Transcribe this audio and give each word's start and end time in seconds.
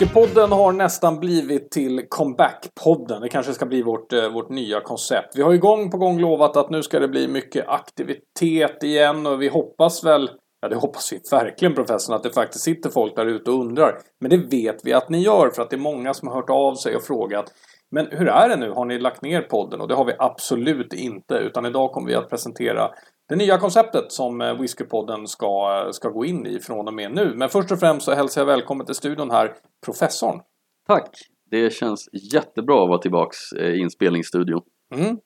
Whiskypodden 0.00 0.52
har 0.52 0.72
nästan 0.72 1.20
blivit 1.20 1.70
till 1.70 2.00
Comeback-podden. 2.00 3.20
Det 3.20 3.28
kanske 3.28 3.52
ska 3.52 3.66
bli 3.66 3.82
vårt, 3.82 4.12
eh, 4.12 4.28
vårt 4.28 4.48
nya 4.48 4.80
koncept. 4.80 5.36
Vi 5.36 5.42
har 5.42 5.52
ju 5.52 5.58
gång 5.58 5.90
på 5.90 5.98
gång 5.98 6.20
lovat 6.20 6.56
att 6.56 6.70
nu 6.70 6.82
ska 6.82 6.98
det 6.98 7.08
bli 7.08 7.28
mycket 7.28 7.68
aktivitet 7.68 8.82
igen 8.82 9.26
och 9.26 9.42
vi 9.42 9.48
hoppas 9.48 10.04
väl 10.04 10.30
Ja, 10.60 10.68
det 10.68 10.76
hoppas 10.76 11.12
vi 11.12 11.20
verkligen 11.30 11.74
professorn 11.74 12.16
att 12.16 12.22
det 12.22 12.30
faktiskt 12.30 12.64
sitter 12.64 12.90
folk 12.90 13.16
där 13.16 13.26
ute 13.26 13.50
och 13.50 13.60
undrar. 13.60 13.98
Men 14.20 14.30
det 14.30 14.36
vet 14.36 14.76
vi 14.84 14.92
att 14.92 15.08
ni 15.08 15.18
gör 15.18 15.50
för 15.50 15.62
att 15.62 15.70
det 15.70 15.76
är 15.76 15.80
många 15.80 16.14
som 16.14 16.28
har 16.28 16.34
hört 16.34 16.50
av 16.50 16.74
sig 16.74 16.96
och 16.96 17.02
frågat. 17.02 17.52
Men 17.90 18.06
hur 18.10 18.28
är 18.28 18.48
det 18.48 18.56
nu? 18.56 18.70
Har 18.70 18.84
ni 18.84 18.98
lagt 18.98 19.22
ner 19.22 19.42
podden? 19.42 19.80
Och 19.80 19.88
det 19.88 19.94
har 19.94 20.04
vi 20.04 20.12
absolut 20.18 20.92
inte. 20.92 21.34
Utan 21.34 21.66
idag 21.66 21.92
kommer 21.92 22.08
vi 22.08 22.14
att 22.14 22.30
presentera 22.30 22.90
det 23.28 23.36
nya 23.36 23.58
konceptet 23.58 24.12
som 24.12 24.40
eh, 24.40 24.60
Whiskypodden 24.60 25.26
ska, 25.26 25.88
ska 25.92 26.08
gå 26.08 26.24
in 26.24 26.46
i 26.46 26.60
från 26.60 26.88
och 26.88 26.94
med 26.94 27.14
nu. 27.14 27.34
Men 27.36 27.48
först 27.48 27.72
och 27.72 27.80
främst 27.80 28.06
så 28.06 28.14
hälsar 28.14 28.40
jag 28.40 28.46
välkommen 28.46 28.86
till 28.86 28.94
studion 28.94 29.30
här, 29.30 29.54
professorn. 29.84 30.40
Tack! 30.86 31.10
Det 31.50 31.72
känns 31.72 32.08
jättebra 32.32 32.82
att 32.82 32.88
vara 32.88 32.98
tillbaks 32.98 33.36
i 33.52 33.76
inspelningsstudion. 33.76 34.62
Mm. 34.94 35.18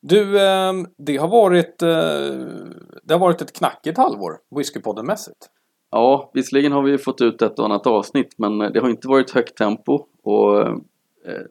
Du, 0.00 0.40
eh, 0.40 0.72
det 0.98 1.16
har 1.16 1.28
varit 1.28 1.82
eh, 1.82 1.88
Det 3.02 3.14
har 3.14 3.18
varit 3.18 3.42
ett 3.42 3.52
knackigt 3.52 3.98
halvår, 3.98 4.38
Whiskypodden-mässigt. 4.50 5.48
Ja, 5.90 6.30
visserligen 6.34 6.72
har 6.72 6.82
vi 6.82 6.98
fått 6.98 7.20
ut 7.20 7.42
ett 7.42 7.58
och 7.58 7.64
annat 7.64 7.86
avsnitt 7.86 8.34
men 8.38 8.58
det 8.58 8.80
har 8.80 8.88
inte 8.88 9.08
varit 9.08 9.30
högt 9.30 9.56
tempo 9.56 10.06
och 10.22 10.80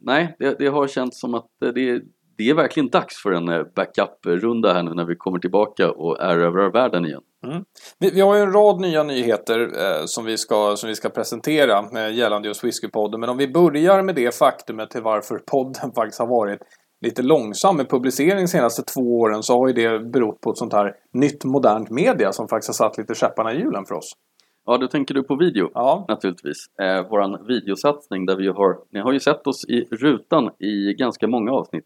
nej, 0.02 0.36
det, 0.40 0.56
det 0.60 0.68
har 0.68 0.88
känts 0.88 1.20
som 1.20 1.34
att 1.34 1.48
det, 1.60 2.02
det 2.38 2.50
är 2.50 2.54
verkligen 2.54 2.90
dags 2.90 3.22
för 3.24 3.32
en 3.32 3.46
backup-runda 3.76 4.74
här 4.74 4.84
nu 4.84 4.94
när 4.94 5.06
vi 5.06 5.16
kommer 5.16 5.40
tillbaka 5.40 5.92
och 5.92 6.22
erövrar 6.22 6.72
världen 6.72 7.06
igen. 7.06 7.22
Mm. 7.46 7.64
Vi, 8.00 8.10
vi, 8.10 8.22
har 8.22 8.36
ju 8.36 8.42
en 8.42 8.54
rad 8.54 8.82
nya 8.82 9.04
nyheter 9.04 9.60
eh, 9.60 10.06
som, 10.06 10.26
vi 10.26 10.38
ska, 10.38 10.76
som 10.76 10.90
vi 10.90 10.96
ska 10.96 11.10
presentera 11.10 12.06
eh, 12.06 12.16
gällande 12.16 12.48
just 12.48 12.64
Whiskypodden. 12.64 13.20
Men 13.20 13.30
om 13.30 13.38
vi 13.38 13.48
börjar 13.48 14.02
med 14.04 14.16
det 14.16 14.36
faktumet 14.36 14.90
till 14.90 15.02
varför 15.02 15.38
podden 15.52 15.92
faktiskt 15.96 16.20
har 16.20 16.28
varit 16.28 16.60
lite 17.02 17.22
långsam 17.22 17.78
med 17.78 17.90
publicering 17.90 18.38
de 18.38 18.48
senaste 18.48 18.84
två 18.84 19.20
åren 19.20 19.44
så 19.44 19.54
har 19.54 19.68
ju 19.68 19.74
det 19.74 20.00
berott 20.00 20.42
på 20.42 20.52
ett 20.52 20.58
sånt 20.58 20.74
här 20.74 20.94
nytt 21.14 21.46
modernt 21.46 21.90
media 21.90 22.32
som 22.32 22.48
faktiskt 22.48 22.80
har 22.80 22.88
satt 22.88 22.98
lite 22.98 23.16
käpparna 23.16 23.54
i 23.54 23.58
hjulen 23.58 23.86
för 23.86 23.96
oss. 23.96 24.12
Ja, 24.66 24.78
då 24.78 24.88
tänker 24.88 25.14
du 25.14 25.24
på 25.24 25.36
video 25.36 25.70
ja. 25.74 26.06
naturligtvis. 26.08 26.58
Eh, 26.82 27.10
våran 27.10 27.46
videosatsning 27.48 28.26
där 28.26 28.36
vi 28.36 28.48
har, 28.48 28.78
ni 28.92 29.00
har 29.00 29.14
ju 29.14 29.20
sett 29.20 29.48
oss 29.48 29.66
i 29.70 29.82
rutan 29.82 30.50
i 30.60 30.94
ganska 30.94 31.28
många 31.28 31.52
avsnitt. 31.52 31.86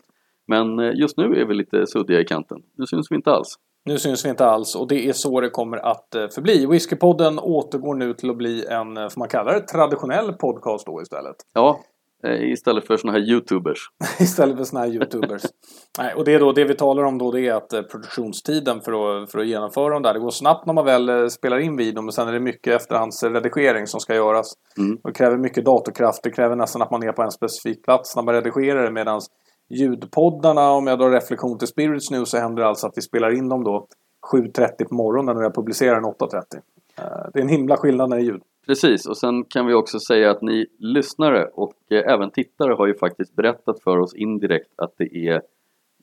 Men 0.51 0.79
eh, 0.79 0.91
just 0.95 1.17
nu 1.17 1.23
är 1.23 1.45
vi 1.45 1.53
lite 1.53 1.87
suddiga 1.87 2.19
i 2.19 2.25
kanten. 2.25 2.57
Nu 2.77 2.85
syns 2.85 3.11
vi 3.11 3.15
inte 3.15 3.31
alls. 3.31 3.55
Nu 3.85 3.97
syns 3.97 4.25
vi 4.25 4.29
inte 4.29 4.45
alls 4.45 4.75
och 4.75 4.87
det 4.87 5.09
är 5.09 5.13
så 5.13 5.41
det 5.41 5.49
kommer 5.49 5.77
att 5.77 6.15
eh, 6.15 6.27
förbli. 6.27 6.65
Whiskypodden 6.65 7.39
återgår 7.39 7.95
nu 7.95 8.13
till 8.13 8.29
att 8.29 8.37
bli 8.37 8.65
en, 8.65 8.95
får 8.95 9.19
man 9.19 9.27
kalla 9.27 9.51
det, 9.51 9.59
traditionell 9.67 10.33
podcast 10.33 10.85
då 10.85 11.01
istället. 11.01 11.35
Ja, 11.53 11.79
istället 12.23 12.87
för 12.87 12.97
såna 12.97 13.13
här 13.13 13.19
YouTubers. 13.19 13.79
istället 14.19 14.57
för 14.57 14.63
såna 14.63 14.79
här 14.81 14.87
YouTubers. 14.87 15.41
Nej, 15.99 16.13
och 16.13 16.25
det, 16.25 16.33
är 16.33 16.39
då, 16.39 16.51
det 16.51 16.63
vi 16.63 16.75
talar 16.75 17.03
om 17.03 17.17
då 17.17 17.31
det 17.31 17.47
är 17.47 17.53
att 17.53 17.69
produktionstiden 17.91 18.81
för 18.81 18.91
att, 18.91 19.31
för 19.31 19.39
att 19.39 19.47
genomföra 19.47 19.93
dem 19.93 20.01
där, 20.01 20.13
det 20.13 20.19
går 20.19 20.31
snabbt 20.31 20.65
när 20.65 20.73
man 20.73 20.85
väl 20.85 21.29
spelar 21.29 21.59
in 21.59 21.77
videon 21.77 22.05
men 22.05 22.11
sen 22.11 22.27
är 22.27 22.33
det 22.33 22.39
mycket 22.39 22.81
efterhandsredigering 22.81 23.87
som 23.87 23.99
ska 23.99 24.15
göras. 24.15 24.53
Mm. 24.77 24.97
Det 25.03 25.11
kräver 25.11 25.37
mycket 25.37 25.65
datorkraft, 25.65 26.23
det 26.23 26.31
kräver 26.31 26.55
nästan 26.55 26.81
att 26.81 26.91
man 26.91 27.03
är 27.03 27.11
på 27.11 27.21
en 27.21 27.31
specifik 27.31 27.83
plats 27.83 28.15
när 28.15 28.23
man 28.23 28.33
redigerar 28.33 28.83
det 28.83 28.91
medan 28.91 29.21
ljudpoddarna, 29.71 30.71
om 30.71 30.87
jag 30.87 30.99
drar 30.99 31.09
reflektion 31.09 31.57
till 31.57 31.67
Spirits 31.67 32.11
nu 32.11 32.25
så 32.25 32.37
händer 32.37 32.63
det 32.63 32.69
alltså 32.69 32.87
att 32.87 32.97
vi 32.97 33.01
spelar 33.01 33.37
in 33.37 33.49
dem 33.49 33.63
då 33.63 33.87
7.30 34.31 34.83
på 34.89 34.95
morgonen 34.95 35.37
och 35.37 35.43
jag 35.43 35.55
publicerar 35.55 35.95
den 35.95 36.03
8.30. 36.03 36.61
Eh, 36.97 37.29
det 37.33 37.39
är 37.39 37.43
en 37.43 37.49
himla 37.49 37.77
skillnad 37.77 38.09
när 38.09 38.17
det 38.17 38.23
är 38.23 38.25
ljud. 38.25 38.41
Precis, 38.67 39.05
och 39.05 39.17
sen 39.17 39.43
kan 39.43 39.67
vi 39.67 39.73
också 39.73 39.99
säga 39.99 40.31
att 40.31 40.41
ni 40.41 40.65
lyssnare 40.79 41.45
och 41.53 41.73
eh, 41.89 42.13
även 42.13 42.31
tittare 42.31 42.73
har 42.73 42.87
ju 42.87 42.95
faktiskt 42.95 43.35
berättat 43.35 43.83
för 43.83 43.97
oss 43.97 44.15
indirekt 44.15 44.69
att 44.75 44.93
det 44.97 45.17
är 45.27 45.41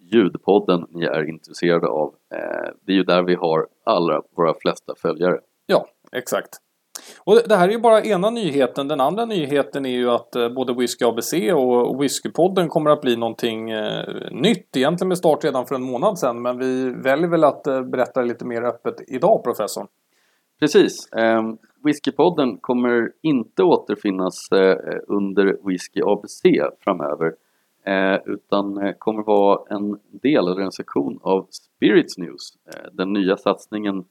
ljudpodden 0.01 0.87
ni 0.91 1.05
är 1.05 1.29
intresserade 1.29 1.87
av. 1.87 2.15
Eh, 2.35 2.71
det 2.87 2.93
är 2.93 2.97
ju 2.97 3.05
där 3.05 3.23
vi 3.23 3.35
har 3.35 3.67
allra 3.85 4.23
våra 4.37 4.55
flesta 4.55 4.95
följare. 5.03 5.41
Ja, 5.67 5.87
exakt. 6.13 6.49
Och 7.25 7.41
det 7.49 7.57
här 7.57 7.69
är 7.69 7.73
ju 7.73 7.79
bara 7.79 8.03
ena 8.03 8.31
nyheten. 8.31 8.89
Den 8.89 9.01
andra 9.01 9.25
nyheten 9.25 9.87
är 9.87 9.91
ju 9.91 10.11
att 10.11 10.37
eh, 10.37 10.49
både 10.49 10.75
Whisky 10.75 11.05
ABC 11.05 11.33
och 11.55 12.03
Whiskypodden 12.03 12.69
kommer 12.69 12.91
att 12.91 13.01
bli 13.01 13.17
någonting 13.17 13.71
eh, 13.71 14.05
nytt. 14.31 14.77
Egentligen 14.77 15.09
med 15.09 15.19
start 15.19 15.45
redan 15.45 15.67
för 15.67 15.75
en 15.75 15.83
månad 15.83 16.19
sedan. 16.19 16.43
Men 16.43 16.59
vi 16.59 16.91
väljer 16.91 17.29
väl 17.29 17.45
att 17.45 17.67
eh, 17.67 17.83
berätta 17.83 18.23
lite 18.23 18.45
mer 18.45 18.63
öppet 18.63 18.95
idag, 19.09 19.45
professorn. 19.45 19.87
Precis. 20.61 21.13
Ehm, 21.13 21.59
Whiskypodden 21.85 22.57
kommer 22.57 23.13
inte 23.23 23.63
återfinnas 23.63 24.49
under 25.07 25.57
Whisky 25.69 26.01
ABC 26.05 26.43
framöver. 26.85 27.35
Utan 28.27 28.95
kommer 28.99 29.23
vara 29.23 29.77
en 29.77 29.99
del 30.11 30.49
eller 30.49 30.61
en 30.61 30.73
sektion 30.73 31.19
av 31.23 31.47
Spirits 31.51 32.19
News. 32.19 32.53
den 32.93 33.13
nya 33.13 33.37
satsningen 33.37 34.05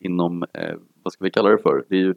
inom 0.00 0.44
vad 1.06 1.12
ska 1.12 1.24
vi 1.24 1.30
kalla 1.30 1.48
det 1.48 1.58
för? 1.58 1.84
Det 1.88 1.94
är 1.94 2.00
ju, 2.00 2.14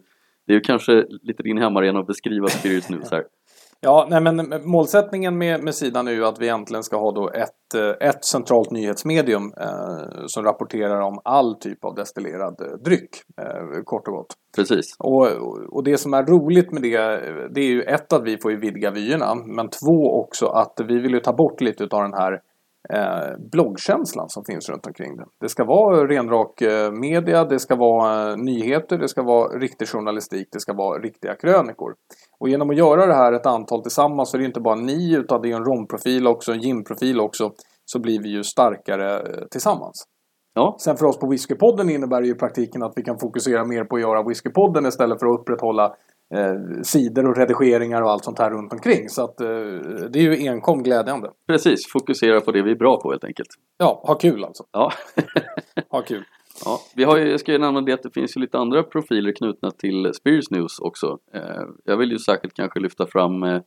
det 0.48 0.54
är 0.54 0.56
ju 0.56 0.62
kanske 0.62 1.06
lite 1.22 1.44
din 1.44 1.58
hemmaarena 1.58 2.00
att 2.00 2.08
beskriva 2.08 2.48
Spirits 2.48 2.90
News 2.90 3.12
här. 3.12 3.24
Ja, 3.82 4.08
nej, 4.10 4.22
men 4.22 4.62
målsättningen 4.64 5.38
med, 5.38 5.64
med 5.64 5.76
sidan 5.76 6.08
är 6.08 6.12
ju 6.12 6.26
att 6.26 6.42
vi 6.42 6.50
äntligen 6.50 6.84
ska 6.84 6.98
ha 6.98 7.12
då 7.12 7.30
ett, 7.30 7.76
eh, 7.76 8.08
ett 8.10 8.26
centralt 8.26 8.72
nyhetsmedium 8.72 9.54
eh, 9.58 10.26
som 10.28 10.44
rapporterar 10.44 11.02
om 11.02 11.20
all 11.24 11.56
typ 11.56 11.86
av 11.86 11.96
destillerad 11.96 12.62
eh, 12.62 12.78
dryck, 12.86 13.10
eh, 13.42 13.84
kort 13.84 14.08
och 14.08 14.14
gott. 14.14 14.34
Precis. 14.56 14.96
Och, 15.00 15.28
och 15.70 15.84
det 15.84 15.98
som 15.98 16.14
är 16.14 16.24
roligt 16.24 16.72
med 16.72 16.82
det, 16.82 16.98
det 17.54 17.62
är 17.62 17.70
ju 17.70 17.82
ett 17.82 18.14
att 18.14 18.24
vi 18.24 18.38
får 18.38 18.52
ju 18.52 18.58
vidga 18.58 18.92
vyerna, 18.92 19.36
men 19.36 19.70
två 19.70 20.22
också 20.22 20.46
att 20.46 20.82
vi 20.88 21.00
vill 21.00 21.14
ju 21.14 21.20
ta 21.20 21.34
bort 21.34 21.62
lite 21.62 21.84
av 21.84 22.02
den 22.04 22.14
här 22.14 22.42
eh, 22.94 23.38
bloggkänslan 23.52 24.30
som 24.30 24.44
finns 24.46 24.70
runt 24.70 24.88
omkring 24.88 25.18
det. 25.18 25.26
Det 25.42 25.50
ska 25.50 25.64
vara 25.64 26.08
renrak 26.08 26.62
eh, 26.62 26.92
media, 26.92 27.46
det 27.46 27.60
ska 27.60 27.76
vara 27.76 28.32
eh, 28.32 28.38
nyheter, 28.38 28.98
det 28.98 29.08
ska 29.08 29.24
vara 29.24 29.60
riktig 29.60 29.88
journalistik, 29.88 30.48
det 30.52 30.60
ska 30.60 30.74
vara 30.74 31.00
riktiga 31.00 31.36
krönikor. 31.36 31.94
Och 32.40 32.50
genom 32.50 32.70
att 32.70 32.78
göra 32.78 33.06
det 33.06 33.14
här 33.14 33.34
ett 33.34 33.46
antal 33.46 33.82
tillsammans 33.82 34.30
så 34.30 34.38
är 34.38 34.40
det 34.40 34.46
inte 34.46 34.62
bara 34.62 34.76
ni 34.76 35.14
utan 35.14 35.42
det 35.42 35.52
är 35.52 35.56
en 35.56 35.66
romprofil 35.66 36.28
också, 36.28 36.52
en 36.52 36.62
gin-profil 36.62 37.20
också, 37.20 37.52
så 37.86 38.00
blir 38.00 38.24
vi 38.24 38.30
ju 38.30 38.44
starkare 38.44 39.20
eh, 39.20 39.48
tillsammans. 39.52 40.08
Ja. 40.54 40.78
Sen 40.80 40.98
för 40.98 41.06
oss 41.06 41.20
på 41.20 41.28
Whiskypodden 41.28 41.90
innebär 41.90 42.22
det 42.22 42.28
ju 42.28 42.34
i 42.34 42.38
praktiken 42.38 42.84
att 42.84 42.94
vi 42.96 43.04
kan 43.04 43.20
fokusera 43.20 43.66
mer 43.66 43.84
på 43.84 43.96
att 43.96 44.02
göra 44.02 44.24
Whiskypodden 44.24 44.86
istället 44.86 45.20
för 45.20 45.28
att 45.28 45.40
upprätthålla 45.40 45.96
eh, 46.34 46.82
sidor 46.84 47.28
och 47.28 47.38
redigeringar 47.38 48.02
och 48.02 48.12
allt 48.12 48.24
sånt 48.24 48.40
här 48.40 48.52
runt 48.52 48.74
omkring. 48.74 49.10
Så 49.10 49.24
att 49.24 49.42
eh, 49.42 49.48
det 50.10 50.20
är 50.20 50.24
ju 50.24 50.48
enkom 50.48 50.84
glädjande. 50.84 51.32
Precis, 51.48 51.92
fokusera 51.92 52.42
på 52.42 52.52
det 52.52 52.62
vi 52.62 52.72
är 52.72 52.76
bra 52.76 53.02
på 53.02 53.12
helt 53.12 53.24
enkelt. 53.24 53.50
Ja, 53.78 54.04
ha 54.08 54.16
kul 54.16 54.44
alltså. 54.44 54.64
Ja. 54.72 54.92
ha 55.90 56.02
kul. 56.02 56.24
Ja, 56.66 56.80
vi 56.96 57.04
har 57.04 57.18
ju, 57.18 57.32
jag 57.32 57.40
ska 57.40 57.52
ju 57.52 57.58
nämna 57.58 57.82
det 57.82 57.94
att 57.94 58.04
det 58.04 58.14
finns 58.14 58.38
ju 58.38 58.42
lite 58.42 58.58
andra 58.58 58.84
profiler 58.84 59.32
knutna 59.32 59.72
till 59.72 60.14
Spears 60.14 60.52
News 60.52 60.80
också. 60.80 61.18
Eh, 61.34 61.64
jag 61.84 61.98
vill 61.98 62.12
ju 62.12 62.20
särskilt 62.20 62.54
kanske 62.54 62.80
lyfta 62.80 63.08
fram 63.08 63.44
eh, 63.44 63.62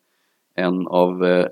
en 0.55 0.87
av 0.87 1.25
eh, 1.25 1.47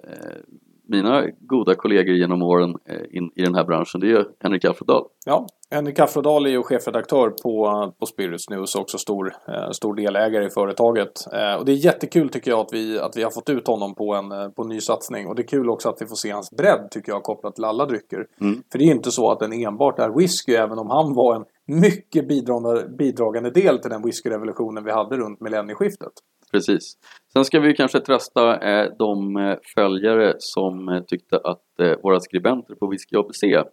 mina 0.90 1.24
goda 1.40 1.74
kollegor 1.74 2.14
genom 2.14 2.42
åren 2.42 2.74
eh, 2.88 3.16
in, 3.16 3.30
i 3.34 3.42
den 3.42 3.54
här 3.54 3.64
branschen, 3.64 4.00
det 4.00 4.12
är 4.12 4.26
Henrik 4.40 4.64
Alfredal. 4.64 5.04
Ja, 5.26 5.46
Henrik 5.70 5.98
Alfredal 5.98 6.46
är 6.46 6.50
ju 6.50 6.62
chefredaktör 6.62 7.30
på, 7.30 7.92
på 7.98 8.06
Spirits 8.06 8.50
News 8.50 8.74
och 8.74 8.80
också 8.80 8.98
stor, 8.98 9.34
eh, 9.48 9.70
stor 9.70 9.94
delägare 9.94 10.46
i 10.46 10.50
företaget. 10.50 11.12
Eh, 11.32 11.54
och 11.54 11.64
det 11.64 11.72
är 11.72 11.76
jättekul 11.76 12.28
tycker 12.28 12.50
jag 12.50 12.60
att 12.60 12.72
vi, 12.72 12.98
att 12.98 13.16
vi 13.16 13.22
har 13.22 13.30
fått 13.30 13.50
ut 13.50 13.66
honom 13.66 13.94
på 13.94 14.14
en, 14.14 14.52
på 14.52 14.62
en 14.62 14.68
ny 14.68 14.80
satsning. 14.80 15.26
Och 15.26 15.34
det 15.34 15.42
är 15.42 15.46
kul 15.46 15.70
också 15.70 15.88
att 15.88 16.02
vi 16.02 16.06
får 16.06 16.16
se 16.16 16.30
hans 16.30 16.50
bredd 16.50 16.88
tycker 16.90 17.12
jag 17.12 17.22
kopplat 17.22 17.54
till 17.54 17.64
alla 17.64 17.86
drycker. 17.86 18.26
Mm. 18.40 18.62
För 18.72 18.78
det 18.78 18.84
är 18.84 18.94
inte 18.94 19.10
så 19.10 19.30
att 19.30 19.40
den 19.40 19.52
enbart 19.52 19.98
är 19.98 20.18
whisky, 20.18 20.52
även 20.52 20.78
om 20.78 20.90
han 20.90 21.14
var 21.14 21.34
en 21.34 21.44
mycket 21.70 22.28
bidragande, 22.28 22.88
bidragande 22.98 23.50
del 23.50 23.78
till 23.78 23.90
den 23.90 24.02
whiskyrevolutionen 24.02 24.84
vi 24.84 24.90
hade 24.90 25.16
runt 25.16 25.40
millennieskiftet. 25.40 26.12
Precis. 26.52 26.92
Sen 27.32 27.44
ska 27.44 27.60
vi 27.60 27.74
kanske 27.74 28.00
trösta 28.00 28.58
eh, 28.60 28.92
de 28.98 29.36
eh, 29.36 29.56
följare 29.74 30.34
som 30.38 30.88
eh, 30.88 31.02
tyckte 31.02 31.36
att 31.36 31.80
eh, 31.80 31.92
våra 32.02 32.20
skribenter 32.20 32.74
på 32.74 32.86
Whisky 32.86 33.16
ABC 33.16 33.42
eh, 33.42 33.64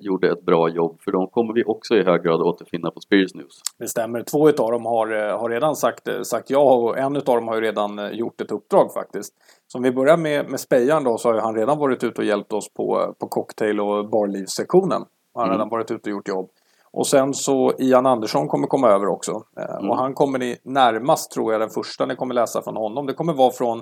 gjorde 0.00 0.30
ett 0.30 0.44
bra 0.44 0.68
jobb 0.68 1.00
för 1.00 1.12
de 1.12 1.26
kommer 1.26 1.54
vi 1.54 1.64
också 1.64 1.94
i 1.94 2.02
hög 2.02 2.22
grad 2.22 2.40
återfinna 2.40 2.90
på 2.90 3.00
Spirits 3.00 3.34
News. 3.34 3.60
Det 3.78 3.88
stämmer. 3.88 4.22
Två 4.22 4.48
av 4.48 4.72
dem 4.72 4.86
har, 4.86 5.28
eh, 5.28 5.38
har 5.38 5.50
redan 5.50 5.76
sagt, 5.76 6.08
sagt 6.26 6.50
ja 6.50 6.74
och 6.74 6.98
en 6.98 7.16
av 7.16 7.22
dem 7.22 7.48
har 7.48 7.54
ju 7.54 7.60
redan 7.60 8.16
gjort 8.16 8.40
ett 8.40 8.52
uppdrag 8.52 8.92
faktiskt. 8.94 9.34
Så 9.66 9.78
om 9.78 9.84
vi 9.84 9.92
börjar 9.92 10.16
med, 10.16 10.50
med 10.50 10.60
Spejan 10.60 11.04
då 11.04 11.18
så 11.18 11.28
har 11.28 11.34
ju 11.34 11.40
han 11.40 11.54
redan 11.54 11.78
varit 11.78 12.04
ute 12.04 12.20
och 12.20 12.26
hjälpt 12.26 12.52
oss 12.52 12.72
på, 12.74 13.14
på 13.18 13.28
cocktail 13.28 13.80
och 13.80 14.10
barlivssektionen. 14.10 15.02
Han 15.34 15.40
har 15.40 15.44
mm. 15.44 15.54
redan 15.54 15.68
varit 15.68 15.90
ute 15.90 16.10
och 16.10 16.16
gjort 16.16 16.28
jobb. 16.28 16.50
Och 16.96 17.06
sen 17.06 17.34
så 17.34 17.72
Ian 17.78 18.06
Andersson 18.06 18.48
kommer 18.48 18.66
komma 18.66 18.88
över 18.88 19.06
också. 19.06 19.32
Eh, 19.60 19.76
mm. 19.76 19.90
Och 19.90 19.96
han 19.96 20.14
kommer 20.14 20.38
ni 20.38 20.58
närmast 20.62 21.30
tror 21.30 21.52
jag 21.52 21.60
den 21.60 21.70
första 21.70 22.06
ni 22.06 22.16
kommer 22.16 22.34
läsa 22.34 22.62
från 22.62 22.76
honom. 22.76 23.06
Det 23.06 23.14
kommer 23.14 23.32
vara 23.32 23.50
från 23.50 23.78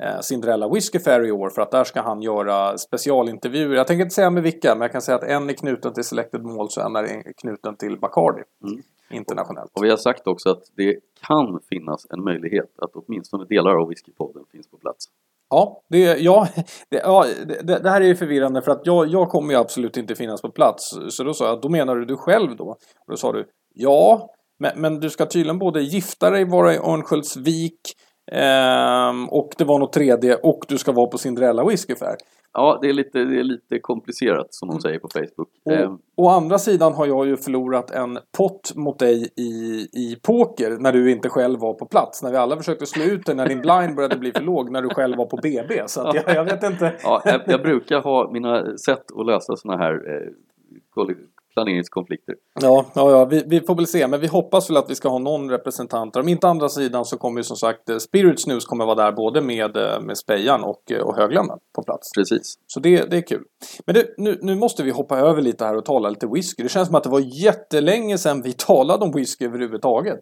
eh, 0.00 0.20
Cinderella 0.20 0.68
Whiskey 0.68 1.00
Fair 1.00 1.26
i 1.26 1.32
år 1.32 1.50
för 1.50 1.62
att 1.62 1.70
där 1.70 1.84
ska 1.84 2.00
han 2.00 2.22
göra 2.22 2.78
specialintervjuer. 2.78 3.76
Jag 3.76 3.86
tänker 3.86 4.02
inte 4.04 4.14
säga 4.14 4.30
med 4.30 4.42
vilka 4.42 4.74
men 4.74 4.80
jag 4.80 4.92
kan 4.92 5.02
säga 5.02 5.16
att 5.16 5.24
en 5.24 5.50
är 5.50 5.54
knuten 5.54 5.92
till 5.92 6.04
Selected 6.04 6.44
Malls 6.44 6.76
och 6.76 6.84
en 6.84 6.96
är 6.96 7.32
knuten 7.40 7.76
till 7.76 7.98
Bacardi. 7.98 8.42
Mm. 8.64 8.82
internationellt. 9.10 9.70
Och 9.74 9.84
vi 9.84 9.90
har 9.90 9.96
sagt 9.96 10.26
också 10.26 10.50
att 10.50 10.62
det 10.76 10.96
kan 11.26 11.60
finnas 11.68 12.06
en 12.10 12.24
möjlighet 12.24 12.78
att 12.78 12.90
åtminstone 12.94 13.44
delar 13.44 13.80
av 13.80 13.88
Whiskypodden 13.88 14.44
finns 14.52 14.70
på 14.70 14.76
plats. 14.76 15.04
Ja, 15.50 15.82
det, 15.88 15.98
ja, 15.98 16.48
det, 16.90 16.96
ja 16.96 17.26
det, 17.46 17.78
det, 17.82 17.90
här 17.90 18.00
är 18.00 18.06
ju 18.06 18.16
förvirrande 18.16 18.62
för 18.62 18.72
att 18.72 18.80
jag, 18.84 19.06
jag 19.06 19.28
kommer 19.28 19.52
ju 19.52 19.60
absolut 19.60 19.96
inte 19.96 20.14
finnas 20.14 20.42
på 20.42 20.50
plats. 20.50 20.94
Så 21.10 21.24
då 21.24 21.34
sa 21.34 21.46
jag, 21.46 21.60
då 21.60 21.68
menar 21.68 21.96
du 21.96 22.04
du 22.04 22.16
själv 22.16 22.56
då? 22.56 22.64
Och 22.64 23.10
då 23.10 23.16
sa 23.16 23.32
du, 23.32 23.46
ja, 23.74 24.30
men, 24.58 24.80
men 24.80 25.00
du 25.00 25.10
ska 25.10 25.26
tydligen 25.26 25.58
både 25.58 25.80
gifta 25.82 26.30
dig, 26.30 26.44
vara 26.44 26.74
i 26.74 26.76
Örnsköldsvik 26.76 27.80
eh, 28.32 29.10
och 29.30 29.50
det 29.58 29.64
var 29.64 29.78
något 29.78 29.92
tredje 29.92 30.36
och 30.36 30.64
du 30.68 30.78
ska 30.78 30.92
vara 30.92 31.06
på 31.06 31.18
Cinderella 31.18 31.64
Whiskyfair. 31.64 32.16
Ja, 32.52 32.78
det 32.82 32.88
är 32.88 32.92
lite, 32.92 33.18
det 33.24 33.40
är 33.40 33.44
lite 33.44 33.78
komplicerat 33.78 34.46
som 34.50 34.68
de 34.68 34.80
säger 34.80 34.98
på 34.98 35.08
Facebook. 35.12 35.48
Och, 35.64 35.72
eh. 35.72 35.92
å 36.16 36.28
andra 36.28 36.58
sidan 36.58 36.94
har 36.94 37.06
jag 37.06 37.26
ju 37.26 37.36
förlorat 37.36 37.90
en 37.90 38.18
pott 38.36 38.72
mot 38.76 38.98
dig 38.98 39.28
i, 39.36 39.88
i 39.92 40.18
poker 40.22 40.76
när 40.78 40.92
du 40.92 41.10
inte 41.10 41.28
själv 41.28 41.60
var 41.60 41.74
på 41.74 41.86
plats. 41.86 42.22
När 42.22 42.30
vi 42.30 42.36
alla 42.36 42.56
försökte 42.56 42.86
slå 42.86 43.04
ut 43.04 43.26
dig 43.26 43.34
när 43.34 43.48
din 43.48 43.60
blind 43.60 43.96
började 43.96 44.16
bli 44.16 44.32
för 44.32 44.42
låg 44.42 44.70
när 44.70 44.82
du 44.82 44.88
själv 44.88 45.16
var 45.16 45.26
på 45.26 45.36
BB. 45.36 45.82
Så 45.86 46.00
att 46.00 46.14
jag, 46.14 46.24
jag 46.34 46.44
vet 46.44 46.62
inte. 46.62 46.94
Ja, 47.02 47.22
jag, 47.24 47.40
jag, 47.46 47.62
brukar 47.62 48.00
ha 48.00 48.30
mina 48.30 48.76
sätt 48.76 49.04
att 49.16 49.26
lösa 49.26 49.56
sådana 49.56 49.82
här 49.82 49.92
eh, 49.92 50.32
planeringskonflikter. 51.58 52.34
Ja, 52.60 52.86
ja, 52.94 53.10
ja 53.10 53.24
vi, 53.24 53.44
vi, 53.46 53.60
får 53.60 53.74
väl 53.74 53.86
se. 53.86 54.06
Men 54.06 54.20
vi 54.20 54.26
hoppas 54.26 54.70
väl 54.70 54.76
att 54.76 54.90
vi 54.90 54.94
ska 54.94 55.08
ha 55.08 55.18
någon 55.18 55.50
representant. 55.50 56.16
Om 56.16 56.28
inte 56.28 56.48
andra 56.48 56.68
sidan 56.68 57.04
så 57.04 57.18
kommer 57.18 57.40
ju 57.40 57.44
som 57.44 57.56
sagt 57.56 57.88
eh, 57.88 57.96
Spirits 57.96 58.46
News 58.46 58.64
kommer 58.64 58.86
vara 58.86 58.94
där 58.94 59.12
både 59.12 59.40
med, 59.40 59.76
eh, 59.76 60.00
med 60.00 60.18
Spejan 60.18 60.64
och, 60.64 60.92
eh, 60.92 61.00
och 61.00 61.16
Höglanden 61.16 61.58
på 61.74 61.82
plats. 61.82 62.10
Precis. 62.16 62.54
Så 62.66 62.80
det, 62.80 63.10
det 63.10 63.16
är 63.16 63.26
kul. 63.26 63.44
Men 63.86 63.94
det, 63.94 64.06
nu, 64.16 64.38
nu 64.42 64.54
måste 64.54 64.82
vi 64.82 64.90
hoppa 64.90 65.18
över 65.18 65.42
lite 65.42 65.64
här 65.64 65.76
och 65.76 65.84
tala 65.84 66.08
lite 66.08 66.26
whisky. 66.26 66.62
Det 66.62 66.68
känns 66.68 66.88
som 66.88 66.94
att 66.94 67.02
det 67.02 67.10
var 67.10 67.42
jättelänge 67.44 68.18
sedan 68.18 68.42
vi 68.42 68.52
talade 68.66 69.04
om 69.04 69.12
whisky 69.12 69.44
överhuvudtaget. 69.44 70.20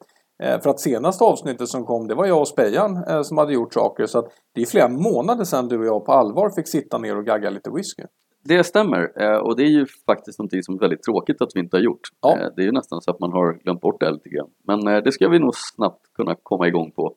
För 0.62 0.70
att 0.70 0.80
senaste 0.80 1.24
avsnittet 1.24 1.68
som 1.68 1.84
kom, 1.84 2.06
det 2.06 2.14
var 2.14 2.26
jag 2.26 2.40
och 2.40 2.48
Spejan 2.48 3.24
som 3.24 3.38
hade 3.38 3.52
gjort 3.52 3.74
saker. 3.74 4.06
Så 4.06 4.18
att 4.18 4.24
det 4.54 4.60
är 4.60 4.66
flera 4.66 4.88
månader 4.88 5.44
sedan 5.44 5.68
du 5.68 5.78
och 5.78 5.86
jag 5.86 6.04
på 6.06 6.12
allvar 6.12 6.50
fick 6.50 6.68
sitta 6.68 6.98
ner 6.98 7.18
och 7.18 7.24
gagga 7.24 7.50
lite 7.50 7.70
whisky. 7.70 8.02
Det 8.48 8.64
stämmer 8.64 9.12
eh, 9.16 9.36
och 9.36 9.56
det 9.56 9.62
är 9.62 9.68
ju 9.68 9.86
faktiskt 10.06 10.38
någonting 10.38 10.62
som 10.62 10.74
är 10.74 10.78
väldigt 10.78 11.02
tråkigt 11.02 11.42
att 11.42 11.50
vi 11.54 11.60
inte 11.60 11.76
har 11.76 11.82
gjort. 11.82 12.00
Ja. 12.20 12.32
Eh, 12.32 12.48
det 12.56 12.62
är 12.62 12.66
ju 12.66 12.72
nästan 12.72 13.00
så 13.02 13.10
att 13.10 13.20
man 13.20 13.32
har 13.32 13.52
glömt 13.52 13.80
bort 13.80 14.00
det 14.00 14.10
lite 14.10 14.28
grann. 14.28 14.48
Men 14.64 14.88
eh, 14.88 15.02
det 15.02 15.12
ska 15.12 15.28
vi 15.28 15.38
nog 15.38 15.54
snabbt 15.54 16.12
kunna 16.16 16.34
komma 16.42 16.68
igång 16.68 16.90
på. 16.90 17.14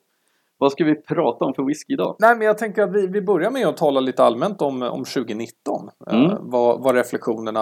Vad 0.57 0.71
ska 0.71 0.85
vi 0.85 0.95
prata 0.95 1.45
om 1.45 1.53
för 1.53 1.63
whisky 1.63 1.93
idag? 1.93 2.15
Nej, 2.19 2.37
men 2.37 2.47
jag 2.47 2.57
tänker 2.57 2.83
att 2.83 2.91
vi, 2.91 3.07
vi 3.07 3.21
börjar 3.21 3.51
med 3.51 3.67
att 3.67 3.77
tala 3.77 3.99
lite 3.99 4.23
allmänt 4.23 4.61
om, 4.61 4.81
om 4.81 5.03
2019. 5.03 5.89
Mm. 6.11 6.25
Eh, 6.25 6.37
vad, 6.41 6.83
vad 6.83 6.95
reflektionerna... 6.95 7.59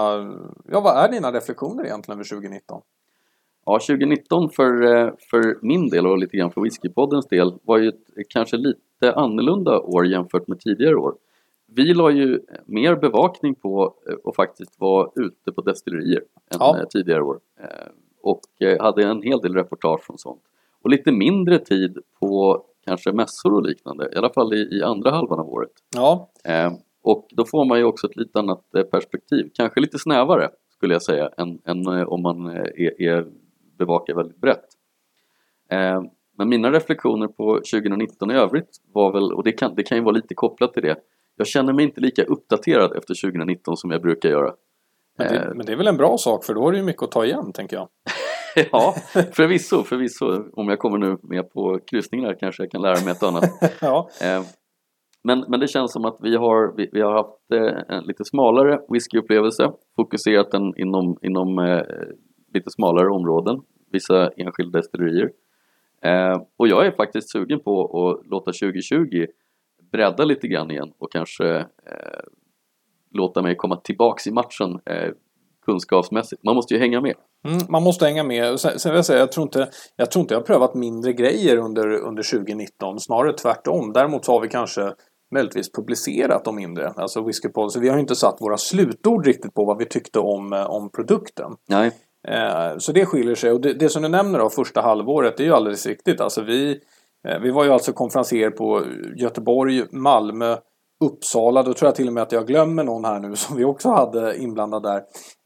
Ja, 0.72 0.82
vad 0.82 0.98
är 0.98 1.12
dina 1.12 1.32
reflektioner 1.32 1.86
egentligen 1.86 2.18
över 2.18 2.30
2019? 2.30 2.82
Ja, 3.66 3.80
2019 3.80 4.50
för, 4.50 4.72
för 5.30 5.66
min 5.66 5.90
del 5.90 6.08
och 6.08 6.18
lite 6.18 6.38
grann 6.38 6.52
för 6.52 6.62
Whiskypoddens 6.62 7.28
del 7.28 7.54
var 7.64 7.78
ju 7.78 7.88
ett 7.90 8.30
kanske 8.30 8.58
lite 8.58 9.14
annorlunda 9.16 9.80
år 9.80 10.06
jämfört 10.06 10.48
med 10.48 10.60
tidigare 10.60 10.96
år 10.96 11.16
vi 11.68 11.94
la 11.94 12.12
ju 12.12 12.40
mer 12.66 12.96
bevakning 12.96 13.56
på 13.56 13.96
att 14.26 14.36
faktiskt 14.36 14.80
vara 14.80 15.10
ute 15.16 15.52
på 15.52 15.62
destillerier 15.62 16.22
än 16.52 16.58
ja. 16.60 16.86
tidigare 16.90 17.22
år. 17.22 17.40
Eh, 17.60 17.88
och 18.22 18.42
eh, 18.60 18.82
hade 18.82 19.04
en 19.04 19.22
hel 19.22 19.40
del 19.40 19.54
reportage 19.54 20.02
från 20.04 20.18
sånt. 20.18 20.42
Och 20.82 20.90
lite 20.90 21.12
mindre 21.12 21.60
tid 21.60 21.98
på 22.20 22.64
kanske 22.86 23.12
mässor 23.12 23.54
och 23.54 23.64
liknande, 23.64 24.10
i 24.14 24.18
alla 24.18 24.30
fall 24.30 24.54
i, 24.54 24.78
i 24.78 24.84
andra 24.84 25.12
halvan 25.12 25.40
av 25.40 25.50
året. 25.50 25.72
Ja. 25.96 26.30
Eh, 26.44 26.74
och 27.02 27.28
då 27.32 27.46
får 27.46 27.66
man 27.66 27.78
ju 27.78 27.84
också 27.84 28.08
ett 28.08 28.16
lite 28.16 28.40
annat 28.40 28.72
perspektiv, 28.92 29.50
kanske 29.54 29.80
lite 29.80 30.00
snävare 30.00 30.50
skulle 30.70 30.96
jag 30.96 31.02
säga 31.02 31.30
än, 31.38 31.60
än 31.66 31.88
om 31.88 32.22
man 32.22 32.46
är, 32.46 33.02
är, 33.02 33.28
bevakar 33.78 34.16
väldigt 34.16 34.38
brett. 34.38 34.66
Men 36.38 36.50
mina 36.50 36.72
reflektioner 36.72 37.28
på 37.28 37.56
2019 37.56 38.32
i 38.32 38.34
övrigt 38.34 38.82
var 38.92 39.12
väl, 39.12 39.34
och 39.34 39.44
det 39.44 39.52
kan, 39.52 39.76
det 39.76 39.84
kan 39.84 39.98
ju 39.98 40.04
vara 40.04 40.16
lite 40.16 40.36
kopplat 40.36 40.74
till 40.74 40.84
det, 40.84 40.96
jag 41.38 41.48
känner 41.48 41.74
mig 41.74 41.86
inte 41.86 42.02
lika 42.02 42.24
uppdaterad 42.24 42.98
efter 42.98 43.22
2019 43.22 43.78
som 43.78 43.92
jag 43.92 44.02
brukar 44.02 44.30
göra. 44.30 44.54
Men 45.18 45.28
det, 45.28 45.40
eh, 45.40 45.54
men 45.56 45.66
det 45.66 45.72
är 45.72 45.76
väl 45.76 45.88
en 45.88 45.98
bra 45.98 46.18
sak 46.18 46.46
för 46.46 46.54
då 46.54 46.62
har 46.62 46.72
du 46.72 46.78
ju 46.78 46.84
mycket 46.84 47.04
att 47.04 47.12
ta 47.12 47.26
igen 47.26 47.52
tänker 47.54 47.76
jag. 47.76 47.88
ja, 48.72 48.96
förvisso, 49.32 49.84
förvisso. 49.84 50.44
Om 50.54 50.70
jag 50.70 50.80
kommer 50.80 50.98
nu 50.98 51.18
med 51.22 51.52
på 51.52 51.80
kryssningar 51.88 52.38
kanske 52.40 52.64
jag 52.64 52.72
kan 52.72 52.82
lära 52.82 53.06
mig 53.06 53.12
ett 53.12 53.24
annat. 53.24 53.44
ja. 53.82 54.10
Eh, 54.22 54.44
men, 55.24 55.46
men 55.48 55.60
det 55.60 55.68
känns 55.68 55.94
som 55.94 56.06
att 56.06 56.18
vi 56.22 56.36
har, 56.36 56.74
vi, 56.78 56.90
vi 56.92 57.02
har 57.02 57.14
haft 57.14 57.52
eh, 57.54 57.98
en 57.98 58.04
lite 58.04 58.26
smalare 58.26 58.80
whiskyupplevelse, 58.90 59.72
fokuserat 59.96 60.52
den 60.52 60.78
inom, 60.78 61.18
inom 61.22 61.60
eh, 61.60 61.82
lite 62.54 62.70
smalare 62.70 63.10
områden, 63.10 63.62
vissa 63.92 64.30
enskilda 64.38 64.80
destillerier. 64.80 65.32
Eh, 66.02 66.42
och 66.58 66.68
jag 66.68 66.86
är 66.86 66.92
faktiskt 66.92 67.32
sugen 67.32 67.60
på 67.60 67.82
att 67.84 68.28
låta 68.28 68.52
2020 68.52 69.26
bredda 69.92 70.26
lite 70.26 70.48
grann 70.48 70.72
igen 70.72 70.92
och 71.00 71.12
kanske 71.12 71.58
eh, 71.58 72.20
låta 73.12 73.42
mig 73.42 73.56
komma 73.56 73.76
tillbaks 73.76 74.28
i 74.28 74.32
matchen 74.32 74.80
eh, 74.86 75.12
kunskapsmässigt. 75.66 76.44
Man 76.44 76.56
måste 76.56 76.74
ju 76.74 76.80
hänga 76.80 77.02
med. 77.02 77.16
Mm, 77.48 77.60
man 77.70 77.84
måste 77.84 78.06
hänga 78.06 78.24
med. 78.24 78.60
Sen, 78.60 78.80
sen 78.80 78.92
vill 78.92 78.98
jag 78.98 79.06
säga, 79.06 79.20
jag 79.20 79.32
tror, 79.32 79.44
inte, 79.44 79.70
jag 79.96 80.12
tror 80.12 80.22
inte 80.22 80.34
jag 80.34 80.40
har 80.40 80.46
prövat 80.46 80.76
mindre 80.76 81.14
grejer 81.14 81.58
under, 81.58 81.88
under 81.88 82.24
2019. 82.24 83.00
Snarare 83.00 83.34
tvärtom. 83.34 83.94
Däremot 83.94 84.26
så 84.26 84.32
har 84.32 84.42
vi 84.42 84.48
kanske 84.48 84.94
möjligtvis 85.32 85.72
publicerat 85.72 86.46
dem 86.46 86.56
mindre. 86.56 86.94
Alltså 86.96 87.24
Whiskypod. 87.24 87.72
Så 87.72 87.80
vi 87.80 87.90
har 87.90 87.96
ju 87.96 88.02
inte 88.02 88.16
satt 88.16 88.42
våra 88.42 88.58
slutord 88.58 89.26
riktigt 89.26 89.54
på 89.54 89.66
vad 89.66 89.78
vi 89.78 89.86
tyckte 89.86 90.20
om, 90.20 90.54
eh, 90.54 90.70
om 90.70 90.92
produkten. 90.92 91.52
Nej. 91.70 91.92
Eh, 92.28 92.78
så 92.78 92.92
det 92.92 93.06
skiljer 93.06 93.36
sig. 93.36 93.52
Och 93.52 93.62
det, 93.62 93.74
det 93.74 93.90
som 93.90 94.02
du 94.02 94.10
nämner 94.10 94.40
då, 94.40 94.50
första 94.50 94.82
halvåret, 94.82 95.38
det 95.38 95.44
är 95.44 95.48
ju 95.48 95.54
alldeles 95.54 95.86
riktigt. 95.86 96.22
Alltså 96.22 96.42
vi 96.42 96.80
vi 97.42 97.52
var 97.52 97.64
ju 97.64 97.72
alltså 97.72 97.94
konferenser 97.94 98.50
på 98.50 98.84
Göteborg, 99.18 99.84
Malmö, 99.92 100.58
Uppsala. 101.00 101.64
Då 101.64 101.74
tror 101.74 101.88
jag 101.88 101.96
till 101.96 102.08
och 102.08 102.14
med 102.14 102.24
att 102.24 102.32
jag 102.32 102.48
glömmer 102.48 102.84
någon 102.84 103.06
här 103.06 103.20
nu 103.20 103.36
som 103.36 103.58
vi 103.58 103.66
också 103.66 103.90
hade 103.90 104.38
inblandad 104.38 104.84
där. 104.84 104.98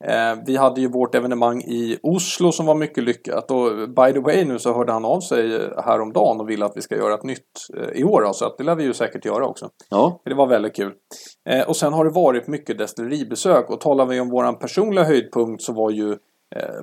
Eh, 0.05 0.39
vi 0.45 0.55
hade 0.55 0.81
ju 0.81 0.87
vårt 0.87 1.15
evenemang 1.15 1.61
i 1.61 1.99
Oslo 2.03 2.51
som 2.51 2.65
var 2.65 2.75
mycket 2.75 3.03
lyckat 3.03 3.51
och 3.51 3.89
by 3.89 4.13
the 4.13 4.19
way 4.19 4.45
nu 4.45 4.59
så 4.59 4.73
hörde 4.73 4.91
han 4.91 5.05
av 5.05 5.19
sig 5.19 5.69
häromdagen 5.77 6.39
och 6.39 6.49
ville 6.49 6.65
att 6.65 6.77
vi 6.77 6.81
ska 6.81 6.95
göra 6.95 7.13
ett 7.13 7.23
nytt 7.23 7.51
eh, 7.77 8.01
i 8.01 8.03
år. 8.03 8.33
Så 8.33 8.45
att 8.45 8.57
det 8.57 8.63
lär 8.63 8.75
vi 8.75 8.83
ju 8.83 8.93
säkert 8.93 9.25
göra 9.25 9.47
också. 9.47 9.69
Ja. 9.89 10.21
Det 10.25 10.33
var 10.33 10.47
väldigt 10.47 10.75
kul. 10.75 10.93
Och 11.67 11.75
sen 11.75 11.93
har 11.93 12.05
det 12.05 12.11
varit 12.11 12.47
mycket 12.47 12.77
destilleribesök 12.77 13.69
och 13.69 13.81
talar 13.81 14.05
vi 14.05 14.19
om 14.19 14.29
våran 14.29 14.59
personliga 14.59 15.05
höjdpunkt 15.05 15.63
så 15.63 15.73
var 15.73 15.91
ju 15.91 16.11
Eh, 16.11 16.17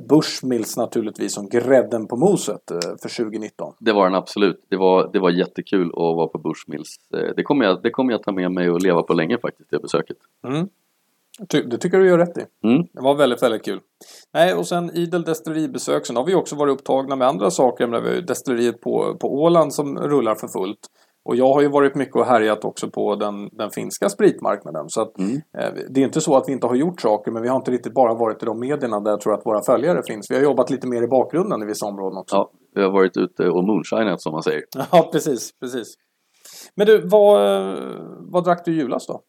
Bushmills 0.08 0.76
naturligtvis 0.76 1.34
som 1.34 1.48
grädden 1.48 2.06
på 2.06 2.16
moset 2.16 2.70
eh, 2.70 2.78
för 2.80 3.24
2019. 3.24 3.74
Det 3.78 3.92
var 3.92 4.04
den 4.04 4.14
absolut. 4.14 4.66
Det 4.68 4.76
var, 4.76 5.10
det 5.12 5.18
var 5.18 5.30
jättekul 5.30 5.88
att 5.88 6.16
vara 6.16 6.26
på 6.26 6.38
Bushmills. 6.38 6.96
Eh, 7.14 7.34
det 7.36 7.42
kommer, 7.42 7.64
jag, 7.64 7.82
det 7.82 7.90
kommer 7.90 8.12
jag 8.12 8.22
ta 8.22 8.32
med 8.32 8.52
mig 8.52 8.70
och 8.70 8.82
leva 8.82 9.02
på 9.02 9.14
länge 9.14 9.38
faktiskt, 9.38 9.70
det 9.70 9.78
besöket. 9.78 10.16
Mm. 10.46 10.68
Det 11.48 11.78
tycker 11.78 11.98
du 11.98 12.06
gör 12.06 12.18
rätt 12.18 12.38
i. 12.38 12.66
Mm. 12.66 12.86
Det 12.92 13.00
var 13.00 13.14
väldigt, 13.14 13.42
väldigt 13.42 13.64
kul. 13.64 13.80
Nej, 14.34 14.54
och 14.54 14.66
sen 14.66 14.90
idel 14.90 15.22
destilleribesök. 15.22 16.06
Sen 16.06 16.16
har 16.16 16.24
vi 16.24 16.34
också 16.34 16.56
varit 16.56 16.80
upptagna 16.80 17.16
med 17.16 17.28
andra 17.28 17.50
saker. 17.50 17.86
Vi 17.86 17.92
har 17.92 18.20
destilleriet 18.20 18.80
på, 18.80 19.16
på 19.20 19.42
Åland 19.42 19.74
som 19.74 19.98
rullar 19.98 20.34
för 20.34 20.48
fullt. 20.48 20.78
Och 21.28 21.36
jag 21.36 21.52
har 21.52 21.60
ju 21.60 21.68
varit 21.68 21.94
mycket 21.94 22.16
och 22.16 22.26
härjat 22.26 22.64
också 22.64 22.90
på 22.90 23.14
den, 23.14 23.48
den 23.52 23.70
finska 23.70 24.08
spritmarknaden. 24.08 24.88
Så 24.88 25.02
att, 25.02 25.18
mm. 25.18 25.36
eh, 25.58 25.72
det 25.90 26.00
är 26.00 26.04
inte 26.04 26.20
så 26.20 26.36
att 26.36 26.48
vi 26.48 26.52
inte 26.52 26.66
har 26.66 26.74
gjort 26.74 27.00
saker 27.00 27.30
men 27.30 27.42
vi 27.42 27.48
har 27.48 27.56
inte 27.56 27.70
riktigt 27.70 27.94
bara 27.94 28.14
varit 28.14 28.42
i 28.42 28.46
de 28.46 28.60
medierna 28.60 29.00
där 29.00 29.10
jag 29.10 29.20
tror 29.20 29.34
att 29.34 29.46
våra 29.46 29.62
följare 29.62 30.02
finns. 30.06 30.30
Vi 30.30 30.34
har 30.34 30.42
jobbat 30.42 30.70
lite 30.70 30.86
mer 30.86 31.02
i 31.02 31.06
bakgrunden 31.06 31.62
i 31.62 31.66
vissa 31.66 31.86
områden 31.86 32.18
också. 32.18 32.36
Ja, 32.36 32.50
vi 32.74 32.82
har 32.82 32.90
varit 32.90 33.16
ute 33.16 33.48
och 33.48 33.64
moonshinat 33.64 34.22
som 34.22 34.32
man 34.32 34.42
säger. 34.42 34.62
Ja, 34.92 35.08
precis, 35.12 35.58
precis. 35.60 35.94
Men 36.74 36.86
du, 36.86 37.08
vad, 37.08 37.40
vad 38.20 38.44
drack 38.44 38.64
du 38.64 38.74
julas 38.74 39.06
då? 39.06 39.20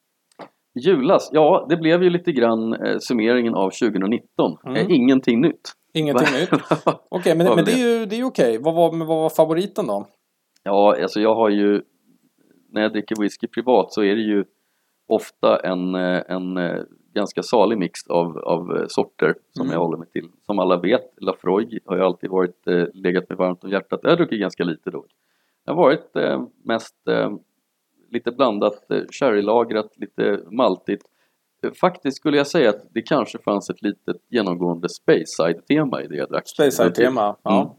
Julas? 0.86 1.30
Ja, 1.32 1.66
det 1.70 1.78
blev 1.78 2.04
ju 2.04 2.10
lite 2.10 2.32
grann 2.32 2.74
eh, 2.74 2.98
summeringen 3.00 3.56
av 3.56 3.70
2019. 3.70 4.58
Mm. 4.66 4.76
Eh, 4.76 4.86
ingenting 4.96 5.42
nytt. 5.42 5.72
Ingenting 5.94 6.28
nytt? 6.40 6.50
Okej, 6.52 7.00
okay, 7.12 7.36
men, 7.36 7.56
men 7.56 7.66
det 7.66 7.72
är 7.72 8.00
ju 8.00 8.06
det 8.06 8.20
är 8.20 8.24
okej. 8.24 8.58
Vad, 8.62 8.76
var, 8.76 9.06
vad 9.06 9.08
var 9.08 9.30
favoriten 9.30 9.88
då? 9.88 10.08
Ja, 10.64 11.02
alltså 11.02 11.20
jag 11.22 11.36
har 11.36 11.50
ju 11.50 11.82
när 12.72 12.82
jag 12.82 12.92
dricker 12.92 13.22
whisky 13.22 13.48
privat 13.48 13.94
så 13.94 14.04
är 14.04 14.16
det 14.16 14.22
ju 14.22 14.46
ofta 15.08 15.60
en, 15.60 15.96
eh, 15.96 16.22
en 16.28 16.58
eh, 16.58 16.82
ganska 17.14 17.44
salig 17.44 17.78
mix 17.78 18.08
av, 18.08 18.38
av 18.38 18.78
eh, 18.78 18.86
sorter 18.88 19.36
som 19.52 19.66
mm. 19.66 19.74
jag 19.74 19.80
håller 19.80 19.98
mig 19.98 20.08
till. 20.08 20.30
Som 20.46 20.60
alla 20.60 20.78
vet, 20.78 21.14
Lafroig 21.22 21.80
har 21.86 21.96
ju 21.96 22.04
alltid 22.04 22.30
varit, 22.30 22.66
legat 22.94 23.30
mig 23.30 23.38
varmt 23.38 23.64
om 23.64 23.70
hjärtat. 23.70 24.00
Jag 24.04 24.10
har 24.10 24.18
druckit 24.18 24.40
ganska 24.40 24.64
lite 24.64 24.92
dock. 24.92 25.08
Det 25.66 25.72
har 25.72 25.78
varit 25.78 26.16
mest 26.64 26.96
lite 28.10 28.32
blandat, 28.32 28.86
sherrylagrat, 29.12 29.98
lite 29.98 30.40
maltigt. 30.52 31.02
Faktiskt 31.82 32.18
skulle 32.18 32.38
jag 32.38 32.48
säga 32.48 32.70
att 32.70 32.94
det 32.94 33.02
kanske 33.02 33.38
fanns 33.40 33.70
ett 33.70 33.82
litet 33.82 34.18
genomgående 34.30 34.90
Speyside-tema 34.90 36.02
i 36.02 36.08
det 36.08 36.16
jag 36.16 36.30
drack. 36.30 36.48
Speyside-tema, 36.48 37.36
ja. 37.44 37.62
Mm. 37.62 37.74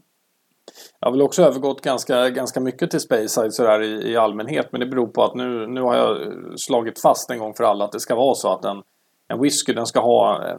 Jag 0.99 1.07
har 1.07 1.11
väl 1.11 1.21
också 1.21 1.43
övergått 1.43 1.81
ganska, 1.81 2.29
ganska 2.29 2.59
mycket 2.59 2.91
till 2.91 2.99
Speyside 2.99 3.53
sådär 3.53 3.81
i, 3.81 4.11
i 4.11 4.17
allmänhet. 4.17 4.67
Men 4.71 4.79
det 4.79 4.87
beror 4.87 5.07
på 5.07 5.23
att 5.23 5.35
nu, 5.35 5.67
nu 5.67 5.81
har 5.81 5.95
jag 5.95 6.17
slagit 6.55 7.01
fast 7.01 7.31
en 7.31 7.39
gång 7.39 7.53
för 7.57 7.63
alla 7.63 7.85
att 7.85 7.91
det 7.91 7.99
ska 7.99 8.15
vara 8.15 8.33
så 8.35 8.49
att 8.53 8.65
en, 8.65 8.81
en 9.27 9.41
whisky 9.41 9.73
den 9.73 9.85
ska 9.85 9.99
ha 9.99 10.47
eh, 10.49 10.55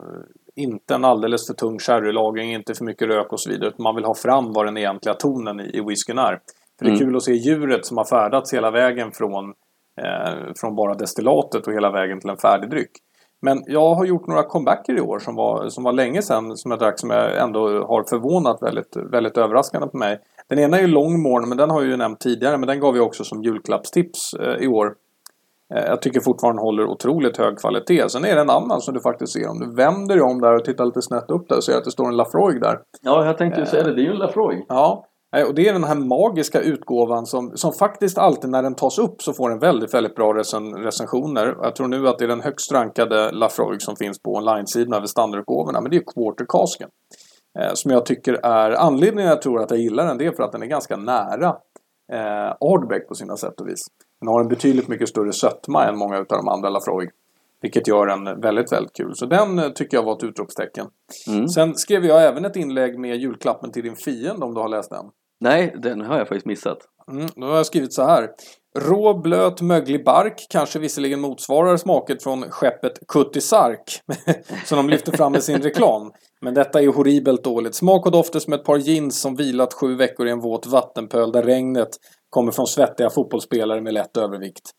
inte 0.57 0.95
en 0.95 1.04
alldeles 1.04 1.47
för 1.47 1.54
tung 1.54 1.78
sherrylagring, 1.78 2.52
inte 2.54 2.75
för 2.75 2.85
mycket 2.85 3.09
rök 3.09 3.33
och 3.33 3.40
så 3.40 3.50
vidare. 3.50 3.69
Utan 3.69 3.83
man 3.83 3.95
vill 3.95 4.04
ha 4.04 4.14
fram 4.14 4.52
vad 4.52 4.66
den 4.66 4.76
egentliga 4.76 5.14
tonen 5.14 5.61
i, 5.61 5.78
i 5.78 5.81
whiskyn 5.81 6.19
är. 6.19 6.38
För 6.78 6.85
det 6.85 6.90
är 6.90 6.97
Mm. 6.97 6.99
kul 6.99 7.16
att 7.16 7.23
se 7.23 7.33
djuret 7.33 7.87
som 7.87 7.97
har 7.97 8.04
färdats 8.04 8.54
hela 8.54 8.71
vägen 8.71 9.12
från, 9.12 9.45
eh, 10.02 10.52
från 10.61 10.76
bara 10.76 10.95
destillatet 10.95 11.66
och 11.66 11.73
hela 11.73 11.90
vägen 11.90 12.21
till 12.21 12.31
en 12.31 12.37
färdig 12.37 12.71
dryck. 12.71 12.90
Men 13.43 13.63
jag 13.67 13.95
har 13.95 14.05
gjort 14.05 14.27
några 14.27 14.43
comebacker 14.43 14.99
i 14.99 15.01
år 15.01 15.19
som 15.19 15.35
var, 15.35 15.69
som 15.69 15.85
var 15.85 15.93
länge 15.93 16.23
sedan 16.23 16.57
som 16.57 16.71
jag 16.71 16.81
drack 16.81 17.01
som 17.01 17.11
jag 17.11 17.39
ändå 17.39 17.61
har 17.85 18.05
förvånat 18.05 18.63
väldigt, 18.63 18.97
väldigt 18.97 19.39
överraskande 19.39 19.89
på 19.89 19.97
mig. 19.97 20.19
Den 20.49 20.59
ena 20.59 20.77
är 20.77 20.81
ju 20.81 20.87
Longmorn 20.87 21.49
men 21.49 21.59
den 21.59 21.71
har 21.71 21.81
jag 21.81 21.91
ju 21.91 21.97
nämnt 21.97 22.21
tidigare 22.21 22.59
men 22.59 22.67
den 22.67 22.81
gav 22.81 22.97
jag 22.97 23.07
också 23.07 23.25
som 23.25 23.43
julklappstips 23.43 24.35
eh, 24.35 24.65
i 24.65 24.67
år. 24.67 24.95
Eh, 25.75 25.85
jag 25.85 26.03
tycker 26.03 26.21
fortfarande 26.21 26.63
håller 26.63 26.85
otroligt 26.87 27.37
hög 27.37 27.59
kvalitet. 27.59 28.09
Sen 28.09 28.25
är 28.25 28.35
det 28.35 28.41
en 28.41 28.51
annan 28.51 28.81
som 28.81 28.95
du 28.95 29.01
faktiskt 29.01 29.33
ser 29.33 29.51
om 29.51 29.59
du 29.59 29.75
vänder 29.75 30.15
dig 30.15 30.25
om 30.25 30.41
där 30.41 30.57
och 30.57 30.65
tittar 30.65 30.85
lite 30.85 31.03
snett 31.03 31.31
upp 31.31 31.49
där 31.49 31.57
och 31.57 31.65
ser 31.65 31.79
att 31.79 31.85
det 31.85 31.91
står 31.91 32.09
en 32.09 32.17
Lafroig 32.17 32.61
där. 32.61 32.79
Ja, 33.03 33.27
jag 33.27 33.39
tänkte 33.39 33.61
ju 33.61 33.67
säga 33.67 33.83
det. 33.83 33.95
Det 33.95 34.01
är 34.01 34.05
ju 34.05 34.11
en 34.11 34.19
Lafroig. 34.19 34.67
Ja, 34.69 35.07
och 35.33 35.55
det 35.55 35.69
är 35.69 35.73
den 35.73 35.85
här 35.85 35.95
magiska 35.95 36.61
utgåvan 36.61 37.27
som, 37.27 37.57
som 37.57 37.73
faktiskt 37.73 38.19
alltid 38.19 38.51
när 38.51 38.62
den 38.62 38.75
tas 38.75 38.99
upp 38.99 39.23
så 39.23 39.33
får 39.33 39.51
den 39.51 39.59
väldigt, 39.59 39.95
väldigt 39.95 40.15
bra 40.15 40.35
recen, 40.35 40.75
recensioner. 40.75 41.57
Jag 41.62 41.77
tror 41.77 41.89
nu 41.89 42.09
att 42.09 42.19
det 42.19 42.25
är 42.25 42.29
den 42.29 42.41
högst 42.41 42.73
rankade 42.73 43.31
Lafroig 43.33 43.83
som 43.83 43.97
finns 43.97 44.23
på 44.23 44.35
online-sidan 44.35 44.95
över 44.95 45.07
standardutgåvorna. 45.07 45.81
Men 45.81 45.91
det 45.91 45.97
är 45.97 45.99
ju 45.99 46.05
Quartercasken. 46.05 46.89
Eh, 47.59 47.71
som 47.75 47.91
jag 47.91 48.07
tycker 48.07 48.35
är 48.35 48.71
anledningen 48.71 49.31
jag 49.31 49.43
tror 49.43 49.62
att 49.62 49.71
jag 49.71 49.81
gillar 49.81 50.07
den. 50.07 50.19
Det 50.19 50.27
är 50.27 50.33
för 50.33 50.43
att 50.43 50.53
den 50.53 50.62
är 50.62 50.67
ganska 50.67 50.97
nära 50.97 51.57
eh, 52.12 52.57
Ardbeg 52.61 53.09
på 53.09 53.15
sina 53.15 53.37
sätt 53.37 53.61
och 53.61 53.69
vis. 53.69 53.81
Den 54.21 54.29
har 54.29 54.41
en 54.41 54.49
betydligt 54.49 54.89
mycket 54.89 55.09
större 55.09 55.33
sötma 55.33 55.85
än 55.85 55.99
många 55.99 56.19
av 56.19 56.25
de 56.29 56.49
andra 56.49 56.69
Lafroig. 56.69 57.11
Vilket 57.61 57.89
gör 57.89 58.07
den 58.07 58.41
väldigt, 58.41 58.73
väldigt 58.73 58.97
kul. 58.97 59.12
Så 59.15 59.27
den 59.27 59.59
eh, 59.59 59.69
tycker 59.69 59.97
jag 59.97 60.05
var 60.05 60.17
ett 60.17 60.25
utropstecken. 60.25 60.87
Mm. 61.29 61.49
Sen 61.49 61.75
skrev 61.75 62.05
jag 62.05 62.25
även 62.25 62.45
ett 62.45 62.57
inlägg 62.57 62.99
med 62.99 63.17
julklappen 63.17 63.73
till 63.73 63.83
din 63.83 63.97
fiende 63.97 64.47
om 64.47 64.55
du 64.55 64.61
har 64.61 64.69
läst 64.69 64.91
den. 64.91 65.11
Nej, 65.43 65.75
den 65.83 66.01
har 66.01 66.19
jag 66.19 66.29
faktiskt 66.29 66.47
missat. 66.47 66.79
Mm, 67.11 67.29
då 67.37 67.47
har 67.47 67.57
jag 67.57 67.67
skrivit 67.67 67.93
så 67.93 68.03
här. 68.03 68.29
Rå, 68.79 69.15
blöt, 69.15 69.61
möglig 69.61 70.05
bark 70.05 70.47
kanske 70.51 70.79
visserligen 70.79 71.21
motsvarar 71.21 71.77
smaket 71.77 72.23
från 72.23 72.43
skeppet 72.51 72.93
Kuttisark 73.09 74.01
som 74.65 74.77
de 74.77 74.89
lyfter 74.89 75.13
fram 75.13 75.35
i 75.35 75.41
sin 75.41 75.63
reklam. 75.63 76.13
Men 76.41 76.55
detta 76.55 76.83
är 76.83 76.87
horribelt 76.87 77.45
dåligt. 77.45 77.75
Smak 77.75 78.07
och 78.07 78.13
dofter 78.13 78.39
som 78.39 78.53
ett 78.53 78.65
par 78.65 78.77
jeans 78.77 79.21
som 79.21 79.37
vilat 79.37 79.75
sju 79.75 79.97
veckor 79.97 80.27
i 80.27 80.31
en 80.31 80.41
våt 80.41 80.67
vattenpöl 80.67 81.33
där 81.33 81.43
regnet 81.43 81.89
kommer 82.31 82.53
från 82.53 82.67
svettiga 82.67 83.11
fotbollsspelare 83.11 83.81
med 83.81 83.95
lätt 83.95 84.17
övervikt. 84.17 84.71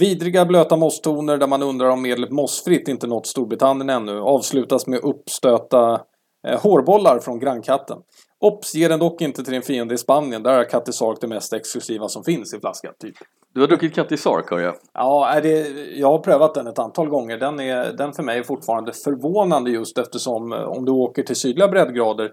Vidriga 0.00 0.44
blöta 0.46 0.76
mosstoner 0.76 1.36
där 1.36 1.46
man 1.46 1.62
undrar 1.62 1.88
om 1.88 2.02
medlet 2.02 2.30
mossfritt 2.30 2.88
inte 2.88 3.06
nått 3.06 3.26
Storbritannien 3.26 3.90
ännu 3.90 4.20
avslutas 4.20 4.86
med 4.86 5.00
uppstöta 5.00 6.00
eh, 6.48 6.60
hårbollar 6.60 7.18
från 7.18 7.38
grannkatten. 7.38 7.98
Ops, 8.44 8.74
ge 8.74 8.88
den 8.88 8.98
dock 8.98 9.20
inte 9.20 9.44
till 9.44 9.52
din 9.52 9.62
fiende 9.62 9.94
i 9.94 9.98
Spanien. 9.98 10.42
Där 10.42 10.58
är 10.58 10.64
Kattisark 10.64 11.20
det 11.20 11.26
mest 11.26 11.52
exklusiva 11.52 12.08
som 12.08 12.24
finns 12.24 12.54
i 12.54 12.60
flaska. 12.60 12.92
Typ. 12.98 13.14
Du 13.54 13.60
har 13.60 13.68
druckit 13.68 13.94
Catty 13.94 14.16
Sark 14.16 14.50
har 14.50 14.60
jag. 14.60 14.74
Ja, 14.92 15.28
är 15.28 15.42
det, 15.42 15.68
jag 15.96 16.08
har 16.08 16.18
prövat 16.18 16.54
den 16.54 16.66
ett 16.66 16.78
antal 16.78 17.08
gånger. 17.08 17.38
Den, 17.38 17.60
är, 17.60 17.92
den 17.92 18.12
för 18.12 18.22
mig 18.22 18.38
är 18.38 18.42
fortfarande 18.42 18.92
förvånande 18.92 19.70
just 19.70 19.98
eftersom 19.98 20.52
eh, 20.52 20.58
om 20.58 20.84
du 20.84 20.92
åker 20.92 21.22
till 21.22 21.36
sydliga 21.36 21.68
breddgrader 21.68 22.30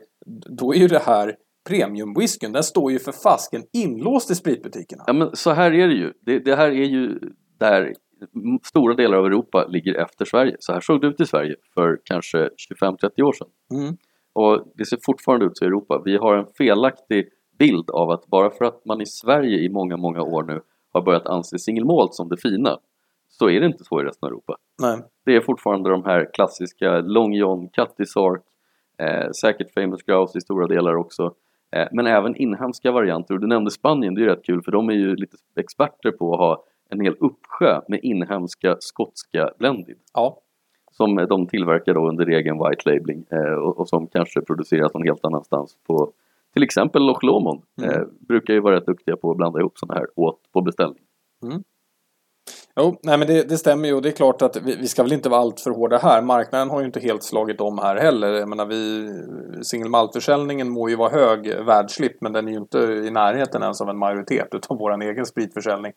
då 0.57 0.73
är 0.73 0.77
ju 0.77 0.87
det 0.87 1.01
här 1.05 1.35
premiumwhiskyn. 1.69 2.51
Den 2.51 2.63
står 2.63 2.91
ju 2.91 2.99
för 2.99 3.11
fasken 3.11 3.63
inlåst 3.73 4.31
i 4.31 4.35
spritbutikerna. 4.35 5.03
Ja, 5.07 5.13
men 5.13 5.35
så 5.35 5.51
här 5.51 5.73
är 5.73 5.87
det 5.87 5.93
ju. 5.93 6.13
Det, 6.25 6.39
det 6.39 6.55
här 6.55 6.69
är 6.69 6.85
ju 6.85 7.19
där 7.59 7.93
stora 8.63 8.93
delar 8.93 9.17
av 9.17 9.25
Europa 9.25 9.67
ligger 9.67 9.93
efter 9.93 10.25
Sverige. 10.25 10.55
Så 10.59 10.73
här 10.73 10.81
såg 10.81 11.01
det 11.01 11.07
ut 11.07 11.21
i 11.21 11.25
Sverige 11.25 11.55
för 11.73 11.99
kanske 12.03 12.49
25-30 12.81 13.21
år 13.21 13.33
sedan. 13.33 13.47
Mm. 13.73 13.97
Och 14.33 14.63
det 14.75 14.85
ser 14.85 14.97
fortfarande 15.05 15.45
ut 15.45 15.57
så 15.57 15.65
i 15.65 15.67
Europa. 15.67 16.01
Vi 16.05 16.17
har 16.17 16.35
en 16.35 16.45
felaktig 16.57 17.29
bild 17.59 17.89
av 17.89 18.09
att 18.09 18.27
bara 18.27 18.49
för 18.49 18.65
att 18.65 18.85
man 18.85 19.01
i 19.01 19.05
Sverige 19.05 19.59
i 19.59 19.69
många, 19.69 19.97
många 19.97 20.21
år 20.21 20.43
nu 20.43 20.61
har 20.93 21.01
börjat 21.01 21.27
anse 21.27 21.59
singelmalt 21.59 22.13
som 22.13 22.29
det 22.29 22.37
fina 22.37 22.77
så 23.29 23.49
är 23.49 23.59
det 23.59 23.65
inte 23.65 23.83
så 23.83 24.01
i 24.01 24.03
resten 24.03 24.27
av 24.27 24.31
Europa. 24.31 24.55
Nej. 24.81 24.99
Det 25.25 25.35
är 25.35 25.41
fortfarande 25.41 25.89
de 25.89 26.05
här 26.05 26.29
klassiska 26.33 26.99
Long 26.99 27.33
John, 27.33 27.69
Cutty 27.69 28.05
Sark, 28.05 28.41
eh, 28.97 29.31
säkert 29.41 29.73
Famous 29.73 30.03
Grouse 30.03 30.37
i 30.37 30.41
stora 30.41 30.67
delar 30.67 30.95
också. 30.95 31.33
Eh, 31.71 31.87
men 31.91 32.07
även 32.07 32.35
inhemska 32.35 32.91
varianter. 32.91 33.33
Och 33.33 33.39
du 33.39 33.47
nämnde 33.47 33.71
Spanien, 33.71 34.15
det 34.15 34.21
är 34.21 34.25
rätt 34.25 34.45
kul 34.45 34.61
för 34.61 34.71
de 34.71 34.89
är 34.89 34.93
ju 34.93 35.15
lite 35.15 35.37
experter 35.55 36.11
på 36.11 36.33
att 36.33 36.39
ha 36.39 36.63
en 36.89 37.01
hel 37.01 37.15
uppsjö 37.19 37.81
med 37.87 37.99
inhemska 38.03 38.77
skotska 38.79 39.49
blended. 39.57 39.97
Ja. 40.13 40.41
Som 40.91 41.15
de 41.15 41.47
tillverkar 41.47 41.93
då 41.93 42.09
under 42.09 42.25
egen 42.25 42.57
white 42.57 42.89
labeling 42.89 43.25
eh, 43.29 43.53
och, 43.53 43.79
och 43.79 43.89
som 43.89 44.07
kanske 44.07 44.41
produceras 44.41 44.93
någon 44.93 45.03
helt 45.03 45.25
annanstans 45.25 45.77
på 45.87 46.11
till 46.53 46.63
exempel 46.63 47.05
Loch 47.05 47.23
Lomond. 47.23 47.61
Mm. 47.81 47.89
Eh, 47.89 48.01
brukar 48.19 48.53
ju 48.53 48.59
vara 48.59 48.75
rätt 48.75 48.85
duktiga 48.85 49.15
på 49.15 49.31
att 49.31 49.37
blanda 49.37 49.59
ihop 49.59 49.77
sådana 49.77 49.99
här 49.99 50.07
åt 50.15 50.39
på 50.53 50.61
beställning. 50.61 51.03
Jo, 52.75 52.99
nej 53.03 53.17
men 53.17 53.27
det, 53.27 53.49
det 53.49 53.57
stämmer 53.57 53.87
ju 53.87 53.93
och 53.93 54.01
det 54.01 54.09
är 54.09 54.13
klart 54.13 54.41
att 54.41 54.57
vi, 54.63 54.75
vi 54.75 54.87
ska 54.87 55.03
väl 55.03 55.13
inte 55.13 55.29
vara 55.29 55.41
allt 55.41 55.59
för 55.59 55.71
hårda 55.71 55.97
här. 55.97 56.21
Marknaden 56.21 56.69
har 56.69 56.79
ju 56.79 56.85
inte 56.85 56.99
helt 56.99 57.23
slagit 57.23 57.61
om 57.61 57.77
här 57.77 57.95
heller. 57.95 58.33
Jag 58.33 58.49
menar 58.49 58.65
vi, 58.65 59.09
single 59.63 59.89
malt-försäljningen 59.89 60.69
må 60.69 60.89
ju 60.89 60.95
vara 60.95 61.09
hög 61.09 61.65
världsligt 61.65 62.21
men 62.21 62.33
den 62.33 62.47
är 62.47 62.51
ju 62.51 62.57
inte 62.57 62.77
i 62.77 63.11
närheten 63.11 63.61
ens 63.61 63.81
av 63.81 63.89
en 63.89 63.97
majoritet 63.97 64.47
utav 64.51 64.77
vår 64.77 65.01
egen 65.01 65.25
spritförsäljning. 65.25 65.93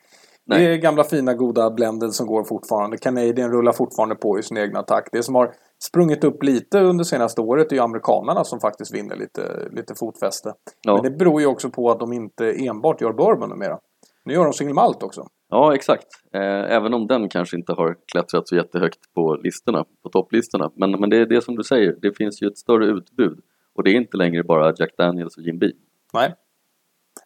Nej. 0.46 0.64
Det 0.64 0.72
är 0.74 0.76
gamla 0.76 1.04
fina 1.04 1.34
goda 1.34 1.70
blended 1.70 2.12
som 2.12 2.26
går 2.26 2.44
fortfarande. 2.44 2.96
Canadian 2.96 3.50
rullar 3.50 3.72
fortfarande 3.72 4.14
på 4.14 4.38
i 4.38 4.42
sin 4.42 4.56
egna 4.56 4.82
takt. 4.82 5.08
Det 5.12 5.22
som 5.22 5.34
har 5.34 5.54
sprungit 5.84 6.24
upp 6.24 6.42
lite 6.42 6.80
under 6.80 7.04
senaste 7.04 7.40
året 7.40 7.72
är 7.72 7.76
ju 7.76 7.82
amerikanerna 7.82 8.44
som 8.44 8.60
faktiskt 8.60 8.94
vinner 8.94 9.16
lite, 9.16 9.68
lite 9.72 9.94
fotfäste. 9.94 10.52
Ja. 10.82 10.94
Men 10.94 11.02
det 11.02 11.10
beror 11.10 11.40
ju 11.40 11.46
också 11.46 11.70
på 11.70 11.90
att 11.90 12.00
de 12.00 12.12
inte 12.12 12.52
enbart 12.52 13.00
gör 13.00 13.12
bourbon 13.12 13.48
numera. 13.48 13.78
Nu 14.24 14.34
gör 14.34 14.44
de 14.44 14.52
single 14.52 14.74
malt 14.74 15.02
också. 15.02 15.26
Ja, 15.48 15.74
exakt. 15.74 16.06
Eh, 16.34 16.74
även 16.76 16.94
om 16.94 17.06
den 17.06 17.28
kanske 17.28 17.56
inte 17.56 17.72
har 17.72 17.96
klättrat 18.12 18.48
så 18.48 18.56
jättehögt 18.56 19.14
på 19.14 19.34
listorna, 19.34 19.84
på 20.02 20.08
topplistorna. 20.08 20.70
Men, 20.76 20.90
men 20.90 21.10
det 21.10 21.16
är 21.16 21.26
det 21.26 21.44
som 21.44 21.56
du 21.56 21.64
säger, 21.64 21.96
det 22.02 22.16
finns 22.16 22.42
ju 22.42 22.46
ett 22.46 22.58
större 22.58 22.86
utbud. 22.86 23.40
Och 23.74 23.84
det 23.84 23.90
är 23.90 23.94
inte 23.94 24.16
längre 24.16 24.42
bara 24.42 24.74
Jack 24.78 24.96
Daniels 24.98 25.36
och 25.36 25.42
Jim 25.42 25.58
Beam. 25.58 25.72
Nej. 26.12 26.34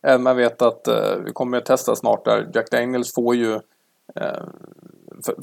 Även 0.02 0.22
man 0.22 0.36
vet 0.36 0.62
att 0.62 0.88
eh, 0.88 1.16
vi 1.24 1.32
kommer 1.32 1.58
att 1.58 1.66
testa 1.66 1.96
snart 1.96 2.24
där. 2.24 2.50
Jack 2.54 2.70
Daniels 2.70 3.14
får 3.14 3.34
ju... 3.34 3.52
Eh, 4.14 4.42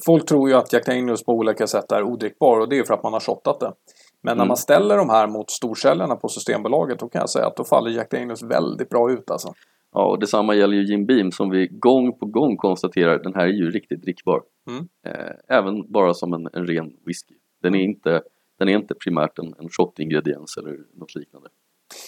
folk 0.06 0.26
tror 0.26 0.50
ju 0.50 0.56
att 0.56 0.74
Jack 0.74 0.86
Daniels 0.86 1.24
på 1.24 1.34
olika 1.34 1.68
sätt 1.68 1.92
är 1.92 2.04
odrickbar 2.04 2.60
och 2.60 2.70
det 2.70 2.78
är 2.80 2.84
för 2.84 2.94
att 2.94 3.04
man 3.04 3.14
har 3.14 3.20
shottat 3.20 3.60
det. 3.60 3.74
Men 4.22 4.38
när 4.38 4.44
Mm. 4.44 4.48
man 4.48 4.58
ställer 4.58 4.98
de 4.98 5.10
här 5.10 5.28
mot 5.28 5.52
storsäljarna 5.52 6.16
på 6.16 6.30
Systembolaget 6.30 7.00
då 7.00 7.10
kan 7.10 7.20
jag 7.20 7.30
säga 7.30 7.48
att 7.48 7.56
då 7.56 7.64
faller 7.64 7.92
Jack 7.92 8.12
Daniels 8.12 8.44
väldigt 8.44 8.90
bra 8.90 9.12
ut 9.12 9.32
alltså. 9.32 9.54
Ja, 9.94 10.06
och 10.06 10.20
detsamma 10.20 10.56
gäller 10.56 10.78
ju 10.78 10.86
Jim 10.86 11.06
Beam 11.06 11.32
som 11.32 11.50
vi 11.50 11.68
gång 11.68 12.20
på 12.20 12.26
gång 12.26 12.58
konstaterar, 12.58 13.20
den 13.24 13.34
här 13.36 13.44
är 13.44 13.52
ju 13.54 13.72
riktigt 13.72 14.02
drickbar. 14.02 14.42
Mm. 14.68 14.88
Eh, 15.06 15.58
även 15.58 15.92
bara 15.92 16.14
som 16.14 16.34
en, 16.34 16.48
en 16.54 16.68
ren 16.68 16.94
whisky. 17.06 17.36
Den 17.62 17.76
är 17.76 17.80
inte, 17.80 18.22
den 18.60 18.70
är 18.70 18.74
inte 18.74 18.94
primärt 18.96 19.40
en, 19.40 19.54
en 19.60 19.70
shot-ingrediens 19.70 20.58
eller 20.58 20.78
något 20.94 21.16
liknande. 21.16 21.50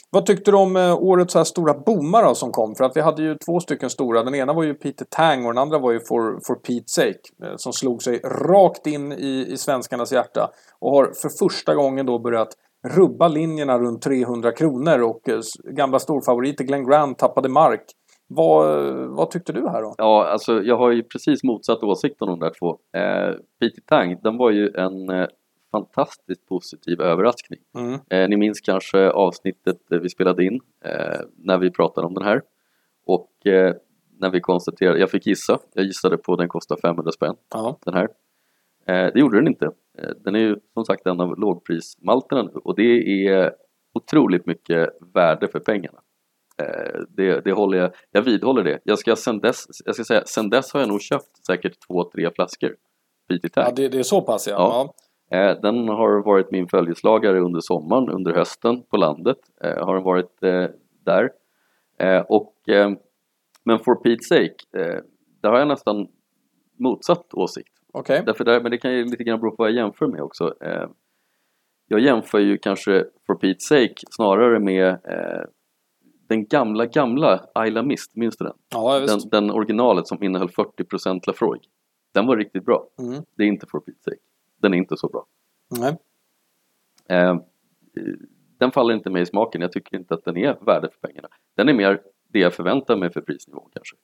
Vad 0.10 0.26
tyckte 0.26 0.52
du 0.52 0.58
om 0.58 0.76
eh, 0.76 1.04
årets 1.04 1.34
så 1.34 1.40
här 1.40 1.44
stora 1.44 1.74
boomar 1.74 2.24
då, 2.24 2.36
som 2.36 2.52
kom? 2.52 2.76
För 2.76 2.84
att 2.84 2.98
vi 2.98 3.02
hade 3.02 3.24
ju 3.24 3.36
två 3.46 3.60
stycken 3.60 3.90
stora. 3.90 4.24
Den 4.24 4.36
ena 4.36 4.54
var 4.54 4.64
ju 4.64 4.74
Peter 4.74 5.06
Tang 5.10 5.46
och 5.46 5.54
den 5.54 5.62
andra 5.62 5.80
var 5.80 5.92
ju 5.92 6.00
For, 6.00 6.40
for 6.48 6.56
Pete's 6.56 6.88
Sake. 6.88 7.20
Eh, 7.44 7.54
som 7.58 7.74
slog 7.74 8.04
sig 8.04 8.20
rakt 8.24 8.88
in 8.88 9.12
i, 9.12 9.48
i 9.50 9.58
svenskarnas 9.58 10.12
hjärta. 10.12 10.50
Och 10.80 10.92
har 10.92 11.06
för 11.06 11.30
första 11.48 11.76
gången 11.76 12.06
då 12.06 12.20
börjat 12.20 12.50
rubba 12.88 13.28
linjerna 13.28 13.80
runt 13.80 14.02
300 14.02 14.52
kronor. 14.52 15.02
Och 15.02 15.30
eh, 15.30 15.40
gamla 15.64 16.00
storfavoriter 16.00 16.64
Glenn 16.64 16.90
Grant 16.90 17.20
tappade 17.20 17.50
mark. 17.50 17.84
Vad, 18.30 18.88
vad 19.10 19.32
tyckte 19.32 19.54
du 19.54 19.70
här 19.70 19.82
då? 19.82 19.96
Ja, 19.98 20.28
alltså 20.28 20.62
jag 20.62 20.78
har 20.78 20.92
ju 20.92 21.04
precis 21.04 21.44
motsatt 21.44 21.84
åsikt 21.84 22.22
om 22.22 22.30
de 22.30 22.40
där 22.40 22.52
två. 22.60 22.70
Eh, 22.70 23.36
Peter 23.60 23.82
Tang, 23.86 24.20
den 24.24 24.38
var 24.38 24.52
ju 24.52 24.72
en 24.76 25.10
eh, 25.10 25.28
fantastiskt 25.78 26.46
positiv 26.48 27.02
överraskning. 27.02 27.60
Mm. 27.78 28.00
Eh, 28.10 28.30
ni 28.30 28.38
minns 28.38 28.62
kanske 28.62 29.10
avsnittet 29.10 29.78
vi 29.90 30.10
spelade 30.10 30.46
in 30.46 30.60
eh, 30.86 31.20
när 31.36 31.58
vi 31.58 31.72
pratade 31.72 32.08
om 32.08 32.14
den 32.14 32.24
här. 32.24 32.42
Och 33.06 33.48
eh, 33.48 33.76
när 34.20 34.30
vi 34.30 34.42
konstaterade, 34.42 35.00
jag 35.00 35.12
fick 35.12 35.28
gissa, 35.28 35.60
jag 35.74 35.86
gissade 35.86 36.18
på 36.18 36.36
den 36.36 36.48
kostar 36.48 36.78
500 36.82 37.12
spänn, 37.12 37.36
Ja. 37.54 37.80
den 37.86 37.94
här. 37.94 38.08
Eh, 38.88 39.14
det 39.14 39.20
gjorde 39.20 39.38
den 39.38 39.48
inte. 39.48 39.66
Eh, 39.98 40.10
den 40.24 40.36
är 40.36 40.40
ju 40.40 40.56
som 40.74 40.86
sagt 40.86 41.08
en 41.08 41.22
av 41.22 41.40
lågprismalterna 41.40 42.44
nu 42.44 42.52
och 42.64 42.76
det 42.76 43.28
är 43.28 43.54
otroligt 43.94 44.46
mycket 44.46 44.90
värde 45.14 45.48
för 45.48 45.60
pengarna. 45.60 46.00
Eh, 46.62 47.02
det, 47.10 47.42
det 47.44 47.52
håller 47.52 47.78
jag, 47.78 47.92
jag 48.12 48.22
vidhåller 48.22 48.64
det. 48.64 48.80
Jag 48.84 49.00
ska 49.00 49.16
sen 49.16 49.40
dess, 49.40 49.66
jag 49.86 49.96
ska 49.96 50.04
säga, 50.04 50.26
sen 50.26 50.50
dess 50.50 50.74
har 50.74 50.80
jag 50.80 50.90
nog 50.90 51.02
köpt 51.02 51.46
säkert 51.46 51.88
två, 51.88 52.04
tre 52.04 52.32
flaskor 52.36 52.76
ja, 53.56 53.72
det, 53.76 53.88
det 53.88 54.00
är 54.00 54.04
så 54.04 54.22
pass 54.22 54.48
ja. 54.48 54.54
Ja. 54.54 54.70
ja. 54.70 54.94
Eh, 55.32 55.62
Den 55.62 55.88
har 55.90 56.24
varit 56.24 56.52
min 56.52 56.68
följeslagare 56.68 57.40
under 57.40 57.60
sommaren, 57.60 58.10
under 58.10 58.34
hösten 58.34 58.84
på 58.84 58.98
landet. 58.98 59.38
Eh, 59.64 59.86
Har 59.86 59.96
den 59.96 60.04
varit 60.04 60.44
eh, 60.44 60.66
där. 61.06 61.32
Och, 62.30 62.54
men 63.64 63.80
for 63.80 63.96
Pete's 63.96 64.22
sake, 64.22 64.56
där 65.42 65.50
har 65.50 65.60
jag 65.60 65.68
nästan 65.68 66.08
motsatt 66.80 67.34
åsikt. 67.34 67.74
Okej. 67.94 68.24
Därför 68.26 68.44
där, 68.44 68.62
men 68.62 68.72
det 68.72 68.78
kan 68.78 68.94
ju 68.94 69.06
lite 69.06 69.24
grann 69.24 69.40
bero 69.40 69.50
på 69.52 69.56
vad 69.64 69.70
jag 69.70 69.76
jämför 69.76 70.08
med 70.08 70.22
också. 70.22 70.54
Jag 71.88 72.00
jämför 72.00 72.40
ju 72.40 72.58
kanske 72.58 73.06
for 73.28 73.36
Pete's 73.36 73.60
sake 73.60 73.94
snarare 74.12 74.60
med 74.60 74.98
den 76.30 76.46
gamla, 76.48 76.86
gamla 76.86 77.46
Isla 77.68 77.84
Mist, 77.84 78.16
minns 78.16 78.38
du 78.38 78.46
den? 78.46 78.56
Ja, 78.70 79.00
Den, 79.00 79.20
den 79.32 79.52
originalet 79.52 80.08
som 80.08 80.24
innehöll 80.24 80.50
40% 80.50 81.22
Lafroig. 81.28 81.62
Den 82.14 82.28
var 82.28 82.38
riktigt 82.38 82.66
bra. 82.66 82.88
Mm. 83.00 83.24
Det 83.38 83.44
är 83.44 83.48
inte 83.48 83.68
for 83.68 83.80
Pete's 83.80 84.04
sake. 84.04 84.18
Den 84.58 84.74
är 84.74 84.78
inte 84.78 84.98
så 84.98 85.08
bra. 85.08 85.26
Nej. 85.70 85.98
Eh, 87.10 87.38
den 88.58 88.72
faller 88.72 88.94
inte 88.94 89.10
mig 89.10 89.22
i 89.22 89.26
smaken. 89.26 89.62
Jag 89.62 89.72
tycker 89.72 89.98
inte 89.98 90.14
att 90.14 90.26
den 90.26 90.38
är 90.38 90.58
värde 90.66 90.90
för 90.90 91.08
pengarna. 91.08 91.28
Den 91.56 91.70
är 91.70 91.74
mer 91.74 92.02
det 92.28 92.40
jag 92.40 92.54
förväntar 92.54 92.96
mig 92.96 93.14
för 93.14 93.22
prisnivån 93.22 93.70
kanske. 93.74 93.96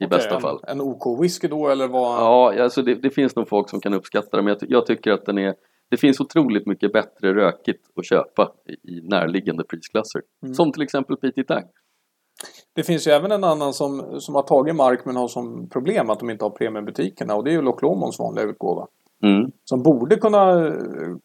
I 0.00 0.04
Okej, 0.04 0.08
bästa 0.08 0.34
en, 0.34 0.40
fall. 0.40 0.64
En 0.66 0.80
OK 0.80 1.22
whisky 1.22 1.48
då 1.48 1.68
eller 1.68 1.88
vad? 1.88 2.20
Ja, 2.20 2.62
alltså 2.62 2.82
det, 2.82 2.94
det 2.94 3.10
finns 3.10 3.36
nog 3.36 3.48
folk 3.48 3.70
som 3.70 3.80
kan 3.80 3.94
uppskatta 3.94 4.36
det 4.36 4.42
men 4.42 4.56
jag, 4.60 4.70
jag 4.70 4.86
tycker 4.86 5.12
att 5.12 5.26
den 5.26 5.38
är 5.38 5.54
det 5.90 5.96
finns 5.96 6.20
otroligt 6.20 6.66
mycket 6.66 6.92
bättre 6.92 7.34
rökigt 7.34 7.86
att 7.96 8.06
köpa 8.06 8.52
i, 8.82 9.00
närliggande 9.00 9.64
prisklasser. 9.64 10.22
Mm. 10.42 10.54
Som 10.54 10.72
till 10.72 10.82
exempel 10.82 11.16
PT 11.16 11.48
Tang. 11.48 11.64
Det 12.74 12.82
finns 12.82 13.08
ju 13.08 13.12
även 13.12 13.32
en 13.32 13.44
annan 13.44 13.74
som, 13.74 14.20
som 14.20 14.34
har 14.34 14.42
tagit 14.42 14.76
mark 14.76 15.04
men 15.04 15.16
har 15.16 15.28
som 15.28 15.68
problem 15.68 16.10
att 16.10 16.18
de 16.18 16.30
inte 16.30 16.44
har 16.44 16.50
premiumbutikerna 16.50 17.34
och 17.34 17.44
det 17.44 17.50
är 17.50 17.52
ju 17.52 17.62
Loch 17.62 17.82
Lommonds 17.82 18.18
vanliga 18.18 18.44
utgåva. 18.44 18.86
Mm. 19.22 19.50
Som 19.64 19.82
borde 19.82 20.16
kunna 20.16 20.66
eh, 20.66 20.72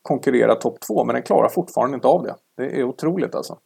konkurrera 0.02 0.56
topp 0.56 0.78
två 0.88 1.04
men 1.06 1.14
den 1.14 1.24
klarar 1.24 1.50
fortfarande 1.50 1.96
inte 1.96 2.08
av 2.08 2.24
det. 2.24 2.36
Det 2.58 2.80
är 2.80 2.84
otroligt 2.84 3.36
alltså. 3.36 3.58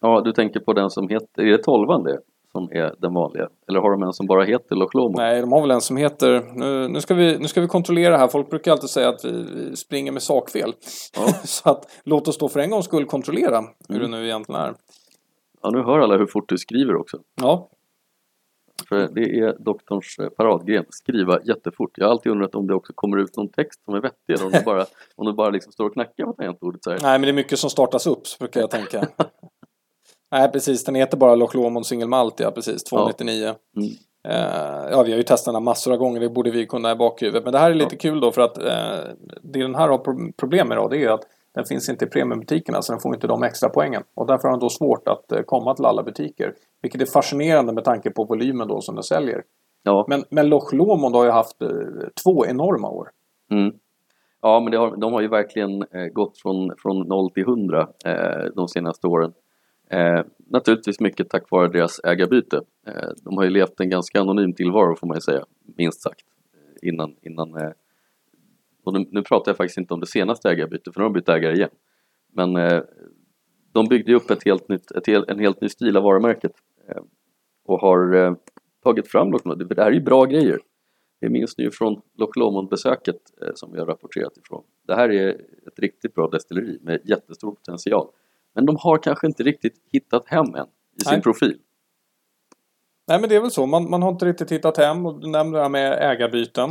Ja, 0.00 0.20
du 0.24 0.32
tänker 0.32 0.60
på 0.60 0.72
den 0.72 0.90
som 0.90 1.08
heter, 1.08 1.42
är 1.42 1.52
det 1.52 1.62
tolvan 1.62 2.02
det? 2.02 2.18
Som 2.52 2.68
är 2.72 2.94
den 2.98 3.14
vanliga? 3.14 3.48
Eller 3.68 3.80
har 3.80 3.90
de 3.90 4.02
en 4.02 4.12
som 4.12 4.26
bara 4.26 4.44
heter 4.44 4.76
Loch 4.76 4.94
Lomond? 4.94 5.16
Nej, 5.16 5.40
de 5.40 5.52
har 5.52 5.60
väl 5.60 5.70
en 5.70 5.80
som 5.80 5.96
heter... 5.96 6.42
Nu, 6.54 6.88
nu, 6.88 7.00
ska, 7.00 7.14
vi, 7.14 7.38
nu 7.38 7.48
ska 7.48 7.60
vi 7.60 7.66
kontrollera 7.66 8.16
här. 8.16 8.28
Folk 8.28 8.50
brukar 8.50 8.72
alltid 8.72 8.90
säga 8.90 9.08
att 9.08 9.24
vi, 9.24 9.46
vi 9.54 9.76
springer 9.76 10.12
med 10.12 10.22
sakfel. 10.22 10.72
Ja. 11.16 11.22
Så 11.44 11.70
att 11.70 11.84
låt 12.04 12.28
oss 12.28 12.38
då 12.38 12.48
för 12.48 12.60
en 12.60 12.70
gångs 12.70 12.84
skull 12.84 13.04
kontrollera 13.06 13.60
hur 13.88 13.96
Mm. 13.96 14.10
det 14.10 14.18
nu 14.18 14.24
egentligen 14.24 14.60
är. 14.60 14.74
Ja, 15.62 15.70
nu 15.70 15.78
hör 15.82 15.98
alla 15.98 16.16
hur 16.16 16.26
fort 16.26 16.48
du 16.48 16.58
skriver 16.58 16.96
också. 16.96 17.18
Ja, 17.40 17.68
det 19.14 19.38
är 19.38 19.56
doktorns 19.58 20.16
eh, 20.18 20.28
paradgren, 20.28 20.84
skriva 20.90 21.40
jättefort. 21.44 21.90
Jag 21.94 22.06
har 22.06 22.10
alltid 22.10 22.32
undrat 22.32 22.54
om 22.54 22.66
det 22.66 22.74
också 22.74 22.92
kommer 22.92 23.16
ut 23.16 23.36
någon 23.36 23.48
text 23.48 23.84
som 23.84 23.94
är 23.94 24.00
vettig 24.00 24.32
eller 24.34 24.46
om 24.46 24.52
det 24.52 24.64
bara, 24.64 24.86
om 25.16 25.26
det 25.26 25.32
bara 25.32 25.50
liksom 25.50 25.72
står 25.72 25.86
och 25.86 25.92
knackar 25.92 26.24
på 26.24 26.32
tangentbordet 26.32 26.84
så 26.84 26.90
här. 26.90 26.98
nej 27.02 27.12
men 27.18 27.22
det 27.22 27.28
är 27.28 27.32
mycket 27.32 27.58
som 27.58 27.70
startas 27.70 28.06
upp 28.06 28.22
brukar 28.38 28.60
jag 28.60 28.70
tänka. 28.70 29.08
nej 30.32 30.52
precis, 30.52 30.84
den 30.84 30.94
heter 30.94 31.16
bara 31.16 31.34
Loch 31.34 31.54
Lomond 31.54 31.86
Single 31.86 32.06
Malt, 32.06 32.40
ja 32.40 32.50
precis, 32.50 32.84
299. 32.84 33.54
Mm. 33.76 33.88
Eh, 34.28 34.90
ja, 34.90 35.02
vi 35.02 35.10
har 35.10 35.16
ju 35.18 35.22
testat 35.22 35.44
den 35.44 35.54
här 35.54 35.60
massor 35.60 35.92
av 35.92 35.98
gånger, 35.98 36.20
det 36.20 36.28
borde 36.28 36.50
vi 36.50 36.66
kunna 36.66 36.92
i 36.92 36.94
bakhuvudet. 36.94 37.44
Men 37.44 37.52
det 37.52 37.58
här 37.58 37.70
är 37.70 37.74
lite 37.74 37.96
kul 37.96 38.20
då 38.20 38.32
för 38.32 38.42
att 38.42 38.58
eh, 38.58 39.14
det 39.42 39.62
den 39.62 39.74
här 39.74 39.88
har 39.88 39.98
pro- 39.98 40.32
problem 40.36 40.68
med 40.68 40.76
då, 40.76 40.88
det 40.88 40.96
är 40.96 41.00
ju 41.00 41.08
att 41.08 41.24
den 41.56 41.64
finns 41.64 41.88
inte 41.88 42.04
i 42.04 42.08
premiumbutikerna 42.08 42.82
så 42.82 42.92
den 42.92 43.00
får 43.00 43.14
inte 43.14 43.26
de 43.26 43.42
extra 43.42 43.68
poängen. 43.68 44.02
Och 44.14 44.26
därför 44.26 44.48
har 44.48 44.52
den 44.52 44.60
då 44.60 44.68
svårt 44.68 45.08
att 45.08 45.32
eh, 45.32 45.42
komma 45.42 45.74
till 45.74 45.84
alla 45.84 46.02
butiker. 46.02 46.54
Vilket 46.82 47.00
är 47.00 47.06
fascinerande 47.06 47.72
med 47.72 47.84
tanke 47.84 48.10
på 48.10 48.24
volymen 48.24 48.68
då 48.68 48.80
som 48.80 48.94
den 48.94 49.04
säljer. 49.04 49.42
Ja, 49.82 50.04
Men, 50.08 50.24
men 50.30 50.48
Loch 50.48 50.72
Lomond 50.72 51.14
har 51.14 51.24
ju 51.24 51.30
haft 51.30 51.62
eh, 51.62 51.68
två 52.24 52.46
enorma 52.46 52.90
år. 52.90 53.10
mm. 53.50 53.74
ja 54.42 54.60
men 54.60 54.72
har, 54.74 54.96
de 54.96 55.12
har 55.12 55.20
ju 55.20 55.28
verkligen 55.28 55.82
eh, 55.82 56.06
gått 56.12 56.38
från, 56.38 56.72
från 56.78 57.08
0 57.08 57.30
till 57.30 57.42
100 57.42 57.88
eh, 58.04 58.44
de 58.54 58.68
senaste 58.68 59.06
åren. 59.06 59.32
Eh, 59.90 60.20
naturligtvis 60.50 61.00
mycket 61.00 61.30
tack 61.30 61.50
vare 61.50 61.68
deras 61.68 62.00
ägarbyte. 62.04 62.56
Eh, 62.86 63.08
de 63.24 63.36
har 63.36 63.44
ju 63.44 63.50
levt 63.50 63.80
en 63.80 63.90
ganska 63.90 64.20
anonym 64.20 64.52
tillvaro 64.52 64.96
får 64.96 65.06
man 65.06 65.16
ju 65.16 65.20
säga, 65.20 65.44
minst 65.76 66.02
sagt. 66.02 66.24
Innan, 66.82 67.16
innan 67.22 67.72
och 68.86 68.92
nu, 68.92 69.06
nu 69.10 69.22
pratar 69.22 69.50
jag 69.50 69.56
faktiskt 69.56 69.78
inte 69.78 69.94
om 69.94 70.00
det 70.00 70.06
senaste 70.06 70.50
ägarbytet 70.50 70.94
för 70.94 71.00
nu 71.00 71.04
har 71.04 71.10
de 71.10 71.18
bytt 71.18 71.28
ägare 71.28 71.54
igen. 71.54 71.70
Men 72.32 72.56
eh, 72.56 72.82
de 73.72 73.88
byggde 73.88 74.10
ju 74.10 74.16
upp 74.16 74.30
ett 74.30 74.44
helt 74.44 74.68
nytt, 74.68 74.90
ett 74.90 75.06
hel, 75.06 75.24
en 75.28 75.38
helt 75.38 75.60
ny 75.60 75.68
stil 75.68 75.96
av 75.96 76.02
varumärket 76.02 76.52
eh, 76.88 77.02
och 77.64 77.80
har 77.80 78.14
eh, 78.14 78.34
tagit 78.84 79.10
fram 79.10 79.32
Lomond. 79.32 79.68
Det 79.68 79.82
här 79.82 79.90
är 79.90 79.94
ju 79.94 80.00
bra 80.00 80.24
grejer. 80.24 80.60
Det 81.20 81.28
minns 81.28 81.58
ni 81.58 81.64
ju 81.64 81.70
från 81.70 82.00
Loch 82.18 82.36
Lomond-besöket 82.36 83.16
eh, 83.42 83.50
som 83.54 83.72
vi 83.72 83.78
har 83.78 83.86
rapporterat 83.86 84.36
ifrån. 84.36 84.64
Det 84.86 84.94
här 84.94 85.08
är 85.08 85.28
ett 85.66 85.78
riktigt 85.78 86.14
bra 86.14 86.28
destilleri 86.28 86.78
med 86.82 87.00
jättestor 87.04 87.50
potential. 87.50 88.08
Men 88.54 88.66
de 88.66 88.76
har 88.80 88.98
kanske 88.98 89.26
inte 89.26 89.42
riktigt 89.42 89.74
hittat 89.92 90.28
hem 90.28 90.54
än 90.54 90.66
i 91.00 91.04
sin 91.04 91.12
Nej. 91.12 91.22
profil. 91.22 91.58
Nej 93.08 93.20
men 93.20 93.28
det 93.28 93.36
är 93.36 93.40
väl 93.40 93.50
så, 93.50 93.66
man, 93.66 93.90
man 93.90 94.02
har 94.02 94.10
inte 94.10 94.26
riktigt 94.26 94.52
hittat 94.52 94.76
hem 94.76 95.06
och 95.06 95.20
du 95.20 95.30
nämnde 95.30 95.58
det 95.58 95.62
här 95.62 95.68
med 95.68 96.12
ägarbyten. 96.12 96.70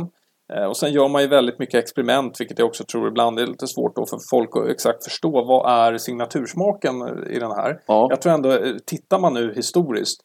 Eh, 0.54 0.64
och 0.64 0.76
sen 0.76 0.92
gör 0.92 1.08
man 1.08 1.22
ju 1.22 1.28
väldigt 1.28 1.58
mycket 1.58 1.84
experiment 1.84 2.40
vilket 2.40 2.58
jag 2.58 2.68
också 2.68 2.84
tror 2.84 3.08
ibland 3.08 3.38
är 3.38 3.46
lite 3.46 3.66
svårt 3.66 3.96
då 3.96 4.06
för 4.06 4.18
folk 4.30 4.50
att 4.56 4.70
exakt 4.70 5.04
förstå 5.04 5.44
vad 5.44 5.70
är 5.70 5.98
signatursmaken 5.98 6.94
i 7.30 7.38
den 7.38 7.50
här. 7.50 7.80
Ja, 7.86 8.06
Jag 8.10 8.22
tror 8.22 8.32
ändå, 8.32 8.52
eh, 8.52 8.74
tittar 8.86 9.18
man 9.18 9.34
nu 9.34 9.54
historiskt 9.56 10.20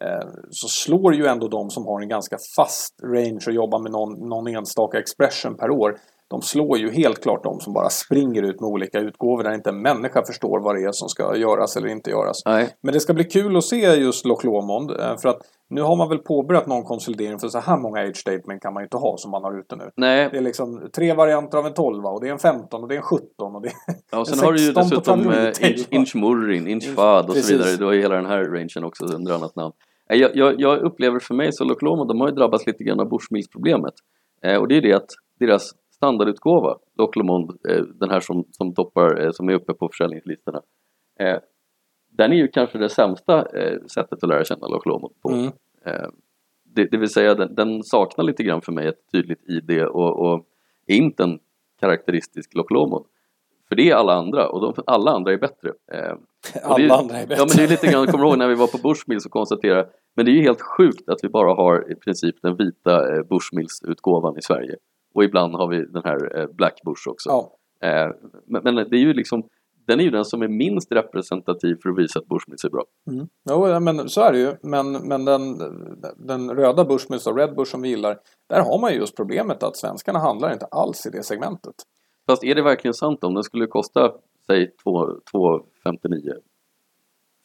eh, 0.00 0.28
så 0.50 0.68
slår 0.68 1.14
ju 1.14 1.26
ändå 1.26 1.48
de 1.48 1.70
som 1.70 1.86
har 1.86 2.00
en 2.00 2.08
ganska 2.08 2.36
fast 2.56 2.94
range 3.02 3.40
och 3.46 3.52
jobbar 3.52 3.78
med 3.78 3.92
någon, 3.92 4.28
någon 4.28 4.46
enstaka 4.46 4.98
expression 4.98 5.56
per 5.56 5.70
år. 5.70 5.96
De 6.34 6.42
slår 6.42 6.78
ju 6.78 6.90
helt 6.90 7.22
klart 7.22 7.44
de 7.44 7.60
som 7.60 7.72
bara 7.72 7.88
springer 7.90 8.42
ut 8.42 8.60
med 8.60 8.68
olika 8.68 8.98
utgåvor 8.98 9.42
där 9.42 9.54
inte 9.54 9.70
en 9.70 9.82
människa 9.82 10.24
förstår 10.26 10.60
vad 10.60 10.76
det 10.76 10.82
är 10.82 10.92
som 10.92 11.08
ska 11.08 11.36
göras 11.36 11.76
eller 11.76 11.88
inte 11.88 12.10
göras. 12.10 12.42
nej, 12.46 12.68
Men 12.82 12.94
det 12.94 13.00
ska 13.00 13.14
bli 13.14 13.24
kul 13.24 13.56
att 13.56 13.64
se 13.64 13.76
just 13.94 14.26
Loch 14.26 14.44
Lomond 14.44 14.90
eh, 14.90 15.16
för 15.22 15.28
att 15.28 15.38
nu 15.70 15.82
har 15.82 15.96
man 15.96 16.08
väl 16.08 16.18
påbörjat 16.18 16.66
någon 16.66 16.82
konsolidering 16.84 17.38
för 17.38 17.48
så 17.48 17.58
här 17.58 17.76
många 17.76 18.00
age 18.00 18.16
statement 18.16 18.62
kan 18.62 18.72
man 18.74 18.82
ju 18.82 18.84
inte 18.84 18.96
ha 18.96 19.16
som 19.16 19.30
man 19.30 19.44
har 19.44 19.58
ute 19.60 19.76
nu. 19.76 19.90
nej. 19.96 20.28
Det 20.32 20.36
är 20.36 20.42
liksom 20.42 20.88
tre 20.96 21.14
varianter 21.14 21.58
av 21.58 21.66
en 21.66 21.74
12 21.74 22.04
och 22.06 22.20
det 22.20 22.28
är 22.28 22.32
en 22.32 22.38
15 22.38 22.82
och 22.82 22.88
det 22.88 22.94
är 22.94 22.96
en 22.96 23.02
17 23.02 23.26
och 23.56 23.62
det 23.62 23.70
Ja, 24.12 24.18
och 24.20 24.28
en 24.28 24.34
sen 24.34 24.44
har 24.44 24.52
du 24.52 24.58
ju 24.60 24.72
16 24.74 24.90
på 24.90 24.94
dessutom 24.94 25.30
eh, 25.32 25.70
Inch? 25.70 25.86
Inch 25.90 26.16
Murrin, 26.16 26.66
Inch 26.68 26.84
Inch- 26.84 26.94
Fad 26.94 27.24
och 27.28 27.34
precis. 27.34 27.46
så 27.50 27.56
vidare. 27.56 27.76
Du 27.76 27.84
har 27.84 27.92
ju 27.92 28.00
hela 28.00 28.14
den 28.14 28.26
här 28.26 28.44
rangen 28.44 28.84
också 28.84 29.04
under 29.04 29.34
annat 29.34 29.56
namn. 29.56 29.72
Jag, 30.08 30.30
jag, 30.36 30.60
jag 30.60 30.78
upplever 30.78 31.18
för 31.18 31.34
mig 31.34 31.52
så 31.52 31.64
Loch 31.64 31.82
Lomond, 31.82 32.08
de 32.10 32.20
har 32.20 32.28
ju 32.28 32.34
drabbats 32.34 32.66
lite 32.66 32.84
grann 32.84 33.00
av 33.00 33.08
Bushmills-problemet. 33.08 33.94
Eh, 34.44 34.56
och 34.56 34.68
det 34.68 34.76
är 34.76 34.82
det 34.82 34.92
att 34.92 35.06
deras 35.40 35.70
standardutgåva, 35.94 36.78
Loch 36.98 37.16
Lomond, 37.16 37.50
eh, 37.68 37.82
den 37.82 38.10
här 38.10 38.20
som, 38.20 38.44
som 38.50 38.74
toppar, 38.74 39.24
eh, 39.24 39.30
som 39.30 39.48
är 39.48 39.54
uppe 39.54 39.74
på 39.74 39.88
försäljningslistorna. 39.88 40.62
Eh, 41.20 41.38
den 42.10 42.32
är 42.32 42.36
ju 42.36 42.48
kanske 42.48 42.78
det 42.78 42.88
sämsta 42.88 43.46
sättet 43.88 44.22
att 44.22 44.28
lära 44.28 44.44
känna 44.44 44.66
Loch 44.66 44.86
Lomond 44.86 45.14
på. 45.22 45.28
Mm. 45.28 45.50
Det, 46.64 46.84
det 46.84 46.96
vill 46.96 47.08
säga 47.08 47.34
den, 47.34 47.54
den 47.54 47.82
saknar 47.82 48.24
lite 48.24 48.42
grann 48.42 48.60
för 48.60 48.72
mig 48.72 48.86
ett 48.86 49.12
tydligt 49.12 49.48
ID 49.48 49.82
och, 49.82 50.20
och 50.20 50.46
är 50.86 50.96
inte 50.96 51.22
en 51.22 51.38
karaktäristisk 51.80 52.54
Loch 52.54 52.70
Lomond. 52.70 53.04
För 53.68 53.76
det 53.76 53.90
är 53.90 53.94
alla 53.94 54.12
andra 54.12 54.48
och 54.48 54.60
de, 54.60 54.82
alla 54.86 55.10
andra 55.10 55.32
är 55.32 55.38
bättre. 55.38 55.72
Eh, 55.92 56.14
alla 56.62 56.94
andra 56.94 57.16
är 57.16 57.26
bättre. 57.26 57.42
Ja 57.42 57.46
men 57.48 57.56
det 57.56 57.64
är 57.64 57.68
lite 57.68 57.86
grann, 57.86 58.06
kommer 58.06 58.24
ihåg 58.24 58.38
när 58.38 58.48
vi 58.48 58.54
var 58.54 58.66
på 58.66 58.78
Bushmills 58.78 59.26
och 59.26 59.32
konstaterade 59.32 59.88
Men 60.16 60.24
det 60.26 60.30
är 60.30 60.34
ju 60.34 60.42
helt 60.42 60.62
sjukt 60.62 61.08
att 61.08 61.18
vi 61.22 61.28
bara 61.28 61.54
har 61.54 61.92
i 61.92 61.94
princip 61.94 62.36
den 62.42 62.56
vita 62.56 63.16
eh, 63.16 63.22
Bushmills-utgåvan 63.22 64.38
i 64.38 64.42
Sverige. 64.42 64.76
Och 65.14 65.24
ibland 65.24 65.54
har 65.54 65.68
vi 65.68 65.84
den 65.84 66.02
här 66.04 66.38
eh, 66.38 66.46
Black 66.46 66.80
Bush 66.84 67.08
också. 67.08 67.30
Ja. 67.30 67.56
Eh, 67.88 68.10
men, 68.46 68.74
det 68.74 68.96
är 68.96 69.00
ju 69.00 69.14
liksom 69.14 69.48
Den 69.86 70.00
är 70.00 70.04
ju 70.04 70.10
den 70.10 70.24
som 70.24 70.42
är 70.42 70.48
minst 70.48 70.92
representativ 70.92 71.76
för 71.82 71.90
att 71.90 71.98
visa 71.98 72.18
att 72.18 72.26
Bushmills 72.26 72.64
är 72.64 72.70
bra. 72.70 72.84
Mm. 73.10 73.28
Jo, 73.50 73.80
men 73.80 74.08
så 74.08 74.20
är 74.20 74.32
det 74.32 74.38
ju. 74.38 74.52
Men, 74.62 74.92
men 74.92 75.24
den, 75.24 75.58
den 76.16 76.50
röda 76.50 76.84
Bushmills 76.84 77.26
och 77.26 77.36
Red 77.36 77.54
Bush 77.54 77.70
som 77.70 77.82
vi 77.82 77.88
gillar, 77.88 78.18
där 78.46 78.60
har 78.60 78.80
man 78.80 78.92
ju 78.92 78.98
just 78.98 79.16
problemet 79.16 79.62
att 79.62 79.76
svenskarna 79.76 80.18
handlar 80.18 80.52
inte 80.52 80.66
alls 80.66 81.06
i 81.06 81.10
det 81.10 81.22
segmentet. 81.22 81.74
Fast 82.26 82.44
är 82.44 82.54
det 82.54 82.62
verkligen 82.62 82.94
sant 82.94 83.24
om 83.24 83.34
den 83.34 83.42
skulle 83.42 83.66
kosta 83.66 84.12
säg 84.46 84.70
2 84.82 85.06
2,59 85.32 86.32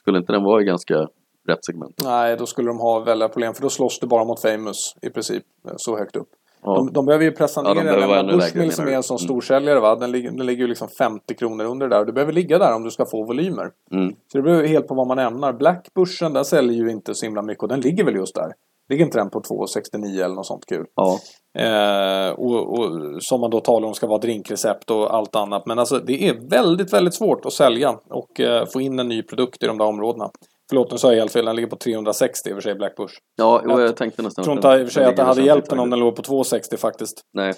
Skulle 0.01 0.17
inte 0.17 0.33
den 0.33 0.43
vara 0.43 0.61
i 0.61 0.65
ganska 0.65 1.07
rätt 1.47 1.65
segment? 1.65 2.01
Nej, 2.03 2.37
då 2.37 2.45
skulle 2.45 2.67
de 2.67 2.79
ha 2.79 2.99
väldiga 2.99 3.29
problem 3.29 3.53
för 3.53 3.61
då 3.61 3.69
slåss 3.69 3.99
du 3.99 4.07
bara 4.07 4.25
mot 4.25 4.41
Famous 4.41 4.95
i 5.01 5.09
princip 5.09 5.43
eh, 5.67 5.73
så 5.77 5.97
högt 5.97 6.15
upp. 6.15 6.29
Ja. 6.63 6.75
De, 6.75 6.93
de 6.93 7.05
behöver 7.05 7.25
ju 7.25 7.31
pressa 7.31 7.61
Ja, 7.65 7.73
ner 7.73 7.97
de 7.97 8.27
den. 8.27 8.37
Bushmill 8.37 8.71
som 8.71 8.87
är 8.87 8.91
en 8.91 9.03
sån 9.03 9.17
Mm. 9.17 9.25
storsäljare, 9.25 9.79
va? 9.79 9.95
Den, 9.95 10.11
ligger, 10.11 10.31
den 10.31 10.45
ligger 10.45 10.61
ju 10.61 10.67
liksom 10.67 10.87
50 10.87 11.35
kronor 11.35 11.65
under 11.65 11.87
där. 11.87 12.05
Du 12.05 12.11
behöver 12.13 12.33
ligga 12.33 12.57
där 12.57 12.75
om 12.75 12.83
du 12.83 12.91
ska 12.91 13.05
få 13.05 13.23
volymer. 13.25 13.69
Mm. 13.91 14.13
Så 14.31 14.37
det 14.37 14.41
beror 14.41 14.63
helt 14.63 14.87
på 14.87 14.93
vad 14.95 15.07
man 15.07 15.19
ämnar. 15.19 15.53
Black 15.53 15.87
Bushen, 15.95 16.33
den 16.33 16.45
säljer 16.45 16.83
ju 16.83 16.91
inte 16.91 17.15
så 17.15 17.25
himla 17.25 17.41
mycket 17.41 17.63
och 17.63 17.69
den 17.69 17.81
ligger 17.81 18.03
väl 18.03 18.15
just 18.15 18.35
där. 18.35 18.51
Ligger 18.89 19.05
inte 19.05 19.17
den 19.17 19.29
på 19.29 19.39
2,69 19.41 20.23
eller 20.23 20.35
något 20.35 20.45
sånt 20.45 20.65
kul? 20.65 20.85
Ja. 20.95 21.19
Eh, 21.59 22.31
och, 22.31 22.79
och 22.79 22.89
som 23.23 23.41
man 23.41 23.49
då 23.49 23.59
talar 23.59 23.87
om 23.87 23.93
ska 23.93 24.07
vara 24.07 24.19
drinkrecept 24.19 24.91
och 24.91 25.13
allt 25.15 25.35
annat. 25.35 25.65
Men 25.65 25.79
alltså 25.79 25.99
det 25.99 26.27
är 26.27 26.49
väldigt, 26.49 26.93
väldigt 26.93 27.13
svårt 27.13 27.45
att 27.45 27.53
sälja 27.53 27.99
och 28.09 28.39
eh, 28.39 28.65
få 28.73 28.81
in 28.81 28.99
en 28.99 29.07
ny 29.07 29.23
produkt 29.23 29.63
i 29.63 29.67
de 29.67 29.77
där 29.77 29.85
områdena. 29.85 30.29
Förlåt, 30.69 30.91
nu 30.91 30.97
sa 30.97 31.11
jag 31.11 31.19
helt 31.19 31.31
fel. 31.31 31.45
Den 31.45 31.55
ligger 31.55 31.69
på 31.69 31.75
360 31.75 32.49
i 32.49 32.51
och 32.51 32.55
för 32.55 32.61
sig, 32.61 32.75
Black 32.75 32.95
Bush. 32.95 33.13
Ja, 33.35 33.61
jo, 33.63 33.71
Jag 33.71 33.81
jag 33.81 33.95
tänkte 33.95 34.21
nästan 34.21 34.41
Jag 34.41 34.45
tror 34.45 34.57
inte 34.57 34.81
i 34.81 34.83
och 34.83 34.87
för 34.87 34.93
sig 34.93 35.05
att 35.05 35.15
det 35.15 35.23
hade 35.23 35.41
hjälpt 35.41 35.69
den 35.69 35.79
om 35.79 35.89
den 35.89 35.99
låg 35.99 36.15
på 36.15 36.21
260 36.21 36.77
faktiskt. 36.77 37.21
Nej, 37.33 37.53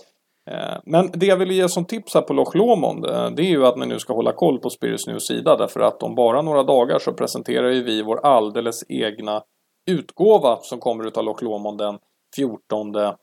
Eh, 0.49 0.77
Men 0.85 1.11
det 1.13 1.25
jag 1.25 1.37
vill 1.37 1.51
ge 1.51 1.69
som 1.69 1.85
tips 1.85 2.13
här 2.13 2.21
på 2.21 2.33
Loch 2.33 2.55
Lomond 2.55 3.05
eh, 3.05 3.29
det 3.29 3.41
är 3.41 3.49
ju 3.49 3.65
att 3.65 3.77
ni 3.77 3.85
nu 3.85 3.99
ska 3.99 4.13
hålla 4.13 4.31
koll 4.31 4.59
på 4.59 4.69
Spirits 4.69 5.07
News 5.07 5.27
sida 5.27 5.57
därför 5.57 5.79
att 5.79 6.03
om 6.03 6.15
bara 6.15 6.41
några 6.41 6.63
dagar 6.63 6.99
så 6.99 7.13
presenterar 7.13 7.69
ju 7.69 7.83
vi 7.83 8.01
vår 8.01 8.25
alldeles 8.25 8.83
egna 8.89 9.43
utgåva 9.89 10.57
som 10.61 10.79
kommer 10.79 11.07
utav 11.07 11.23
Loch 11.23 11.41
Lomond 11.41 11.77
den 11.77 11.97
14, 12.35 12.95
eh, 12.95 13.13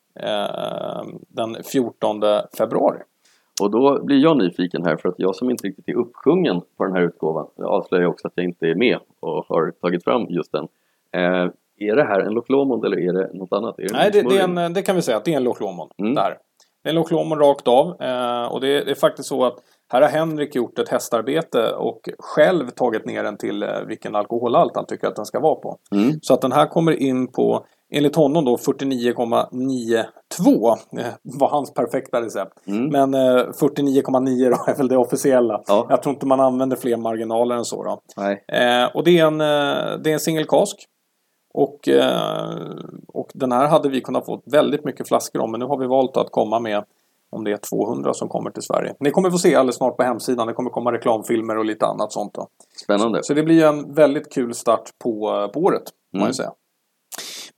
den 1.28 1.56
14 1.64 2.22
februari. 2.58 2.98
Och 3.60 3.70
då 3.70 4.04
blir 4.04 4.18
jag 4.18 4.36
nyfiken 4.36 4.84
här 4.84 4.96
för 4.96 5.08
att 5.08 5.14
jag 5.18 5.36
som 5.36 5.50
inte 5.50 5.66
riktigt 5.66 5.88
är 5.88 5.96
uppsjungen 5.96 6.60
på 6.76 6.84
den 6.84 6.92
här 6.92 7.02
utgåvan 7.02 7.46
jag 7.56 7.66
avslöjar 7.66 8.06
också 8.06 8.28
att 8.28 8.32
jag 8.36 8.44
inte 8.44 8.66
är 8.66 8.74
med 8.74 8.98
och 9.20 9.44
har 9.48 9.70
tagit 9.70 10.04
fram 10.04 10.26
just 10.28 10.52
den. 10.52 10.68
Eh, 11.12 11.50
är 11.80 11.96
det 11.96 12.04
här 12.04 12.20
en 12.20 12.32
Loch 12.32 12.50
Lomond 12.50 12.84
eller 12.84 12.98
är 12.98 13.12
det 13.12 13.30
något 13.34 13.52
annat? 13.52 13.74
Det 13.76 13.92
Nej, 13.92 14.10
det, 14.12 14.22
det, 14.22 14.38
en, 14.38 14.72
det 14.72 14.82
kan 14.82 14.96
vi 14.96 15.02
säga 15.02 15.16
att 15.16 15.24
det 15.24 15.32
är 15.32 15.36
en 15.36 15.44
Loch 15.44 15.60
Lomond. 15.60 15.90
Mm. 15.98 16.14
Där. 16.14 16.38
Det 16.82 16.88
är 16.88 16.90
en 16.90 16.96
Loch 16.96 17.12
Lomond 17.12 17.40
rakt 17.40 17.68
av. 17.68 18.02
Eh, 18.02 18.52
och 18.52 18.60
det, 18.60 18.84
det 18.84 18.90
är 18.90 18.94
faktiskt 18.94 19.28
så 19.28 19.44
att 19.44 19.58
här 19.92 20.02
har 20.02 20.08
Henrik 20.08 20.54
gjort 20.54 20.78
ett 20.78 20.88
hästarbete 20.88 21.72
och 21.72 22.08
själv 22.18 22.70
tagit 22.70 23.06
ner 23.06 23.22
den 23.24 23.36
till 23.36 23.62
eh, 23.62 23.68
vilken 23.86 24.14
alkoholhalt 24.14 24.76
han 24.76 24.86
tycker 24.86 25.06
att 25.06 25.16
den 25.16 25.26
ska 25.26 25.40
vara 25.40 25.54
på. 25.54 25.78
Mm. 25.92 26.12
Så 26.22 26.34
att 26.34 26.40
den 26.40 26.52
här 26.52 26.66
kommer 26.66 27.02
in 27.02 27.26
på, 27.32 27.66
enligt 27.90 28.16
honom 28.16 28.44
då, 28.44 28.56
49,92 28.56 30.76
eh, 30.98 31.06
var 31.22 31.48
hans 31.48 31.74
perfekta 31.74 32.20
recept. 32.22 32.52
Mm. 32.66 32.88
Men 32.88 33.14
eh, 33.14 33.44
49,9 33.44 34.50
då 34.50 34.56
är 34.72 34.76
väl 34.76 34.88
det 34.88 34.96
officiella. 34.96 35.62
Ja. 35.66 35.86
Jag 35.90 36.02
tror 36.02 36.14
inte 36.14 36.26
man 36.26 36.40
använder 36.40 36.76
fler 36.76 36.96
marginaler 36.96 37.56
än 37.56 37.64
så 37.64 37.84
då. 37.84 38.00
Eh, 38.56 38.96
och 38.96 39.04
det 39.04 39.18
är 39.18 39.26
en, 39.26 39.40
eh, 39.40 39.98
det 40.02 40.10
är 40.10 40.14
en 40.14 40.20
single 40.20 40.44
cask. 40.44 40.76
Och, 41.54 41.88
eh, 41.88 42.58
och 43.08 43.30
den 43.34 43.52
här 43.52 43.66
hade 43.68 43.88
vi 43.88 44.00
kunnat 44.00 44.26
få 44.26 44.42
väldigt 44.46 44.84
mycket 44.84 45.08
flaskor 45.08 45.40
om. 45.42 45.50
Men 45.50 45.60
nu 45.60 45.66
har 45.66 45.78
vi 45.78 45.86
valt 45.86 46.16
att 46.16 46.30
komma 46.30 46.58
med 46.60 46.84
om 47.30 47.44
det 47.44 47.52
är 47.52 47.56
200 47.56 48.14
som 48.14 48.28
kommer 48.28 48.50
till 48.50 48.62
Sverige. 48.62 48.94
Ni 49.00 49.10
kommer 49.10 49.30
få 49.30 49.38
se 49.38 49.54
alldeles 49.54 49.76
snart 49.76 49.96
på 49.96 50.02
hemsidan. 50.02 50.46
Det 50.46 50.52
kommer 50.52 50.70
komma 50.70 50.92
reklamfilmer 50.92 51.58
och 51.58 51.64
lite 51.64 51.86
annat 51.86 52.12
sånt. 52.12 52.34
Då. 52.34 52.48
Spännande. 52.84 53.18
Så 53.22 53.34
det 53.34 53.42
blir 53.42 53.64
en 53.64 53.94
väldigt 53.94 54.32
kul 54.32 54.54
start 54.54 54.90
på, 54.98 55.10
eh, 55.30 55.46
på 55.52 55.60
året. 55.60 55.82
Man 56.12 56.20
Mm. 56.20 56.28
ju 56.28 56.34
säga. 56.34 56.52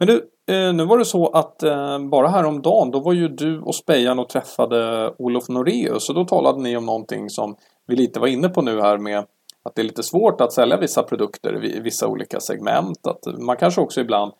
Men 0.00 0.08
du, 0.08 0.14
eh, 0.54 0.72
nu 0.74 0.84
var 0.84 0.98
det 0.98 1.04
så 1.04 1.26
att 1.28 1.62
eh, 1.62 1.98
bara 1.98 2.28
häromdagen 2.28 2.90
då 2.90 3.00
var 3.00 3.12
ju 3.12 3.28
du 3.28 3.60
och 3.60 3.74
Spejan 3.74 4.18
och 4.18 4.28
träffade 4.28 5.10
Olof 5.18 5.48
Noreus. 5.48 6.08
Och 6.08 6.14
då 6.14 6.24
talade 6.24 6.62
ni 6.62 6.76
om 6.76 6.86
någonting 6.86 7.30
som 7.30 7.56
vi 7.86 7.96
lite 7.96 8.20
var 8.20 8.26
inne 8.26 8.48
på 8.48 8.62
nu 8.62 8.80
här 8.80 8.98
med 8.98 9.18
att 9.62 9.74
det 9.74 9.82
är 9.82 9.84
lite 9.84 10.02
svårt 10.02 10.40
att 10.40 10.52
sälja 10.52 10.76
vissa 10.76 11.02
produkter 11.02 11.64
i 11.64 11.80
vissa 11.80 12.08
olika 12.08 12.40
segment. 12.40 13.06
Att 13.06 13.40
man 13.40 13.56
kanske 13.56 13.80
också 13.80 14.00
ibland 14.00 14.32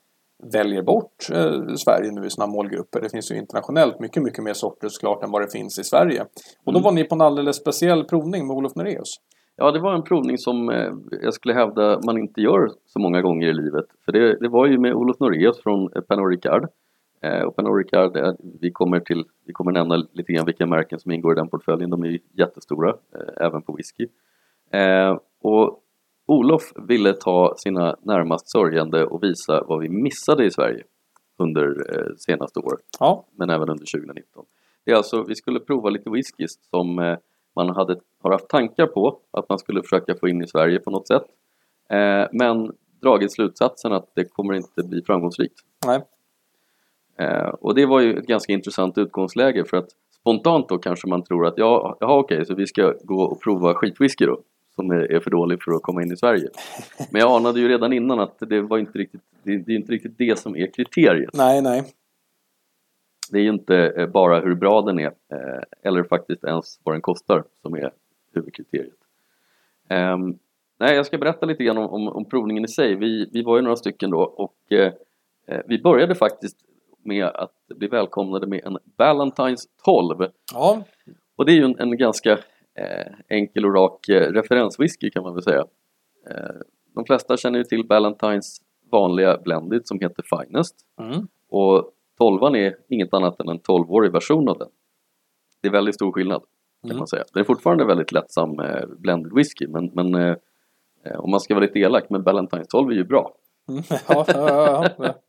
väljer 0.53 0.83
bort 0.83 1.31
eh, 1.33 1.75
Sverige 1.77 2.11
nu 2.13 2.27
i 2.27 2.31
sina 2.31 2.47
målgrupper. 2.47 3.01
Det 3.01 3.11
finns 3.11 3.31
ju 3.31 3.37
internationellt 3.39 4.01
mycket, 4.01 4.23
mycket 4.23 4.45
mer 4.45 4.55
sorter 4.55 4.89
såklart 4.89 5.23
än 5.25 5.31
vad 5.31 5.43
det 5.43 5.51
finns 5.53 5.79
i 5.79 5.85
Sverige. 5.85 6.23
Och 6.65 6.73
då 6.73 6.79
Mm. 6.79 6.83
var 6.83 6.93
ni 6.93 7.05
på 7.05 7.15
en 7.15 7.21
alldeles 7.21 7.57
speciell 7.57 8.05
provning 8.05 8.47
med 8.47 8.57
Olof 8.57 8.75
Noreus. 8.75 9.09
Ja, 9.63 9.71
det 9.71 9.79
var 9.79 9.95
en 9.95 10.03
provning 10.03 10.39
som 10.39 10.69
eh, 10.71 10.93
jag 11.23 11.35
skulle 11.35 11.55
hävda 11.55 12.01
man 12.07 12.19
inte 12.19 12.41
gör 12.41 12.71
så 12.87 12.99
många 12.99 13.23
gånger 13.23 13.49
i 13.49 13.53
livet. 13.53 13.85
För 14.05 14.13
det, 14.13 14.39
det 14.41 14.49
var 14.49 14.67
ju 14.67 14.79
med 14.79 14.95
Olof 14.95 15.21
Noreus 15.21 15.63
från 15.63 15.93
eh, 15.97 16.03
Pernod 16.03 16.31
Ricard. 16.31 16.69
Eh, 17.23 17.43
och 17.43 17.57
Pernod 17.57 17.79
Ricard, 17.79 18.17
eh, 18.17 18.33
vi 18.61 18.71
kommer, 18.71 19.01
till, 19.01 19.25
vi 19.47 19.53
kommer 19.53 19.73
nämna 19.73 19.97
lite 20.13 20.33
grann 20.33 20.47
vilka 20.47 20.67
märken 20.67 21.01
som 21.01 21.13
ingår 21.13 21.33
i 21.33 21.37
den 21.37 21.49
portföljen. 21.49 21.91
De 21.91 22.05
är 22.05 22.19
jättestora, 22.33 22.89
eh, 22.89 23.47
även 23.47 23.63
på 23.63 23.73
whisky. 23.73 24.07
Och 25.43 25.81
Olof 26.27 26.63
ville 26.89 27.13
ta 27.13 27.55
sina 27.57 27.97
närmast 28.03 28.51
sörjande 28.51 29.05
och 29.05 29.23
visa 29.23 29.65
vad 29.67 29.81
vi 29.81 29.89
missade 29.89 30.45
i 30.45 30.51
Sverige 30.51 30.83
under 31.39 31.75
senaste 32.17 32.61
år 32.61 32.79
Ja, 33.01 33.27
men 33.37 33.51
även 33.51 33.69
under 33.69 33.99
2019. 33.99 34.45
Det 34.85 34.93
är 34.93 34.97
alltså, 34.97 35.23
vi 35.23 35.35
skulle 35.35 35.61
prova 35.61 35.91
lite 35.91 36.11
whiskys 36.11 36.51
som 36.71 37.17
man 37.57 37.69
hade, 37.69 37.97
har 38.23 38.33
haft 38.33 38.49
tankar 38.49 38.87
på 38.87 39.19
att 39.31 39.49
man 39.49 39.59
skulle 39.59 39.83
försöka 39.83 40.15
få 40.15 40.29
in 40.29 40.43
i 40.43 40.47
Sverige 40.47 40.79
på 40.79 40.91
något 40.91 41.09
sätt. 41.09 41.25
Eh, 41.91 42.27
men 42.33 42.73
dragit 43.03 43.33
slutsatsen 43.33 43.93
att 43.93 44.11
det 44.15 44.25
kommer 44.25 44.55
inte 44.55 44.83
bli 44.83 45.03
framgångsrikt. 45.03 45.61
nej. 45.87 46.03
Eh, 47.19 47.49
och 47.49 47.75
det 47.75 47.87
var 47.87 48.01
ju 48.01 48.19
ett 48.19 48.27
ganska 48.27 48.53
intressant 48.53 48.99
utgångsläge 48.99 49.65
för 49.65 49.77
att 49.77 49.89
spontant 50.21 50.69
då 50.69 50.79
kanske 50.79 51.09
man 51.09 51.25
tror 51.25 51.47
att 51.47 51.55
ja, 51.57 51.97
jaha 52.01 52.19
okej, 52.19 52.47
så 52.47 52.55
vi 52.55 52.67
ska 52.67 52.95
gå 53.03 53.23
och 53.23 53.41
prova 53.41 53.75
skitwhisky 53.75 54.27
då 54.27 54.41
som 54.75 54.91
är 54.91 55.13
är 55.13 55.21
för 55.21 55.31
dålig 55.31 55.63
för 55.63 55.73
att 55.73 55.83
komma 55.83 56.03
in 56.03 56.13
i 56.13 56.17
Sverige. 56.17 56.49
Men 57.11 57.21
jag 57.21 57.31
anade 57.31 57.61
ju 57.61 57.69
redan 57.69 57.93
innan 57.93 58.21
att 58.21 58.37
det 58.39 58.61
var 58.61 58.79
inte 58.79 58.99
riktigt, 58.99 59.21
det, 59.43 59.57
det 59.57 59.73
är 59.73 59.77
inte 59.77 59.93
riktigt 59.93 60.19
det 60.19 60.39
som 60.39 60.57
är 60.57 60.73
kriteriet. 60.73 61.31
Nej, 61.33 61.63
nej. 61.63 61.85
Det 63.31 63.39
är 63.39 63.43
ju 63.43 63.49
inte 63.49 63.77
eh, 63.77 64.07
bara 64.07 64.41
hur 64.41 64.55
bra 64.55 64.83
den 64.83 64.99
är 64.99 65.07
eh, 65.07 65.63
eller 65.83 66.03
faktiskt 66.03 66.45
ens 66.45 66.81
vad 66.85 66.95
den 66.95 67.03
kostar 67.03 67.45
som 67.63 67.75
är 67.75 67.93
huvudkriteriet. 68.35 68.95
Ehm, 69.89 70.39
nej, 70.79 70.97
jag 70.97 71.07
ska 71.07 71.19
berätta 71.19 71.47
lite 71.47 71.65
grann 71.65 71.79
om, 71.79 71.91
om, 71.91 72.09
om 72.09 72.25
provningen 72.25 72.65
i 72.65 72.69
sig. 72.69 72.95
Vi, 72.95 73.31
vi 73.33 73.43
var 73.43 73.57
ju 73.57 73.63
några 73.63 73.77
stycken 73.77 74.11
då 74.11 74.21
och 74.21 74.73
eh, 74.73 74.93
vi 75.67 75.83
började 75.83 76.15
faktiskt 76.15 76.57
med 77.05 77.25
att 77.25 77.55
bli 77.69 77.89
välkomnade 77.89 78.47
med 78.47 78.65
en 78.65 78.79
Ballantines 78.97 79.67
12. 79.85 80.27
Ja, 80.55 80.85
Och 81.37 81.47
det 81.47 81.53
är 81.53 81.57
ju 81.57 81.65
en, 81.65 81.79
en 81.79 81.97
ganska 81.97 82.33
eh, 82.75 83.13
enkel 83.29 83.67
och 83.67 83.75
rak 83.75 84.09
eh, 84.09 84.33
referenswhisky 84.33 85.11
kan 85.11 85.23
man 85.23 85.35
väl 85.35 85.43
säga. 85.43 85.65
Eh, 86.31 86.61
de 86.95 87.05
flesta 87.05 87.37
känner 87.37 87.59
ju 87.59 87.65
till 87.65 87.87
Ballantines 87.87 88.61
vanliga 88.93 89.39
blended 89.39 89.87
som 89.87 90.01
heter 90.01 90.23
Finest. 90.23 90.77
mm. 91.01 91.29
Och 91.49 91.93
12 92.21 92.55
är 92.55 92.77
inget 92.89 93.15
annat 93.15 93.41
än 93.41 93.49
en 93.49 93.61
12-årig 93.61 94.13
version 94.13 94.49
av 94.49 94.59
den. 94.59 94.69
Det 95.63 95.69
är 95.69 95.73
väldigt 95.73 95.95
stor 95.95 96.13
skillnad 96.13 96.43
kan 96.83 96.91
Mm. 96.91 96.99
man 96.99 97.07
säga. 97.07 97.25
Det 97.33 97.41
är 97.41 97.45
fortfarande 97.45 97.85
väldigt 97.85 98.13
lättsam 98.13 98.61
eh, 98.61 98.87
blended 98.99 99.33
whisky 99.35 99.67
men, 99.69 99.91
men 99.95 100.15
eh, 100.15 100.37
eh, 101.05 101.21
om 101.21 101.31
man 101.31 101.41
ska 101.41 101.55
vara 101.55 101.65
lite 101.65 101.79
elak, 101.79 102.11
men 102.11 102.23
Ballantines 102.23 102.69
12 102.69 102.91
är 102.91 102.95
ju 102.95 103.05
bra. 103.05 103.35
Mm. 103.69 103.83
ja, 104.09 104.25
ja, 104.29 104.89
ja, 104.89 104.89
ja. 104.99 105.15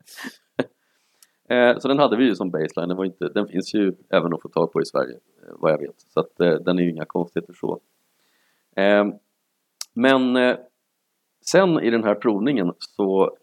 Eh, 1.48 1.78
så 1.78 1.88
den 1.88 1.98
hade 1.98 2.16
vi 2.16 2.24
ju 2.24 2.34
som 2.34 2.50
baseline, 2.50 2.88
den, 2.88 2.96
var 2.96 3.04
inte, 3.04 3.28
den 3.28 3.48
finns 3.48 3.74
ju 3.74 3.92
även 4.10 4.34
att 4.34 4.42
få 4.42 4.48
tag 4.48 4.72
på 4.72 4.80
i 4.80 4.84
Sverige 4.84 5.14
eh, 5.14 5.54
vad 5.58 5.72
jag 5.72 5.78
vet. 5.78 6.00
Så 6.00 6.20
att, 6.20 6.36
den 6.36 6.78
är 6.78 6.82
ju 6.82 6.90
inga 6.90 7.04
konstigheter 7.04 7.52
så. 7.52 7.80
Men 9.94 10.36
sen 11.52 11.80
i 11.80 11.90
den 11.90 12.04
här 12.04 12.14
provningen 12.14 12.72
så 12.78 13.36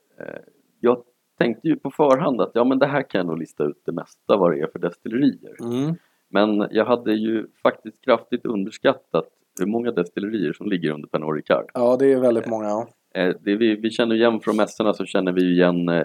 jag 0.79 1.03
tänkte 1.39 1.67
ju 1.67 1.75
på 1.75 1.91
förhand 1.91 2.41
att 2.41 2.51
ja 2.53 2.63
men 2.63 2.79
det 2.79 2.85
här 2.85 3.01
kan 3.01 3.19
jag 3.19 3.27
nog 3.27 3.39
lista 3.39 3.63
ut 3.63 3.81
det 3.85 3.91
mesta 3.91 4.37
vad 4.37 4.51
det 4.51 4.59
är 4.61 4.67
för 4.67 4.79
destillerier. 4.79 5.55
Mm. 5.61 5.95
Men 6.29 6.67
jag 6.71 6.85
hade 6.85 7.13
ju 7.13 7.47
faktiskt 7.63 8.01
kraftigt 8.05 8.45
underskattat 8.45 9.29
hur 9.59 9.65
många 9.65 9.91
destillerier 9.91 10.53
som 10.53 10.69
ligger 10.69 10.91
under 10.91 11.07
Pernod 11.07 11.35
Ricard. 11.35 11.65
ja, 11.73 11.97
det 11.99 12.13
är 12.13 12.19
väldigt 12.19 12.47
många. 12.47 12.65
Ja. 12.65 12.87
Eh, 13.13 13.35
det 13.41 13.55
vi, 13.55 13.75
vi 13.75 13.89
känner 13.89 14.15
igen 14.15 14.39
från 14.39 14.55
mässorna 14.55 14.93
så 14.93 15.05
känner 15.05 15.31
vi 15.31 15.51
igen 15.51 15.89
eh, 15.89 16.03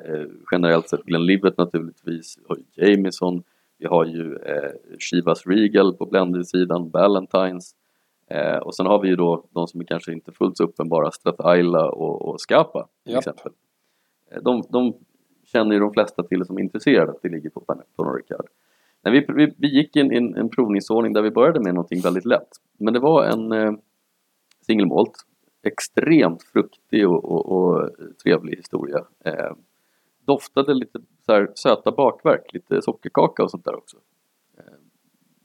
generellt 0.53 0.89
sett 0.89 1.03
Glenlivet 1.03 1.59
naturligtvis, 1.59 2.39
ju 2.77 2.87
Jameson, 2.87 3.43
vi 3.79 3.87
har 3.87 4.05
ju 4.05 4.37
eh, 4.37 4.71
Chivas 4.99 5.47
Regal 5.47 5.95
på 5.95 6.07
blended-sidan, 6.07 6.91
Ballantines 6.91 7.75
eh, 8.31 8.57
och 8.57 8.75
sen 8.75 8.87
har 8.87 8.99
vi 9.03 9.09
ju 9.09 9.17
då 9.17 9.45
de 9.51 9.67
som 9.67 9.81
är 9.81 9.85
kanske 9.85 10.13
inte 10.13 10.33
fullt 10.33 10.57
så 10.57 10.65
uppenbara, 10.65 11.11
Strathaila 11.11 11.91
och, 11.91 12.29
och 12.29 12.41
Scapa 12.41 12.89
till 13.05 13.13
Japp. 13.13 13.21
exempel. 13.21 13.53
Eh, 14.31 14.43
de, 14.43 14.63
de 14.69 14.95
känner 15.55 15.75
ju 15.75 15.81
de 15.81 15.93
flesta 15.93 16.23
till 16.23 16.45
som 16.47 16.57
är 16.59 16.63
intresserade 16.63 17.11
att 17.13 17.23
det 17.23 17.29
ligger 17.29 17.51
på 17.51 17.61
Pernod 17.61 18.17
Ricard. 18.17 18.47
Nej, 19.03 19.13
vi, 19.29 19.35
vi, 19.35 19.55
vi 19.59 19.69
gick 19.77 19.97
in 19.97 20.13
i 20.13 20.17
en, 20.17 20.37
en 20.37 20.49
provningsordning 20.49 21.13
där 21.13 21.23
vi 21.23 21.31
började 21.31 21.61
med 21.61 21.75
någonting 21.75 22.01
väldigt 22.01 22.25
lätt. 22.25 22.49
Men 22.79 22.95
det 22.95 23.01
var 23.01 23.25
en 23.25 23.53
eh, 23.53 23.73
single 24.67 24.87
malt, 24.87 25.13
extremt 25.63 26.43
fruktig 26.43 27.09
och, 27.09 27.25
och, 27.25 27.47
och 27.53 27.91
trevlig 28.23 28.57
historia. 28.57 29.05
Eh, 29.25 29.53
doftade 30.27 30.75
lite 30.75 30.99
så 31.27 31.33
här, 31.33 31.53
söta 31.55 31.93
bakverk, 31.93 32.53
lite 32.53 32.83
sockerkaka 32.83 33.43
och 33.43 33.51
sånt 33.51 33.65
där 33.65 33.75
också. 33.77 33.97
Eh, 34.59 34.65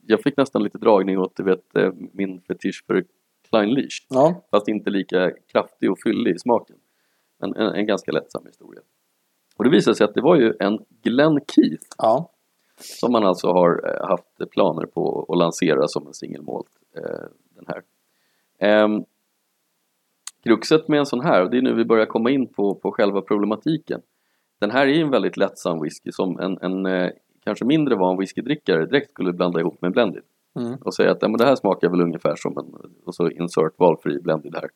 jag 0.06 0.22
fick 0.22 0.38
nästan 0.38 0.64
lite 0.64 0.78
dragning 0.78 1.20
åt 1.20 1.36
du 1.36 1.44
vet, 1.44 1.76
eh, 1.76 1.92
min 2.12 2.42
fetisch 2.42 2.84
för 2.88 3.06
Klein 3.50 3.74
Leash, 3.74 4.06
Ja. 4.10 4.44
fast 4.52 4.68
inte 4.68 4.90
lika 4.90 5.32
kraftig 5.52 5.92
och 5.92 6.00
fyllig 6.00 6.36
i 6.36 6.40
smaken. 6.40 6.76
Men 7.40 7.56
en, 7.56 7.74
en 7.74 7.86
ganska 7.86 8.12
lättsam 8.12 8.46
historia. 8.46 8.82
Och 9.60 9.66
det 9.66 9.72
visade 9.72 9.96
sig 9.96 10.06
att 10.06 10.14
det 10.14 10.22
var 10.22 10.36
ju 10.36 10.54
en 10.60 10.80
Glen 11.02 11.40
Keith 11.56 11.86
ja. 11.98 12.32
som 12.76 13.12
man 13.12 13.24
alltså 13.24 13.48
har 13.48 13.82
eh, 13.86 14.08
haft 14.08 14.52
planer 14.52 14.86
på 14.86 15.26
att 15.30 15.38
lansera 15.38 15.88
som 15.88 16.08
en 16.08 16.14
single 16.14 16.42
malt. 16.42 16.68
Eh, 16.96 17.28
den 17.56 17.66
här. 17.68 17.82
Ehm, 18.60 19.04
kruxet 20.44 20.88
med 20.88 21.00
en 21.00 21.06
sån 21.06 21.22
här, 21.22 21.44
och 21.44 21.50
det 21.50 21.58
är 21.58 21.62
nu 21.62 21.74
vi 21.74 21.86
börjar 21.86 22.06
komma 22.06 22.32
in 22.32 22.48
på, 22.48 22.76
på 22.76 22.92
själva 22.92 23.22
problematiken. 23.22 24.02
Den 24.60 24.72
här 24.72 24.88
är 24.88 24.94
ju 24.94 25.02
en 25.02 25.12
väldigt 25.12 25.38
lättsam 25.38 25.82
whisky 25.82 26.12
som 26.12 26.40
en, 26.40 26.58
en 26.62 26.86
eh, 26.86 27.10
kanske 27.44 27.66
mindre 27.66 27.96
van 27.96 28.18
whiskydrickare 28.18 28.86
direkt 28.86 29.12
skulle 29.12 29.34
blanda 29.34 29.60
ihop 29.60 29.82
med 29.82 29.92
blended 29.92 30.24
Mm. 30.56 30.76
och 30.82 30.96
säga 30.96 31.12
att 31.12 31.22
ja, 31.22 31.28
men 31.28 31.38
det 31.38 31.46
här 31.46 31.56
smakar 31.56 31.90
väl 31.90 32.02
ungefär 32.02 32.36
som 32.36 32.58
en 32.58 32.92
och 33.06 33.16
så 33.16 33.30
insert 33.30 33.74
valfri 33.80 34.20
blended 34.20 34.56
här. 34.56 34.70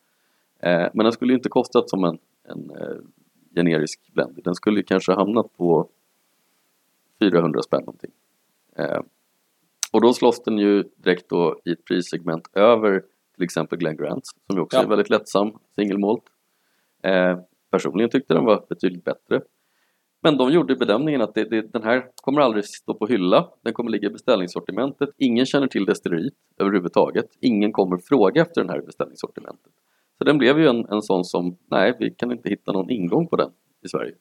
Eh, 0.59 0.89
men 0.93 1.03
den 1.03 1.11
skulle 1.11 1.33
ju 1.33 1.37
inte 1.37 1.49
kostat 1.49 1.89
som 1.89 2.03
en, 2.03 2.17
en 2.43 2.71
generisk 3.55 4.13
blended. 4.13 4.43
Den 4.43 4.55
skulle 4.55 4.77
ju 4.79 4.83
kanske 4.83 5.13
hamnat 5.13 5.57
på 5.57 5.89
400 7.19 7.61
spänn 7.61 7.79
någonting. 7.81 8.11
Eh, 8.75 8.99
och 9.91 10.01
då 10.01 10.13
slåss 10.13 10.43
den 10.43 10.57
ju 10.57 10.83
direkt 10.95 11.29
då 11.29 11.61
i 11.65 11.71
ett 11.71 11.85
prissegment 11.85 12.49
över 12.53 13.03
till 13.35 13.43
exempel 13.43 13.79
Glen 13.79 13.97
Grants 13.97 14.29
som 14.47 14.55
ju 14.55 14.61
också 14.61 14.77
Ja. 14.77 14.83
är 14.83 14.87
väldigt 14.87 15.09
lättsam 15.09 15.51
single 15.75 15.97
malt. 15.97 16.23
Eh, 17.03 17.39
personligen 17.71 18.09
tyckte 18.09 18.33
den 18.33 18.45
var 18.45 18.65
betydligt 18.69 19.03
bättre. 19.03 19.41
Men 20.21 20.37
de 20.37 20.51
gjorde 20.51 20.75
bedömningen 20.75 21.21
att 21.21 21.33
det, 21.35 21.43
det, 21.43 21.61
den 21.61 21.83
här 21.83 22.05
kommer 22.15 22.41
aldrig 22.41 22.65
stå 22.65 22.93
på 22.93 23.07
hylla, 23.07 23.49
den 23.61 23.73
kommer 23.73 23.91
ligga 23.91 24.07
i 24.07 24.11
beställningssortimentet. 24.11 25.09
Ingen 25.17 25.45
känner 25.45 25.67
till 25.67 25.85
destilleriet 25.85 26.33
överhuvudtaget. 26.57 27.25
Ingen 27.39 27.71
kommer 27.71 27.97
fråga 27.97 28.41
efter 28.41 28.61
den 28.61 28.69
här 28.69 28.79
i 28.79 28.85
beställningssortimentet. 28.85 29.71
Så 30.23 30.27
den 30.27 30.37
blev 30.37 30.59
ju 30.59 30.67
en, 30.67 30.85
en 30.89 31.01
sån 31.01 31.25
som, 31.25 31.57
nej, 31.71 31.95
vi 31.99 32.11
kan 32.11 32.31
inte 32.31 32.49
hitta 32.49 32.71
någon 32.71 32.89
ingång 32.89 33.27
på 33.27 33.35
den 33.35 33.49
i 33.85 33.87
Sverige. 33.89 34.13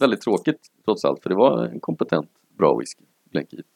Väldigt 0.00 0.20
tråkigt 0.20 0.60
trots 0.84 1.04
allt, 1.04 1.22
för 1.22 1.30
det 1.30 1.36
var 1.36 1.64
en 1.64 1.80
kompetent, 1.80 2.30
bra 2.58 2.76
whisky, 2.78 3.04
Glenkeith. 3.30 3.68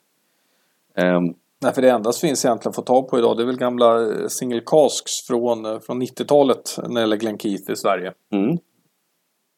Um, 0.97 1.35
Nej, 1.63 1.73
för 1.75 1.83
det 1.83 1.91
enda 1.91 2.13
som 2.13 2.29
finns 2.29 2.45
egentligen 2.45 2.71
att 2.71 2.77
få 2.77 2.83
tag 2.83 3.09
på 3.09 3.19
idag 3.19 3.37
det 3.37 3.43
är 3.43 3.47
väl 3.47 3.57
gamla 3.57 4.03
eh, 4.03 4.27
single 4.27 4.61
casks 4.67 5.27
från, 5.27 5.65
eh, 5.67 5.81
från 5.81 6.03
90-talet 6.03 6.77
när 6.83 6.95
det 6.95 7.01
gäller 7.01 7.17
Glenkeith 7.17 7.71
i 7.71 7.77
Sverige. 7.77 8.13
Mm. 8.33 8.59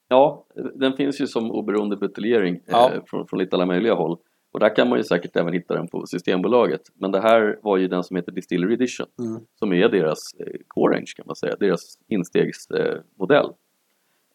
Ja, 0.08 0.44
den 0.74 0.92
finns 0.92 1.20
ju 1.20 1.26
som 1.26 1.50
oberoende 1.50 1.96
buteljering 1.96 2.60
Ja. 2.66 2.90
eh, 2.94 3.00
från, 3.06 3.26
från 3.26 3.38
lite 3.38 3.56
alla 3.56 3.66
möjliga 3.66 3.94
håll. 3.94 4.18
Och 4.52 4.60
där 4.60 4.76
kan 4.76 4.88
man 4.88 4.98
ju 4.98 5.04
säkert 5.04 5.36
även 5.36 5.52
hitta 5.52 5.74
den 5.74 5.88
på 5.88 6.06
Systembolaget. 6.06 6.80
Men 6.94 7.12
det 7.12 7.20
här 7.20 7.58
var 7.62 7.76
ju 7.76 7.88
den 7.88 8.04
som 8.04 8.16
heter 8.16 8.32
Distillery 8.32 8.74
Edition 8.74 9.06
Mm. 9.18 9.46
som 9.58 9.72
är 9.72 9.88
deras 9.88 10.34
eh, 10.38 10.52
core 10.66 10.94
range 10.96 11.12
kan 11.16 11.26
man 11.26 11.36
säga, 11.36 11.56
deras 11.60 11.98
instegsmodell. 12.08 13.50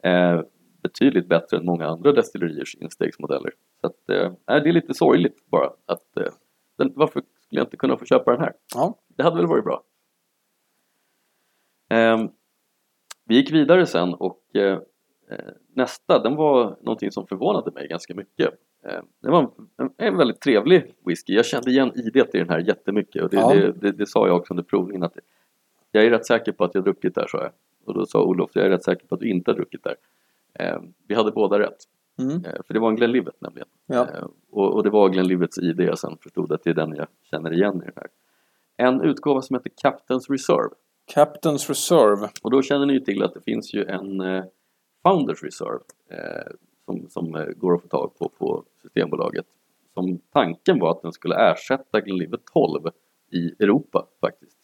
Eh, 0.04 0.12
eh, 0.12 0.42
betydligt 0.84 1.28
bättre 1.28 1.58
än 1.58 1.66
många 1.66 1.88
andra 1.88 2.12
destilleriers 2.12 2.76
instegsmodeller. 2.76 3.52
Så 3.82 3.88
att, 3.88 4.10
eh, 4.10 4.32
nej, 4.48 4.62
det 4.62 4.70
är 4.70 4.74
lite 4.74 4.94
sorgligt 4.94 5.46
bara 5.50 5.70
att 5.86 6.18
eh, 6.18 6.32
den, 6.78 6.92
varför 6.96 7.22
skulle 7.42 7.60
jag 7.62 7.66
inte 7.66 7.78
kunna 7.78 7.98
få 7.98 8.06
köpa 8.06 8.32
den 8.32 8.42
här? 8.42 8.54
Ja. 8.76 8.98
Det 9.08 9.24
hade 9.24 9.36
väl 9.36 9.48
varit 9.48 9.64
bra. 9.64 9.84
Ehm, 11.90 12.30
vi 13.26 13.36
gick 13.36 13.52
vidare 13.52 13.86
sen 13.86 14.14
och 14.14 14.42
eh, 14.56 14.80
eh, 15.32 15.46
nästa, 15.76 16.20
den 16.24 16.36
var 16.36 16.78
någonting 16.82 17.12
som 17.12 17.28
förvånade 17.28 17.72
mig 17.72 17.88
ganska 17.88 18.16
mycket. 18.16 18.54
Eh, 18.88 19.02
det 19.22 19.30
var 19.30 19.52
en, 19.78 19.90
en 19.98 20.18
väldigt 20.18 20.42
trevlig 20.42 20.94
whisky. 21.06 21.34
Jag 21.34 21.46
kände 21.46 21.72
igen 21.72 21.92
idet 21.96 22.36
i 22.36 22.38
den 22.38 22.50
här 22.50 22.60
jättemycket 22.60 23.24
och 23.24 23.30
det, 23.30 23.38
Ja. 23.38 23.54
det, 23.54 23.72
det, 23.72 23.92
det 23.92 24.08
sa 24.08 24.28
jag 24.28 24.36
också 24.36 24.54
under 24.54 24.64
provningen 24.64 25.04
att 25.04 25.18
jag 25.92 26.06
är 26.06 26.10
rätt 26.10 26.26
säker 26.26 26.52
på 26.52 26.64
att 26.64 26.76
jag 26.76 26.84
druckit 26.84 27.16
där, 27.16 27.28
sa 27.28 27.38
jag. 27.38 27.52
Och 27.86 27.94
då 27.94 28.06
sa 28.06 28.24
Olof, 28.24 28.50
jag 28.54 28.66
är 28.66 28.70
rätt 28.70 28.84
säker 28.84 29.08
på 29.08 29.16
att 29.16 29.22
du 29.22 29.30
inte 29.30 29.52
har 29.52 29.56
druckit 29.56 29.84
där. 29.84 29.96
Eh, 30.54 30.82
vi 31.08 31.16
hade 31.16 31.32
båda 31.32 31.60
rätt. 31.60 31.78
Mm. 32.20 32.46
Eh, 32.46 32.64
för 32.68 32.74
det 32.74 32.80
var 32.80 32.90
en 32.90 32.96
Glenlivet 32.96 33.36
nämligen. 33.40 33.68
Ja. 33.86 34.08
Eh, 34.14 34.28
och, 34.52 34.74
och 34.74 34.84
det 34.84 34.90
var 34.90 35.10
Glenlivets 35.10 35.58
ID 35.58 35.80
jag 35.80 36.00
sen 36.00 36.18
förstod 36.22 36.52
att 36.52 36.64
det 36.64 36.70
är 36.70 36.74
den 36.74 36.96
jag 36.96 37.08
känner 37.32 37.54
igen 37.54 37.76
i 37.76 37.86
den 37.86 37.94
här. 37.96 38.08
En 38.78 39.02
utgåva 39.02 39.42
som 39.42 39.56
heter 39.56 39.70
Captain's 39.70 40.30
Reserve. 40.32 40.70
Captain's 41.16 41.70
Reserve. 41.70 42.30
Och 42.42 42.52
då 42.52 42.62
känner 42.62 42.86
ni 42.86 42.94
ju 42.94 43.00
till 43.00 43.24
att 43.24 43.34
det 43.34 43.42
finns 43.42 43.74
ju 43.74 43.86
en 43.86 44.24
Founders 45.04 45.44
Reserve 45.44 45.80
som, 46.88 47.10
som 47.10 47.36
eh, 47.36 47.46
går 47.46 47.76
att 47.76 47.82
få 47.82 47.88
tag 47.88 48.12
på 48.20 48.30
på 48.30 48.64
Systembolaget. 48.82 49.46
Som 49.94 50.20
tanken 50.34 50.80
var 50.80 50.92
att 50.92 51.02
den 51.02 51.12
skulle 51.12 51.36
ersätta 51.52 52.02
Glenlivet 52.02 52.42
12 52.54 52.82
i 53.32 53.64
Europa 53.64 54.08
faktiskt. 54.22 54.58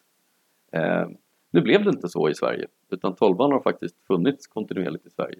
Eh, 0.71 1.07
nu 1.51 1.61
blev 1.61 1.83
det 1.83 1.89
inte 1.89 2.09
så 2.09 2.29
i 2.29 2.35
Sverige 2.35 2.67
utan 2.89 3.15
12 3.15 3.37
har 3.37 3.61
faktiskt 3.61 3.95
funnits 4.07 4.47
kontinuerligt 4.47 5.05
i 5.05 5.09
Sverige. 5.09 5.39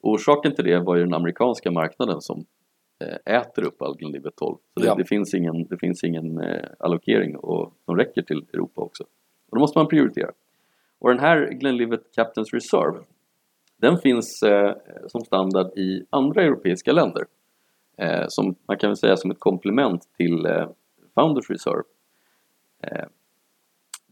Och 0.00 0.10
orsaken 0.10 0.54
till 0.54 0.64
det 0.64 0.78
var 0.78 0.96
ju 0.96 1.02
den 1.04 1.14
amerikanska 1.14 1.70
marknaden 1.70 2.20
som 2.20 2.44
eh, 3.04 3.34
äter 3.36 3.64
upp 3.66 3.82
all 3.82 3.96
Glenlivet 3.96 4.36
12. 4.36 4.56
Så 4.74 4.80
det, 4.80 4.86
Ja. 4.86 4.94
det 4.94 5.04
finns 5.04 5.34
ingen, 5.34 5.64
det 5.64 5.78
finns 5.78 6.04
ingen 6.04 6.40
eh, 6.40 6.64
allokering 6.78 7.36
och, 7.36 7.72
som 7.84 7.96
räcker 7.96 8.22
till 8.22 8.44
Europa 8.52 8.80
också. 8.80 9.04
Och 9.50 9.56
då 9.56 9.60
måste 9.60 9.78
man 9.78 9.88
prioritera. 9.88 10.30
Och 10.98 11.08
den 11.10 11.18
här 11.18 11.50
Glenlivet 11.52 12.00
Captain's 12.16 12.52
Reserve 12.52 12.98
den 13.76 13.98
finns 13.98 14.42
eh, 14.42 14.74
som 15.08 15.20
standard 15.20 15.78
i 15.78 16.04
andra 16.10 16.42
europeiska 16.42 16.92
länder. 16.92 17.24
Eh, 17.98 18.24
som 18.28 18.54
man 18.68 18.78
kan 18.78 18.90
väl 18.90 18.96
säga 18.96 19.16
som 19.16 19.30
ett 19.30 19.40
komplement 19.40 20.02
till 20.16 20.46
eh, 20.46 20.68
Founders 21.14 21.50
Reserve. 21.50 21.82
Eh, 22.82 23.04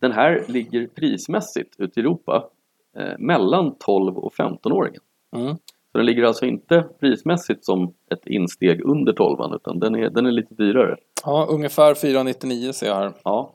den 0.00 0.12
här 0.12 0.44
ligger 0.48 0.87
prismässigt 0.87 1.74
ute 1.78 2.00
i 2.00 2.02
Europa 2.02 2.48
eh, 2.96 3.18
mellan 3.18 3.74
12 3.78 4.18
och 4.18 4.33
15-åringen. 4.33 5.00
Mm. 5.37 5.57
Så 5.92 5.98
den 5.98 6.07
ligger 6.07 6.22
alltså 6.22 6.46
inte 6.46 6.85
prismässigt 7.00 7.64
som 7.64 7.94
ett 8.11 8.26
insteg 8.26 8.85
under 8.85 9.12
12 9.12 9.54
utan 9.54 9.78
den 9.78 9.94
är, 9.94 10.11
den 10.11 10.26
är 10.26 10.30
lite 10.30 10.54
dyrare. 10.54 10.96
Ja, 11.24 11.46
ungefär 11.50 11.94
499 11.94 12.72
ser 12.72 12.87
jag 12.87 12.94
här. 12.94 13.12
Ja. 13.24 13.54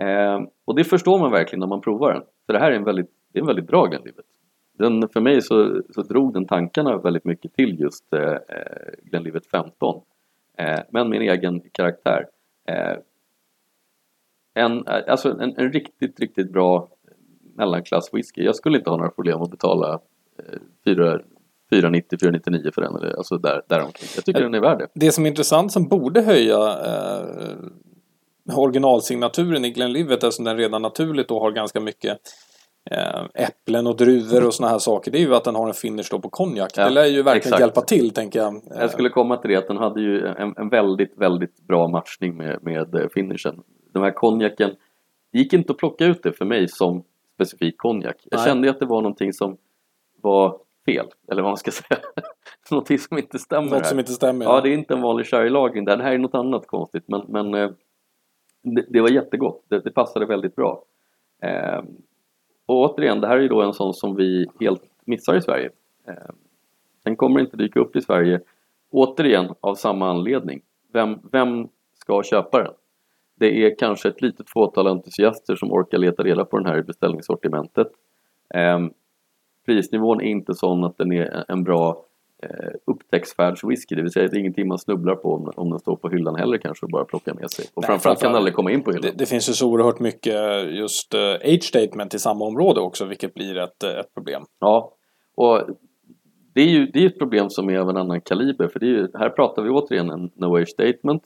Eh, 0.00 0.40
och 0.64 0.74
det 0.74 0.84
förstår 0.84 1.18
man 1.18 1.30
verkligen 1.30 1.60
när 1.60 1.66
man 1.66 1.80
provar 1.80 2.12
den. 2.12 2.22
För 2.46 2.52
det 2.52 2.58
här 2.58 2.70
är 2.70 2.76
en 2.76 2.84
väldigt, 2.84 3.10
det 3.32 3.38
är 3.38 3.40
en 3.40 3.46
väldigt 3.46 3.66
bra 3.66 3.86
Glenlivet. 3.86 4.24
Den, 4.80 5.08
för 5.08 5.20
mig 5.20 5.42
så, 5.42 5.82
så 5.94 6.02
drog 6.02 6.32
den 6.32 6.46
tankarna 6.46 6.98
väldigt 6.98 7.24
mycket 7.24 7.54
till 7.54 7.80
just 7.80 8.12
eh, 8.12 8.22
eh, 8.22 8.38
Glenlivet 9.02 9.46
15. 9.46 10.02
Eh, 10.58 10.80
men 10.90 11.12
en 11.12 11.22
egen 11.22 11.60
karaktär. 11.72 12.26
Eh, 12.68 12.96
en, 14.54 14.86
eh, 14.86 15.02
alltså 15.08 15.30
en, 15.40 15.54
en 15.56 15.72
riktigt, 15.72 16.20
riktigt 16.20 16.52
bra 16.52 16.88
mellanklass 17.54 18.14
whisky. 18.14 18.42
Jag 18.42 18.56
skulle 18.56 18.78
inte 18.78 18.90
ha 18.90 18.96
några 18.96 19.10
problem 19.10 19.42
att 19.42 19.50
betala 19.50 20.00
eh, 20.38 20.58
4 20.84 21.20
490-499 21.70 22.70
för 22.74 22.82
den. 22.82 23.16
Alltså 23.16 23.38
där, 23.38 23.62
däromkring. 23.66 24.08
Jag 24.16 24.24
tycker 24.24 24.42
den 24.42 24.54
är 24.54 24.60
värd 24.60 24.78
det. 24.78 24.88
Det 24.94 25.12
som 25.12 25.24
är 25.24 25.30
intressant 25.30 25.72
som 25.72 25.88
borde 25.88 26.22
höja 26.22 26.78
eh, 26.86 28.58
originalsignaturen 28.58 29.64
i 29.64 29.70
Glenlivet 29.70 30.24
eftersom 30.24 30.44
den 30.44 30.56
redan 30.56 30.82
naturligt 30.82 31.28
då 31.28 31.40
har 31.40 31.50
ganska 31.50 31.80
mycket 31.80 32.12
eh, 32.12 32.18
äpplen 33.34 33.86
och 33.86 33.96
druvor 33.96 34.46
och 34.46 34.54
såna 34.54 34.68
här 34.68 34.78
saker. 34.78 35.10
Det 35.10 35.18
är 35.18 35.20
ju 35.20 35.34
att 35.34 35.44
den 35.44 35.54
har 35.54 35.68
en 35.68 35.74
finish 35.74 36.04
då 36.10 36.18
på 36.18 36.28
konjak. 36.30 36.70
Ja, 36.76 36.84
det 36.84 36.90
lär 36.90 37.04
ju 37.04 37.22
verkligen 37.22 37.36
exakt. 37.36 37.60
hjälpa 37.60 37.80
till 37.80 38.10
tänker 38.10 38.38
jag. 38.38 38.54
Eh, 38.54 38.60
Jag 38.80 38.90
skulle 38.90 39.08
komma 39.08 39.36
till 39.36 39.50
det 39.50 39.56
att 39.56 39.66
den 39.68 39.76
hade 39.76 40.00
ju 40.00 40.26
en, 40.26 40.54
en 40.56 40.68
väldigt, 40.68 41.12
väldigt 41.18 41.60
bra 41.60 41.88
matchning 41.88 42.36
med, 42.36 42.58
med 42.62 42.94
eh, 42.94 43.08
finishen. 43.14 43.62
Den 43.92 44.02
här 44.02 44.10
konjaken, 44.10 44.70
det 45.32 45.38
gick 45.38 45.52
inte 45.52 45.72
att 45.72 45.78
plocka 45.78 46.04
ut 46.04 46.22
det 46.22 46.32
för 46.32 46.44
mig 46.44 46.68
som 46.68 47.04
specifik 47.34 47.78
konjak. 47.78 48.16
Jag 48.30 48.38
Nej. 48.38 48.46
kände 48.46 48.70
att 48.70 48.78
det 48.80 48.86
var 48.86 49.02
någonting 49.02 49.32
som 49.32 49.56
var 50.22 50.58
fel, 50.86 51.06
eller 51.32 51.42
vad 51.42 51.50
man 51.50 51.56
ska 51.56 51.70
säga. 51.70 52.00
någonting 52.70 52.98
som 52.98 53.18
inte 53.18 53.38
stämmer 53.38 53.70
Något 53.70 53.78
här. 53.82 53.84
som 53.84 53.98
inte 53.98 54.12
stämmer. 54.12 54.44
Ja, 54.44 54.60
det 54.60 54.68
är 54.68 54.72
inte 54.74 54.94
en 54.94 55.00
vanlig 55.02 55.26
sherrylagring 55.26 55.84
där. 55.84 55.96
Det 55.96 56.02
här 56.02 56.12
är 56.12 56.18
något 56.18 56.34
annat 56.34 56.66
konstigt, 56.66 57.04
men, 57.06 57.22
men 57.28 57.54
eh, 57.54 57.70
det, 58.62 58.84
det 58.88 59.00
var 59.00 59.08
jättegott. 59.08 59.64
Det, 59.68 59.80
det 59.80 59.90
passade 59.90 60.26
väldigt 60.26 60.56
bra. 60.56 60.82
Och 62.70 62.80
återigen, 62.80 63.20
det 63.20 63.26
här 63.26 63.36
är 63.36 63.40
ju 63.40 63.48
då 63.48 63.62
en 63.62 63.72
sån 63.72 63.94
som 63.94 64.16
vi 64.16 64.46
helt 64.60 64.82
missar 65.04 65.36
i 65.36 65.42
Sverige. 65.42 65.70
Eh, 66.08 66.14
den 67.02 67.16
kommer 67.16 67.40
inte 67.40 67.56
dyka 67.56 67.80
upp 67.80 67.96
i 67.96 68.00
Sverige, 68.00 68.40
återigen 68.90 69.54
av 69.60 69.74
samma 69.74 70.10
anledning. 70.10 70.60
Vem, 70.92 71.18
vem 71.32 71.68
ska 71.94 72.22
köpa 72.22 72.62
den? 72.62 72.72
Det 73.34 73.64
är 73.64 73.78
kanske 73.78 74.08
ett 74.08 74.22
litet 74.22 74.50
fåtal 74.50 74.86
entusiaster 74.86 75.56
som 75.56 75.72
orkar 75.72 75.98
leta 75.98 76.22
reda 76.22 76.44
på 76.44 76.58
den 76.58 76.66
här 76.66 76.78
i 76.78 76.82
beställningssortimentet. 76.82 77.88
Ehm, 78.54 78.90
prisnivån 79.66 80.20
är 80.20 80.28
inte 80.28 80.54
sån 80.54 80.84
att 80.84 80.98
den 80.98 81.12
är 81.12 81.44
en 81.48 81.64
bra 81.64 82.04
eh, 82.42 82.70
upptäcktsfärdswhisky, 82.86 83.94
det 83.94 84.02
vill 84.02 84.12
säga 84.12 84.28
det 84.28 84.36
är 84.36 84.40
ingenting 84.40 84.68
man 84.68 84.78
snubblar 84.78 85.14
på 85.14 85.34
om, 85.34 85.52
om 85.56 85.70
den 85.70 85.78
står 85.78 85.96
på 85.96 86.08
hyllan 86.08 86.34
heller 86.34 86.58
kanske 86.58 86.86
och 86.86 86.90
bara 86.90 87.04
plocka 87.04 87.34
med 87.34 87.50
sig. 87.50 87.64
Och 87.74 87.82
Nej, 87.82 87.86
framförallt 87.86 88.20
kan 88.20 88.30
den 88.30 88.36
aldrig 88.36 88.54
komma 88.54 88.70
in 88.70 88.82
på 88.82 88.90
hyllan. 88.90 89.10
Det, 89.10 89.18
det 89.18 89.26
finns 89.26 89.48
ju 89.48 89.52
så 89.52 89.70
oerhört 89.70 90.00
mycket 90.00 90.34
just 90.70 91.14
eh, 91.14 91.34
age 91.34 91.62
statement 91.62 92.14
i 92.14 92.18
samma 92.18 92.44
område 92.44 92.80
också 92.80 93.04
vilket 93.04 93.34
blir 93.34 93.58
ett, 93.58 93.82
eh, 93.82 93.90
ett 93.90 94.14
problem. 94.14 94.42
Ja, 94.60 94.94
och 95.34 95.62
det 96.54 96.60
är 96.60 96.68
ju 96.68 96.86
det 96.86 97.02
är 97.02 97.06
ett 97.06 97.18
problem 97.18 97.50
som 97.50 97.70
är 97.70 97.78
av 97.78 97.90
en 97.90 97.96
annan 97.96 98.20
kaliber 98.20 98.68
för 98.68 98.80
det 98.80 98.86
är 98.86 98.90
ju, 98.90 99.08
här 99.14 99.30
pratar 99.30 99.62
vi 99.62 99.70
återigen 99.70 100.10
en 100.10 100.30
no 100.34 100.56
age 100.56 100.68
statement 100.68 101.22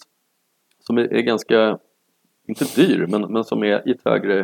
som 0.79 0.99
är, 0.99 1.15
är 1.15 1.23
ganska, 1.23 1.79
inte 2.49 2.65
dyr, 2.77 3.07
men, 3.09 3.33
men 3.33 3.45
som 3.45 3.63
är 3.63 3.89
i 3.89 3.91
ett 3.91 4.05
högre 4.05 4.41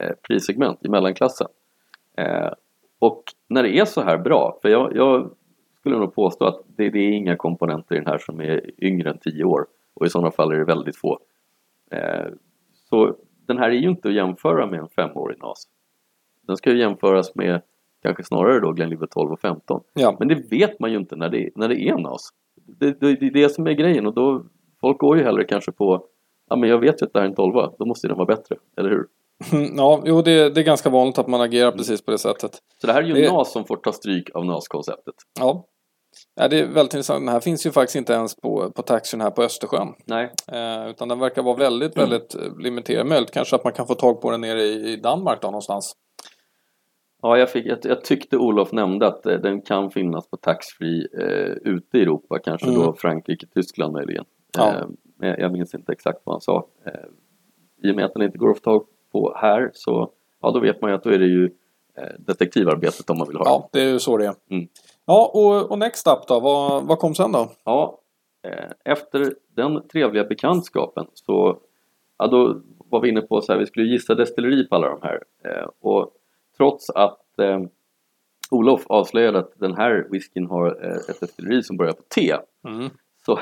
eh, 0.00 0.12
prissegment 0.28 0.84
i 0.84 0.88
mellanklassen. 0.88 1.48
Eh, 2.16 2.52
och 2.98 3.22
när 3.48 3.62
det 3.62 3.78
är 3.78 3.84
så 3.84 4.00
här 4.00 4.18
bra, 4.18 4.58
för 4.62 4.68
jag, 4.68 4.96
jag 4.96 5.30
skulle 5.80 5.98
nog 5.98 6.14
påstå 6.14 6.44
att 6.44 6.60
det, 6.66 6.90
det 6.90 6.98
är 6.98 7.10
inga 7.10 7.36
komponenter 7.36 7.94
i 7.94 7.98
den 7.98 8.06
här 8.06 8.18
som 8.18 8.40
är 8.40 8.70
yngre 8.84 9.10
än 9.10 9.18
10 9.18 9.44
år 9.44 9.66
och 9.94 10.06
i 10.06 10.08
sådana 10.08 10.30
fall 10.30 10.52
är 10.52 10.56
det 10.56 10.64
väldigt 10.64 10.96
få. 10.96 11.18
Eh, 11.90 12.26
så 12.90 13.16
den 13.46 13.58
här 13.58 13.68
är 13.68 13.74
ju 13.74 13.88
inte 13.88 14.08
att 14.08 14.14
jämföra 14.14 14.66
med 14.66 14.80
en 14.80 14.88
femårig 14.88 15.38
NAS. 15.42 15.68
Den 16.46 16.56
ska 16.56 16.70
ju 16.70 16.78
jämföras 16.78 17.34
med 17.34 17.62
kanske 18.02 18.24
snarare 18.24 18.60
då 18.60 18.72
Glenlivet 18.72 19.10
12 19.10 19.32
och 19.32 19.40
15. 19.40 19.80
Ja, 19.94 20.16
Men 20.18 20.28
det 20.28 20.52
vet 20.52 20.80
man 20.80 20.90
ju 20.90 20.96
inte 20.98 21.16
när 21.16 21.28
det, 21.28 21.50
när 21.54 21.68
det 21.68 21.88
är 21.88 21.98
NAS. 21.98 22.28
Det, 22.54 23.00
det, 23.00 23.14
det 23.14 23.26
är 23.26 23.30
det 23.30 23.48
som 23.48 23.66
är 23.66 23.72
grejen 23.72 24.06
och 24.06 24.14
då 24.14 24.44
folk 24.80 24.98
går 24.98 25.18
ju 25.18 25.24
hellre 25.24 25.44
kanske 25.44 25.72
på 25.72 26.06
ja 26.48 26.56
men 26.56 26.68
jag 26.68 26.78
vet 26.78 27.02
ju 27.02 27.06
att 27.06 27.12
det 27.12 27.18
här 27.18 27.26
är 27.26 27.30
en 27.30 27.34
12 27.34 27.52
då 27.78 27.84
måste 27.84 28.08
den 28.08 28.16
vara 28.16 28.26
bättre, 28.26 28.56
eller 28.76 28.90
hur? 28.90 29.06
ja 29.76 30.02
jo, 30.04 30.22
det, 30.22 30.50
det 30.50 30.60
är 30.60 30.64
ganska 30.64 30.90
vanligt 30.90 31.18
att 31.18 31.26
man 31.28 31.40
agerar 31.40 31.72
precis 31.72 32.04
på 32.04 32.10
det 32.10 32.18
sättet. 32.18 32.58
Så 32.80 32.86
det 32.86 32.92
här 32.92 33.02
är 33.02 33.06
ju 33.06 33.30
NAS 33.32 33.52
som 33.52 33.64
får 33.64 33.76
ta 33.76 33.92
stryk 33.92 34.30
av 34.34 34.44
NAS-konceptet. 34.44 35.14
Ja. 35.40 35.64
Ja, 36.34 36.48
det 36.48 36.60
är 36.60 36.66
väldigt 36.66 36.94
intressant. 36.94 37.20
Den 37.20 37.28
här 37.32 37.40
finns 37.40 37.66
ju 37.66 37.70
faktiskt 37.70 37.96
inte 37.96 38.12
ens 38.12 38.36
på, 38.36 38.70
på 38.70 38.82
taxin 38.82 39.20
här 39.20 39.30
på 39.30 39.42
Östersjön. 39.42 39.88
Nej, 40.06 40.32
Eh, 40.52 40.90
utan 40.90 41.08
den 41.08 41.18
verkar 41.18 41.42
vara 41.42 41.56
väldigt, 41.56 41.96
väldigt 41.96 42.34
eh, 42.34 42.58
limiterad. 42.58 43.06
Möjligt 43.06 43.30
kanske 43.30 43.56
att 43.56 43.64
man 43.64 43.72
kan 43.72 43.86
få 43.86 43.94
tag 43.94 44.20
på 44.20 44.30
den 44.30 44.40
nere 44.40 44.62
i, 44.62 44.92
i 44.92 44.96
Danmark 44.96 45.42
då 45.42 45.48
någonstans. 45.48 45.96
Ja, 47.22 47.38
jag, 47.38 47.50
fick, 47.50 47.66
jag, 47.66 47.78
jag 47.82 48.04
tyckte 48.04 48.36
Olof 48.36 48.72
nämnde 48.72 49.06
att 49.06 49.26
eh, 49.26 49.34
den 49.38 49.62
kan 49.62 49.90
finnas 49.90 50.30
på 50.30 50.36
taxfree 50.36 51.06
eh, 51.20 51.72
ute 51.72 51.98
i 51.98 52.02
Europa, 52.02 52.38
kanske 52.38 52.68
Mm. 52.68 52.80
då 52.80 52.92
Frankrike, 52.92 53.46
Tyskland 53.54 53.92
möjligen. 53.92 54.24
Ja. 54.56 54.68
Eh, 54.74 54.86
jag, 55.28 55.40
jag 55.40 55.52
minns 55.52 55.74
inte 55.74 55.92
exakt 55.92 56.18
vad 56.24 56.34
han 56.34 56.40
sa. 56.40 56.66
Eh, 56.86 56.92
I 57.88 57.92
och 57.92 57.96
med 57.96 58.04
att 58.04 58.14
den 58.14 58.22
inte 58.22 58.38
går 58.38 58.50
att 58.50 58.56
få 58.58 58.62
tag 58.62 58.84
på 59.18 59.34
här 59.36 59.70
så 59.74 60.10
ja, 60.42 60.50
då 60.50 60.60
vet 60.60 60.80
man 60.80 60.90
ju 60.90 60.96
att 60.96 61.02
då 61.04 61.10
är 61.10 61.18
det 61.18 61.26
ju 61.26 61.44
eh, 61.96 62.14
detektivarbetet 62.18 63.10
om 63.10 63.18
man 63.18 63.28
vill 63.28 63.36
ha 63.36 63.44
det. 63.44 63.50
Ja, 63.50 63.68
det 63.72 63.80
är 63.80 63.88
ju 63.92 63.98
så 63.98 64.16
det 64.16 64.26
är. 64.26 64.34
Mm. 64.50 64.68
Ja, 65.06 65.30
och, 65.34 65.70
och 65.70 65.78
Next 65.78 66.06
Up 66.06 66.26
då? 66.28 66.40
Vad, 66.40 66.84
vad 66.86 66.98
kom 66.98 67.14
sen 67.14 67.32
då? 67.32 67.50
Ja, 67.64 67.98
eh, 68.42 68.92
efter 68.92 69.34
den 69.54 69.88
trevliga 69.88 70.24
bekantskapen 70.24 71.06
så 71.14 71.58
ja, 72.18 72.26
då 72.26 72.60
var 72.90 73.00
vi 73.00 73.08
inne 73.08 73.20
på 73.20 73.40
så 73.40 73.52
här, 73.52 73.58
vi 73.58 73.66
skulle 73.66 73.86
gissa 73.86 74.14
destilleri 74.14 74.68
på 74.68 74.74
alla 74.74 74.88
de 74.88 74.98
här. 75.02 75.22
Eh, 75.44 75.68
och 75.80 76.12
trots 76.56 76.90
att 76.90 77.38
eh, 77.38 77.60
Olof 78.50 78.86
avslöjade 78.86 79.38
att 79.38 79.52
den 79.56 79.74
här 79.74 80.06
whiskyn 80.10 80.46
har 80.46 80.84
eh, 80.84 80.96
ett 81.10 81.20
destilleri 81.20 81.62
som 81.62 81.76
börjar 81.76 81.92
på 81.92 82.02
T 82.14 82.36
Mm. 82.68 82.90
så, 83.26 83.38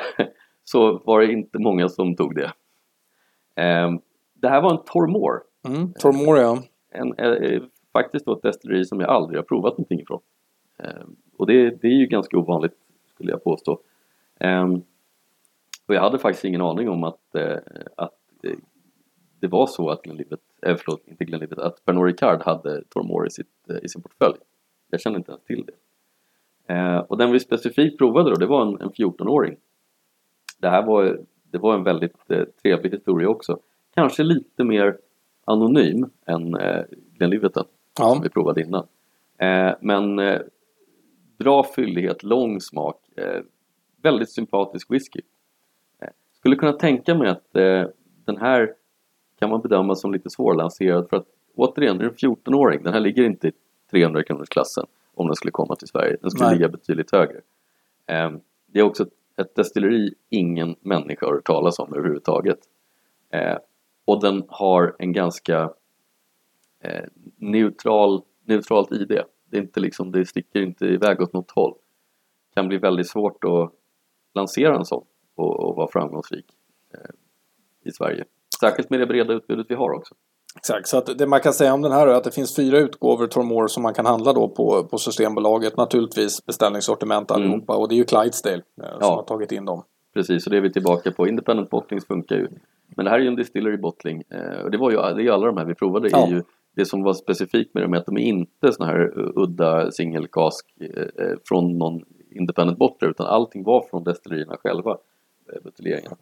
så 0.64 0.98
var 1.04 1.20
det 1.20 1.32
inte 1.32 1.58
många 1.58 1.88
som 1.88 2.16
tog 2.16 2.34
det. 2.34 2.52
Eh, 3.62 3.90
det 4.34 4.48
här 4.48 4.62
var 4.62 4.70
en 4.70 4.84
Tormore, 4.84 5.40
Mm. 5.66 5.92
Tormoria. 5.92 6.62
en, 6.90 7.14
eh, 7.18 7.62
faktiskt 7.92 8.26
då 8.26 8.32
ett 8.32 8.42
destilleri 8.42 8.84
som 8.84 9.00
jag 9.00 9.10
aldrig 9.10 9.38
har 9.38 9.44
provat 9.44 9.72
någonting 9.72 10.00
ifrån. 10.00 10.20
Eh, 10.78 11.06
och 11.36 11.46
det, 11.46 11.70
det 11.70 11.86
är 11.86 11.92
ju 11.92 12.06
ganska 12.06 12.38
ovanligt 12.38 12.76
skulle 13.14 13.30
jag 13.30 13.44
påstå. 13.44 13.80
Eh, 14.40 14.66
och 15.86 15.94
jag 15.94 16.00
hade 16.00 16.18
faktiskt 16.18 16.44
ingen 16.44 16.60
aning 16.60 16.88
om 16.88 17.04
att, 17.04 17.34
eh, 17.34 17.58
att 17.96 18.44
eh, 18.44 18.52
det 19.40 19.46
var 19.46 19.66
så 19.66 19.90
att 19.90 20.02
Glenlivet, 20.02 20.40
eh, 20.62 20.76
förlåt, 20.76 21.08
inte 21.08 21.24
Glenlivet, 21.24 21.58
att 21.58 21.84
Pernod 21.84 22.06
Ricard 22.06 22.42
hade 22.42 22.84
Tormore 22.84 23.26
i, 23.26 23.30
sitt, 23.30 23.70
eh, 23.70 23.76
i 23.82 23.88
sin 23.88 24.02
portfölj. 24.02 24.36
Jag 24.90 25.00
kände 25.00 25.18
inte 25.18 25.32
ens 25.32 25.44
till 25.44 25.66
det. 25.66 25.72
Eh, 26.74 26.98
och 26.98 27.18
den 27.18 27.32
vi 27.32 27.40
specifikt 27.40 27.98
provade 27.98 28.30
då, 28.30 28.36
det 28.36 28.46
var 28.46 28.62
en, 28.62 28.80
en 28.80 28.90
14-åring. 28.90 29.56
Det 30.58 30.68
här 30.68 30.82
var, 30.82 31.20
det 31.50 31.58
var 31.58 31.74
en 31.74 31.84
väldigt 31.84 32.30
eh, 32.30 32.44
trevlig 32.62 32.90
historia 32.90 33.28
också. 33.28 33.58
Kanske 33.94 34.22
lite 34.22 34.64
mer 34.64 34.98
anonym 35.46 36.10
än 36.26 36.54
eh, 36.54 36.84
Glenliveten 37.18 37.64
Ja. 37.98 38.10
som 38.10 38.22
vi 38.22 38.28
provade 38.28 38.60
innan. 38.62 38.86
Eh, 39.38 39.74
men 39.80 40.18
eh, 40.18 40.40
bra 41.38 41.64
fyllighet, 41.64 42.22
lång 42.22 42.60
smak, 42.60 42.96
eh, 43.16 43.40
väldigt 44.02 44.30
sympatisk 44.30 44.90
whisky. 44.90 45.20
Eh, 46.00 46.08
skulle 46.38 46.56
kunna 46.56 46.72
tänka 46.72 47.14
mig 47.14 47.28
att 47.28 47.56
eh, 47.56 47.84
den 48.24 48.36
här 48.36 48.74
kan 49.38 49.50
man 49.50 49.60
bedöma 49.60 49.94
som 49.94 50.12
lite 50.12 50.30
svårlanserad 50.30 51.08
för 51.10 51.16
att 51.16 51.26
återigen, 51.54 51.98
det 51.98 52.04
är 52.04 52.08
en 52.08 52.14
14-åring. 52.14 52.82
Den 52.82 52.92
här 52.92 53.00
ligger 53.00 53.24
inte 53.24 53.48
i 53.48 53.52
300 53.90 54.22
kronors 54.22 54.48
klassen 54.48 54.84
om 55.14 55.26
den 55.26 55.36
skulle 55.36 55.52
komma 55.52 55.76
till 55.76 55.88
Sverige. 55.88 56.16
Den 56.20 56.30
skulle 56.30 56.48
Nej. 56.48 56.56
ligga 56.56 56.68
betydligt 56.68 57.12
högre. 57.12 57.40
Eh, 58.06 58.30
det 58.66 58.78
är 58.78 58.82
också 58.82 59.02
ett, 59.02 59.12
ett 59.36 59.54
destilleri 59.54 60.14
ingen 60.28 60.76
människa 60.80 61.26
har 61.26 61.32
hört 61.34 61.46
talas 61.46 61.78
om 61.78 61.94
överhuvudtaget. 61.94 62.58
Eh, 63.30 63.56
och 64.06 64.20
den 64.22 64.44
har 64.48 64.96
en 64.98 65.12
ganska 65.12 65.70
eh, 66.80 67.04
neutral, 67.36 68.22
neutralt 68.44 68.92
ID. 68.92 69.08
Det, 69.50 69.56
är 69.56 69.60
inte 69.62 69.80
liksom, 69.80 70.12
det 70.12 70.26
sticker 70.26 70.62
inte 70.62 70.84
iväg 70.86 71.20
åt 71.20 71.32
något 71.32 71.50
håll. 71.50 71.74
kan 72.54 72.68
bli 72.68 72.78
väldigt 72.78 73.08
svårt 73.10 73.44
att 73.44 73.72
lansera 74.34 74.76
en 74.76 74.84
sån 74.84 75.04
och, 75.34 75.60
och 75.60 75.76
vara 75.76 75.88
framgångsrik 75.92 76.46
eh, 76.94 77.10
i 77.84 77.92
Sverige. 77.92 78.24
Särskilt 78.60 78.90
med 78.90 79.00
det 79.00 79.06
breda 79.06 79.32
utbudet 79.32 79.66
vi 79.68 79.74
har 79.74 79.92
också. 79.92 80.14
Exakt, 80.56 80.88
så 80.88 80.98
att 80.98 81.18
det 81.18 81.26
man 81.26 81.40
kan 81.40 81.52
säga 81.52 81.74
om 81.74 81.82
den 81.82 81.92
här 81.92 82.06
är 82.06 82.14
att 82.14 82.24
det 82.24 82.30
finns 82.30 82.56
fyra 82.56 82.78
utgåvor 82.78 83.26
Tormore 83.26 83.68
som 83.68 83.82
man 83.82 83.94
kan 83.94 84.06
handla 84.06 84.32
då 84.32 84.48
på, 84.48 84.84
på 84.84 84.98
Systembolaget. 84.98 85.76
Naturligtvis 85.76 86.46
beställningssortiment 86.46 87.30
allihopa 87.30 87.76
och 87.76 87.88
det 87.88 87.94
är 87.94 87.96
ju 87.96 88.04
Clydesdale 88.04 88.62
eh, 88.82 88.88
som 88.90 88.98
Ja. 89.00 89.14
har 89.14 89.22
tagit 89.22 89.52
in 89.52 89.64
dem. 89.64 89.82
Precis, 90.14 90.46
och 90.46 90.50
det 90.50 90.56
är 90.56 90.60
vi 90.60 90.72
tillbaka 90.72 91.10
på. 91.12 91.28
Independent 91.28 91.70
bottlings 91.70 92.06
funkar 92.06 92.36
ju. 92.36 92.48
Men 92.96 93.04
det 93.04 93.10
här 93.10 93.18
är 93.18 93.22
ju 93.22 93.28
en 93.28 93.36
distillery 93.36 93.76
bottling. 93.76 94.22
Eh, 94.30 94.64
och 94.64 94.70
det 94.70 94.78
var 94.78 94.90
ju 94.90 94.96
det 94.96 95.22
är 95.22 95.30
alla 95.30 95.46
de 95.46 95.56
här 95.56 95.64
vi 95.64 95.74
provade. 95.74 96.08
Ja. 96.12 96.26
Är 96.26 96.30
ju, 96.30 96.42
det 96.76 96.84
som 96.84 97.02
var 97.02 97.14
specifikt 97.14 97.74
med 97.74 97.82
dem 97.82 97.94
är 97.94 97.98
att 97.98 98.06
de 98.06 98.16
är 98.16 98.22
inte 98.22 98.72
såna 98.72 98.86
här 98.86 99.18
uh, 99.18 99.30
udda 99.34 99.90
singelkask 99.90 100.66
eh, 100.80 101.26
eh, 101.26 101.36
från 101.48 101.78
någon 101.78 102.04
independent 102.30 102.78
bottler 102.78 103.08
utan 103.08 103.26
allting 103.26 103.64
var 103.64 103.86
från 103.90 104.04
destillerierna 104.04 104.56
själva. 104.56 104.90
Eh, 105.52 105.62
buteljeringarna. 105.64 106.16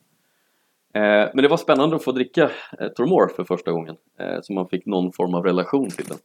Eh, 0.95 1.31
men 1.35 1.43
det 1.43 1.49
var 1.49 1.57
spännande 1.57 1.97
att 1.97 2.05
få 2.05 2.13
dricka 2.13 2.51
eh, 2.79 2.89
Tormore 2.89 3.29
för 3.37 3.45
första 3.45 3.73
gången. 3.73 3.97
Eh, 4.19 4.41
så 4.43 4.53
man 4.53 4.69
fick 4.69 4.87
någon 4.87 5.13
form 5.13 5.35
av 5.35 5.45
relation 5.45 5.91
till 5.91 6.05
den. 6.05 6.19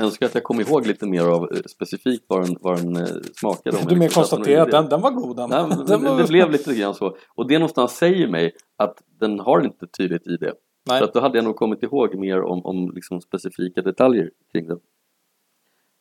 Jag 0.00 0.04
önskar 0.04 0.26
att 0.26 0.34
jag 0.34 0.44
kom 0.44 0.60
ihåg 0.60 0.86
lite 0.86 1.06
mer 1.06 1.22
av 1.22 1.52
eh, 1.52 1.62
specifikt 1.66 2.24
vad 2.28 2.46
den, 2.46 2.56
vad 2.60 2.78
den 2.78 2.96
eh, 2.96 3.06
smakade. 3.34 3.76
om 3.76 3.84
Du 3.84 3.92
jag 3.94 3.98
mer 3.98 4.08
konstaterar 4.08 4.62
att 4.62 4.70
den, 4.70 4.88
den 4.88 5.00
var 5.00 5.10
god 5.10 5.36
den. 5.36 5.50
Nej, 5.50 5.64
den 5.86 6.02
det, 6.02 6.08
var... 6.10 6.18
det 6.18 6.28
blev 6.28 6.50
lite 6.50 6.74
grann 6.74 6.94
så. 6.94 7.16
Och 7.34 7.48
det 7.48 7.58
någonstans 7.58 7.92
säger 7.92 8.28
mig 8.28 8.52
att 8.76 9.02
den 9.20 9.40
har 9.40 9.64
inte 9.64 9.86
tydligt 9.86 10.26
i 10.26 10.36
det. 10.36 10.54
Nej. 10.88 10.98
Så 10.98 11.04
att 11.04 11.14
då 11.14 11.20
hade 11.20 11.38
jag 11.38 11.44
nog 11.44 11.56
kommit 11.56 11.82
ihåg 11.82 12.14
mer 12.14 12.42
om, 12.42 12.66
om 12.66 12.90
liksom 12.94 13.20
specifika 13.20 13.82
detaljer 13.82 14.30
kring 14.52 14.66
den. 14.68 14.80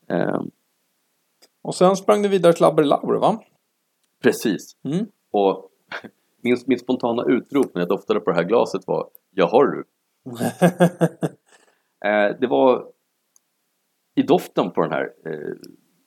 Ehm, 0.10 0.52
Och 1.62 1.76
sen 1.76 1.96
sprang 1.96 2.22
du 2.22 2.30
vidare 2.30 2.54
till 2.54 2.66
Aberlour 2.66 3.20
va? 3.20 3.40
precis. 4.24 4.76
Mm. 4.84 5.06
Och 5.32 5.70
min, 6.42 6.58
min 6.66 6.80
spontana 6.80 7.24
utrop 7.24 7.74
när 7.74 7.82
jag 7.82 7.90
doftade 7.90 8.20
på 8.20 8.30
det 8.30 8.36
här 8.36 8.44
glaset 8.44 8.88
var 8.88 9.10
Ja 9.32 9.48
har 9.48 9.66
du? 9.66 9.84
Eh, 12.06 12.36
det 12.40 12.48
var 12.48 12.86
i 14.18 14.22
doften 14.22 14.72
på 14.72 14.82
den 14.82 14.92
här 14.92 15.14
eh, 15.26 15.54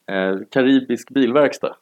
Eh, 0.06 0.36
karibisk 0.52 1.10
bilverkstad 1.10 1.76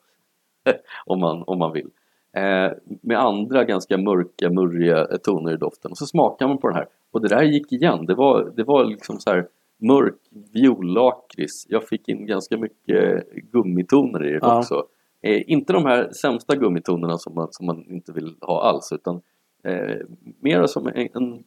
om, 1.06 1.20
man, 1.20 1.44
om 1.48 1.60
man 1.60 1.74
vill. 1.74 1.90
Eh, 2.34 2.72
med 3.02 3.20
andra 3.20 3.64
ganska 3.64 3.98
mörka, 3.98 4.50
murriga 4.50 5.08
toner 5.24 5.54
i 5.54 5.58
doften. 5.58 5.92
Och 5.92 5.98
så 5.98 6.06
smakar 6.06 6.48
man 6.48 6.58
på 6.58 6.68
den 6.68 6.78
här. 6.78 6.88
Och 7.12 7.22
det 7.22 7.28
där 7.28 7.44
gick 7.44 7.72
igen. 7.72 8.06
Det 8.06 8.16
var, 8.16 8.54
det 8.56 8.64
var 8.64 8.86
liksom 8.86 9.20
så 9.20 9.30
här 9.30 9.48
mörk 9.82 10.16
viollakrits. 10.54 11.66
Jag 11.70 11.88
fick 11.88 12.10
in 12.10 12.26
ganska 12.26 12.58
mycket 12.58 13.30
gummitoner 13.52 14.26
i 14.28 14.32
det 14.32 14.40
Ja. 14.42 14.58
också. 14.60 14.86
Eh, 15.22 15.42
inte 15.52 15.74
de 15.74 15.86
här 15.86 16.12
sämsta 16.12 16.56
gummitonerna 16.56 17.18
som 17.18 17.36
man, 17.36 17.48
som 17.52 17.66
man 17.66 17.86
inte 17.90 18.12
vill 18.12 18.36
ha 18.42 18.64
alls 18.64 18.92
utan 18.92 19.22
eh, 19.64 19.98
mer 20.40 20.66
som 20.66 20.88
en, 20.88 20.94
en 21.14 21.44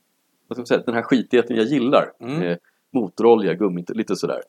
vad 0.48 0.56
ska 0.56 0.60
man 0.60 0.66
säga, 0.66 0.82
den 0.86 0.94
här 0.94 1.02
skitigheten 1.02 1.56
jag 1.56 1.66
gillar. 1.66 2.12
Mm. 2.20 2.42
Eh, 2.42 2.56
motorolja, 2.92 3.54
gummi, 3.54 3.84
lite 3.88 4.16
sådär. 4.16 4.40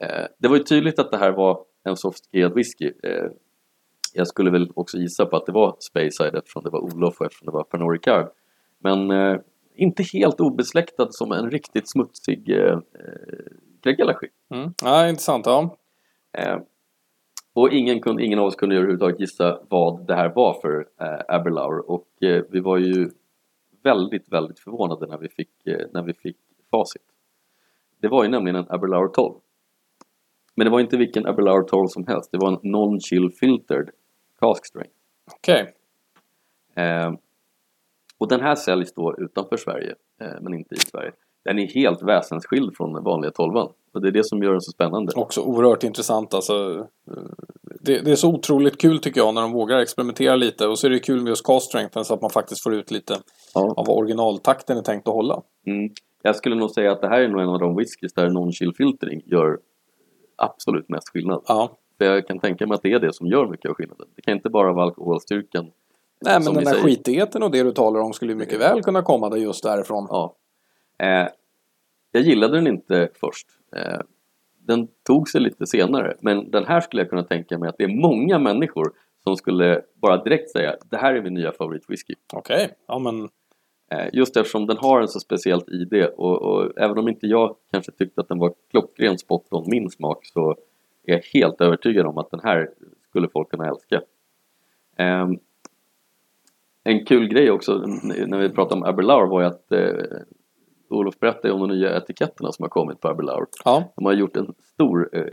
Eh, 0.00 0.26
det 0.38 0.48
var 0.48 0.56
ju 0.56 0.62
tydligt 0.62 0.98
att 0.98 1.10
det 1.10 1.16
här 1.16 1.32
var 1.32 1.60
en 1.84 1.96
sofistikerad 1.96 2.54
whisky. 2.54 2.92
Eh, 3.02 3.26
jag 4.14 4.26
skulle 4.26 4.50
väl 4.50 4.72
också 4.74 4.98
gissa 4.98 5.26
på 5.26 5.36
att 5.36 5.46
det 5.46 5.52
var 5.52 5.76
Speyside 5.78 6.34
eftersom 6.34 6.62
det 6.64 6.70
var 6.70 6.80
Olof 6.80 7.20
och 7.20 7.26
eftersom 7.26 7.46
det 7.46 7.52
var 7.52 7.64
Pernod 7.64 7.92
Ricard. 7.92 8.28
Men 8.78 9.10
eh, 9.10 9.36
inte 9.80 10.02
helt 10.02 10.40
obesläktad 10.40 11.08
som 11.10 11.32
en 11.32 11.50
riktigt 11.50 11.90
smutsig 11.90 12.50
eh, 12.50 12.72
eh, 12.72 12.78
Gregalaschi. 13.82 14.28
Mm. 14.54 14.74
Ja, 14.82 15.08
intressant. 15.08 15.46
Ja. 15.46 15.76
Eh, 16.32 16.58
och 17.52 17.72
ingen, 17.72 18.00
kunde, 18.00 18.24
ingen 18.24 18.38
av 18.38 18.44
oss 18.46 18.56
kunde 18.56 18.76
överhuvudtaget 18.76 19.20
gissa 19.20 19.60
vad 19.68 20.06
det 20.06 20.14
här 20.14 20.32
var 20.34 20.60
för 20.60 20.86
eh, 21.00 21.36
Aberlour 21.36 21.90
och 21.90 22.22
eh, 22.22 22.44
vi 22.50 22.60
var 22.60 22.78
ju 22.78 23.10
väldigt, 23.82 24.32
väldigt 24.32 24.60
förvånade 24.60 25.06
när 25.06 25.18
vi 25.18 25.28
fick, 25.28 25.66
eh, 25.66 25.86
när 25.92 26.02
vi 26.02 26.14
fick 26.14 26.36
facit. 26.70 27.02
Det 28.00 28.08
var 28.08 28.24
ju 28.24 28.30
nämligen 28.30 28.56
en 28.56 28.66
Aberlour 28.68 29.08
12. 29.08 29.34
Men 30.54 30.64
det 30.64 30.70
var 30.70 30.80
inte 30.80 30.96
vilken 30.96 31.26
Aberlour 31.26 31.62
12 31.62 31.86
som 31.86 32.06
helst, 32.06 32.32
det 32.32 32.38
var 32.38 32.48
en 32.48 32.72
non-chill 32.72 33.30
filtered 33.30 33.90
cask 34.40 34.66
strength. 34.66 34.96
Okej. 35.36 35.74
Eh, 36.74 37.12
och 38.20 38.28
den 38.28 38.40
här 38.40 38.54
säljs 38.54 38.94
då 38.94 39.14
utanför 39.18 39.56
Sverige, 39.56 39.94
eh, 40.20 40.40
men 40.40 40.54
inte 40.54 40.74
i 40.74 40.78
Sverige. 40.78 41.12
Den 41.44 41.58
är 41.58 41.66
helt 41.66 42.02
väsensskild 42.02 42.76
från 42.76 42.92
den 42.92 43.04
vanliga 43.04 43.30
12 43.30 43.56
och 43.92 44.00
det 44.00 44.08
är 44.08 44.12
det 44.12 44.26
som 44.26 44.42
gör 44.42 44.52
den 44.52 44.60
så 44.60 44.70
spännande. 44.72 45.12
Också 45.16 45.40
oerhört 45.40 45.84
intressant 45.84 46.34
alltså. 46.34 46.86
Det, 47.80 48.00
det 48.04 48.10
är 48.10 48.16
så 48.16 48.34
otroligt 48.34 48.80
kul 48.80 48.98
tycker 48.98 49.20
jag 49.20 49.34
när 49.34 49.42
de 49.42 49.52
vågar 49.52 49.78
experimentera 49.78 50.36
lite. 50.36 50.66
Och 50.66 50.78
så 50.78 50.86
är 50.86 50.90
det 50.90 50.98
kul 50.98 51.20
med 51.22 51.28
just 51.28 51.46
cast 51.46 51.66
strengthen 51.66 52.04
så 52.04 52.14
att 52.14 52.20
man 52.20 52.30
faktiskt 52.30 52.62
får 52.62 52.74
ut 52.74 52.90
lite 52.90 53.16
Ja. 53.54 53.74
av 53.76 53.86
vad 53.86 53.98
originaltakten 53.98 54.78
är 54.78 54.82
tänkt 54.82 55.08
att 55.08 55.14
hålla. 55.14 55.42
Mm. 55.66 55.90
Jag 56.22 56.36
skulle 56.36 56.56
nog 56.56 56.70
säga 56.70 56.92
att 56.92 57.00
det 57.00 57.08
här 57.08 57.20
är 57.20 57.28
nog 57.28 57.40
en 57.40 57.48
av 57.48 57.58
de 57.58 57.76
whiskys 57.76 58.12
där 58.14 58.28
non-chill 58.30 58.72
filtering 58.76 59.22
gör 59.26 59.58
absolut 60.36 60.88
mest 60.88 61.08
skillnad. 61.08 61.42
Ja. 61.46 61.78
För 61.98 62.04
jag 62.04 62.26
kan 62.26 62.38
tänka 62.38 62.66
mig 62.66 62.74
att 62.74 62.82
det 62.82 62.92
är 62.92 62.98
det 62.98 63.12
som 63.12 63.26
gör 63.26 63.46
mycket 63.46 63.70
av 63.70 63.74
skillnaden. 63.74 64.06
Det 64.16 64.22
kan 64.22 64.34
inte 64.34 64.50
bara 64.50 64.72
vara 64.72 64.84
alkoholstyrkan. 64.84 65.70
Nej 66.20 66.40
men 66.44 66.54
den 66.54 66.64
där 66.64 66.70
säger. 66.70 66.84
skitigheten 66.84 67.42
och 67.42 67.50
det 67.50 67.62
du 67.62 67.72
talar 67.72 68.00
om 68.00 68.12
skulle 68.12 68.34
mycket 68.34 68.60
väl 68.60 68.82
kunna 68.82 69.02
komma 69.02 69.28
där 69.30 69.36
just 69.36 69.62
därifrån. 69.62 70.06
Ja. 70.10 70.36
Eh, 70.98 71.28
jag 72.12 72.22
gillade 72.22 72.54
den 72.54 72.66
inte 72.66 73.08
först. 73.20 73.46
Eh, 73.76 74.00
den 74.58 74.88
tog 75.06 75.28
sig 75.28 75.40
lite 75.40 75.66
senare, 75.66 76.16
men 76.20 76.50
den 76.50 76.64
här 76.64 76.80
skulle 76.80 77.02
jag 77.02 77.10
kunna 77.10 77.24
tänka 77.24 77.58
mig 77.58 77.68
att 77.68 77.78
det 77.78 77.84
är 77.84 78.00
många 78.00 78.38
människor 78.38 78.92
som 79.24 79.36
skulle 79.36 79.82
bara 79.94 80.24
direkt 80.24 80.50
säga 80.50 80.76
det 80.90 80.96
här 80.96 81.14
är 81.14 81.22
min 81.22 81.34
nya 81.34 81.52
favoritwhisky. 81.52 82.14
Okej, 82.32 82.70
ja 82.88 82.98
men 82.98 83.28
Eh, 83.92 84.08
Just 84.12 84.36
eftersom 84.36 84.66
den 84.66 84.76
har 84.76 85.00
en 85.00 85.08
så 85.08 85.20
speciellt 85.20 85.68
ID 85.68 86.06
och, 86.16 86.42
och 86.42 86.78
även 86.78 86.98
om 86.98 87.08
inte 87.08 87.26
jag 87.26 87.56
kanske 87.72 87.92
tyckte 87.92 88.20
att 88.20 88.28
den 88.28 88.38
var 88.38 88.52
klockren 88.70 89.18
spot 89.18 89.46
on 89.50 89.64
min 89.70 89.90
smak 89.90 90.26
så 90.26 90.50
är 91.04 91.12
jag 91.12 91.22
helt 91.22 91.60
övertygad 91.60 92.06
om 92.06 92.18
att 92.18 92.30
den 92.30 92.40
här 92.44 92.70
skulle 93.08 93.28
folk 93.28 93.50
kunna 93.50 93.68
älska. 93.68 94.02
Ehm, 94.96 95.38
en 96.84 97.04
kul 97.04 97.28
grej 97.28 97.50
också 97.50 97.72
n- 97.72 98.24
när 98.26 98.38
vi 98.38 98.48
pratade 98.48 98.80
om 98.80 98.86
Aberlour 98.88 99.26
var 99.26 99.40
ju 99.40 99.46
att 99.46 99.72
eh, 99.72 100.18
Olof 100.88 101.18
berättade 101.18 101.52
om 101.52 101.60
de 101.60 101.68
nya 101.76 101.96
etiketterna 101.96 102.52
som 102.52 102.62
har 102.62 102.68
kommit 102.68 103.00
på 103.00 103.08
Aberlour. 103.08 103.46
ja. 103.64 103.92
De 103.96 104.04
har 104.04 104.12
gjort 104.12 104.36
en 104.36 104.54
stor, 104.58 105.08
eh, 105.12 105.24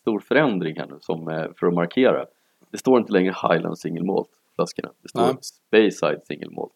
stor 0.00 0.20
förändring 0.20 0.76
här 0.78 0.86
nu 0.86 0.96
som, 1.00 1.28
eh, 1.28 1.46
för 1.56 1.66
att 1.66 1.74
markera. 1.74 2.26
Det 2.70 2.78
står 2.78 2.98
inte 2.98 3.12
längre 3.12 3.34
Highland 3.50 3.78
Single 3.78 4.04
Malt 4.04 4.28
flaskorna. 4.54 4.90
Det 5.02 5.08
står 5.08 5.20
Nej. 5.20 5.36
Speyside 5.40 6.20
Single 6.26 6.50
Malt. 6.50 6.72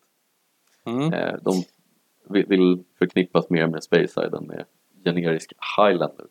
Mm. 0.87 1.13
Eh, 1.13 1.35
de 1.43 1.63
vill, 2.29 2.47
vill 2.47 2.85
förknippas 2.99 3.51
mer 3.51 3.67
med 3.67 3.83
Speyside 3.83 4.35
än 4.35 4.47
med 4.47 4.65
generisk 5.05 5.53
Highlander. 5.77 6.27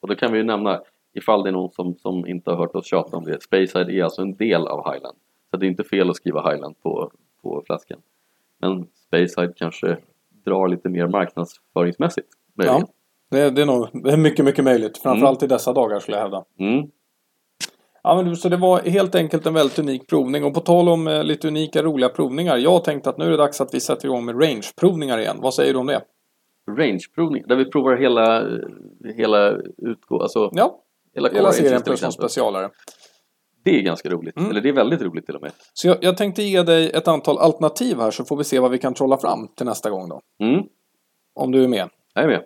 Och 0.00 0.08
då 0.08 0.14
kan 0.14 0.32
vi 0.32 0.38
ju 0.38 0.44
nämna, 0.44 0.82
ifall 1.12 1.42
det 1.42 1.50
är 1.50 1.52
någon 1.52 1.70
som, 1.70 1.94
som 1.94 2.26
inte 2.26 2.50
har 2.50 2.58
hört 2.58 2.74
oss 2.74 2.86
tjata 2.86 3.16
om 3.16 3.24
det, 3.24 3.42
Speyside 3.42 3.90
är 3.90 4.04
alltså 4.04 4.22
en 4.22 4.36
del 4.36 4.66
av 4.66 4.92
Highland. 4.92 5.16
Så 5.56 5.60
det 5.60 5.66
är 5.66 5.68
inte 5.68 5.84
fel 5.84 6.10
att 6.10 6.16
skriva 6.16 6.50
Highland 6.50 6.82
på, 6.82 7.10
på 7.42 7.62
flaskan. 7.66 7.98
Men 8.60 8.86
Speyside 9.06 9.56
kanske 9.56 9.96
drar 10.44 10.68
lite 10.68 10.88
mer 10.88 11.06
marknadsföringsmässigt. 11.06 12.28
möjligen. 12.54 12.80
ja. 12.80 12.86
Det, 13.30 13.50
det, 13.50 13.62
är 13.62 13.66
nog, 13.66 13.88
det 13.92 14.12
är 14.12 14.16
mycket, 14.16 14.44
mycket 14.44 14.64
möjligt. 14.64 14.98
Framförallt 14.98 15.42
i 15.42 15.46
dessa 15.46 15.72
dagar 15.72 15.98
skulle 16.00 16.16
jag 16.16 16.22
hävda. 16.22 16.44
Mm. 16.58 16.90
Ja, 18.02 18.22
men 18.22 18.36
så 18.36 18.48
det 18.48 18.56
var 18.56 18.80
helt 18.80 19.14
enkelt 19.14 19.46
en 19.46 19.54
väldigt 19.54 19.78
unik 19.78 20.06
provning. 20.06 20.44
Och 20.44 20.54
på 20.54 20.60
tal 20.60 20.88
om 20.88 21.08
eh, 21.08 21.24
lite 21.24 21.48
unika, 21.48 21.82
roliga 21.82 22.08
provningar. 22.08 22.56
Jag 22.56 22.84
tänkte 22.84 23.10
att 23.10 23.18
nu 23.18 23.24
är 23.24 23.30
det 23.30 23.36
dags 23.36 23.60
att 23.60 23.74
vi 23.74 23.80
sätter 23.80 24.06
igång 24.06 24.24
med 24.24 24.42
range-provningar 24.42 25.18
igen. 25.18 25.36
Vad 25.40 25.54
säger 25.54 25.72
du 25.72 25.78
om 25.78 25.86
det? 25.86 26.02
Range-provning, 26.70 27.46
där 27.46 27.56
vi 27.56 27.64
provar 27.64 27.96
hela, 27.96 28.44
hela 29.16 29.50
utgå, 29.78 30.22
alltså 30.22 30.50
Ja, 30.52 30.78
hela, 31.14 31.28
hela 31.28 31.52
serien 31.52 31.82
plus 31.82 32.00
specialare. 32.00 32.70
Det 33.66 33.78
är 33.78 33.82
ganska 33.82 34.08
roligt, 34.08 34.36
Mm. 34.36 34.50
eller 34.50 34.60
det 34.60 34.68
är 34.68 34.72
väldigt 34.72 35.02
roligt 35.02 35.26
till 35.26 35.36
och 35.36 35.42
med. 35.42 35.52
Så 35.72 35.88
jag, 35.88 35.96
jag 36.00 36.16
tänkte 36.16 36.42
ge 36.42 36.62
dig 36.62 36.90
ett 36.90 37.08
antal 37.08 37.38
alternativ 37.38 37.96
här 37.98 38.10
så 38.10 38.24
får 38.24 38.36
vi 38.36 38.44
se 38.44 38.58
vad 38.58 38.70
vi 38.70 38.78
kan 38.78 38.94
trolla 38.94 39.18
fram 39.18 39.48
till 39.56 39.66
nästa 39.66 39.90
gång 39.90 40.08
då. 40.08 40.20
Mm, 40.44 40.62
Om 41.34 41.52
du 41.52 41.64
är 41.64 41.68
med. 41.68 41.88
jag 42.14 42.24
är 42.24 42.28
med. 42.28 42.42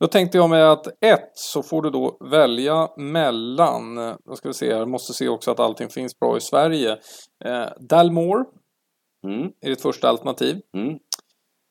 Då 0.00 0.06
tänkte 0.06 0.38
jag 0.38 0.50
mig 0.50 0.62
att 0.62 0.86
ett 0.86 1.30
så 1.34 1.62
får 1.62 1.82
du 1.82 1.90
då 1.90 2.16
välja 2.30 2.88
mellan, 2.96 3.94
då 4.24 4.36
ska 4.36 4.48
vi 4.48 4.54
se 4.54 4.74
här, 4.74 4.86
måste 4.86 5.12
se 5.12 5.28
också 5.28 5.50
att 5.50 5.60
allting 5.60 5.88
finns 5.88 6.18
bra 6.18 6.36
i 6.36 6.40
Sverige. 6.40 6.90
Eh, 7.44 7.66
Dalmore 7.88 8.44
Mm, 9.24 9.50
är 9.60 9.68
ditt 9.70 9.82
första 9.82 10.08
alternativ. 10.08 10.60
mm, 10.76 10.98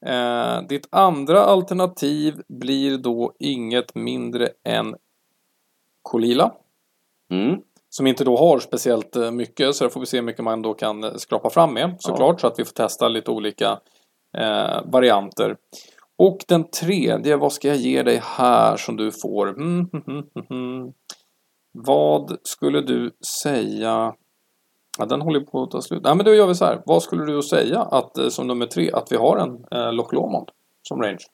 Eh, 0.06 0.62
ditt 0.68 0.88
andra 0.92 1.40
alternativ 1.44 2.42
blir 2.50 2.98
då 2.98 3.34
inget 3.40 3.96
mindre 3.96 4.50
än 4.68 4.96
Kolila. 6.02 6.54
mm. 7.32 7.62
Som 7.94 8.08
inte 8.08 8.24
då 8.24 8.38
har 8.38 8.60
speciellt 8.60 9.16
eh, 9.16 9.32
mycket 9.32 9.76
så 9.76 9.84
där 9.84 9.90
får 9.90 10.00
vi 10.00 10.06
se 10.06 10.18
hur 10.18 10.24
mycket 10.24 10.44
man 10.44 10.62
då 10.62 10.74
kan 10.74 11.04
eh, 11.04 11.14
skrapa 11.16 11.50
fram 11.50 11.74
med 11.74 11.96
såklart 12.00 12.42
så 12.42 12.48
att 12.48 12.60
vi 12.60 12.66
får 12.66 12.74
testa 12.74 13.08
lite 13.08 13.32
olika 13.32 13.80
eh, 14.38 14.82
varianter. 14.86 15.58
Och 16.18 16.38
den 16.48 16.70
tredje, 16.70 17.38
vad 17.38 17.54
ska 17.54 17.68
jag 17.68 17.78
ge 17.78 18.04
dig 18.04 18.22
här 18.24 18.78
som 18.78 18.98
du 18.98 19.12
får? 19.12 19.50
Mm, 19.50 19.90
mm, 19.94 20.04
mm, 20.08 20.24
mm, 20.36 20.46
mm. 20.50 20.94
Vad 21.72 22.38
skulle 22.44 22.82
du 22.82 23.12
säga? 23.44 24.14
Ja, 24.98 25.06
den 25.06 25.22
håller 25.22 25.40
på 25.40 25.64
att 25.64 25.72
ta 25.72 25.82
slut. 25.82 26.04
Nej, 26.04 26.16
men 26.16 26.26
då 26.26 26.34
gör 26.34 26.48
vi 26.48 26.56
så 26.56 26.66
här. 26.66 26.82
Vad 26.86 27.04
skulle 27.04 27.26
du 27.26 27.42
säga 27.42 27.82
att, 27.82 28.18
eh, 28.18 28.28
som 28.28 28.48
nummer 28.48 28.66
tre 28.66 28.92
att 28.92 29.12
vi 29.12 29.16
har 29.16 29.38
en 29.38 29.66
eh, 29.72 29.94
Loch 29.94 30.14
Lomond 30.14 30.50
som 30.82 31.02
range? 31.02 31.26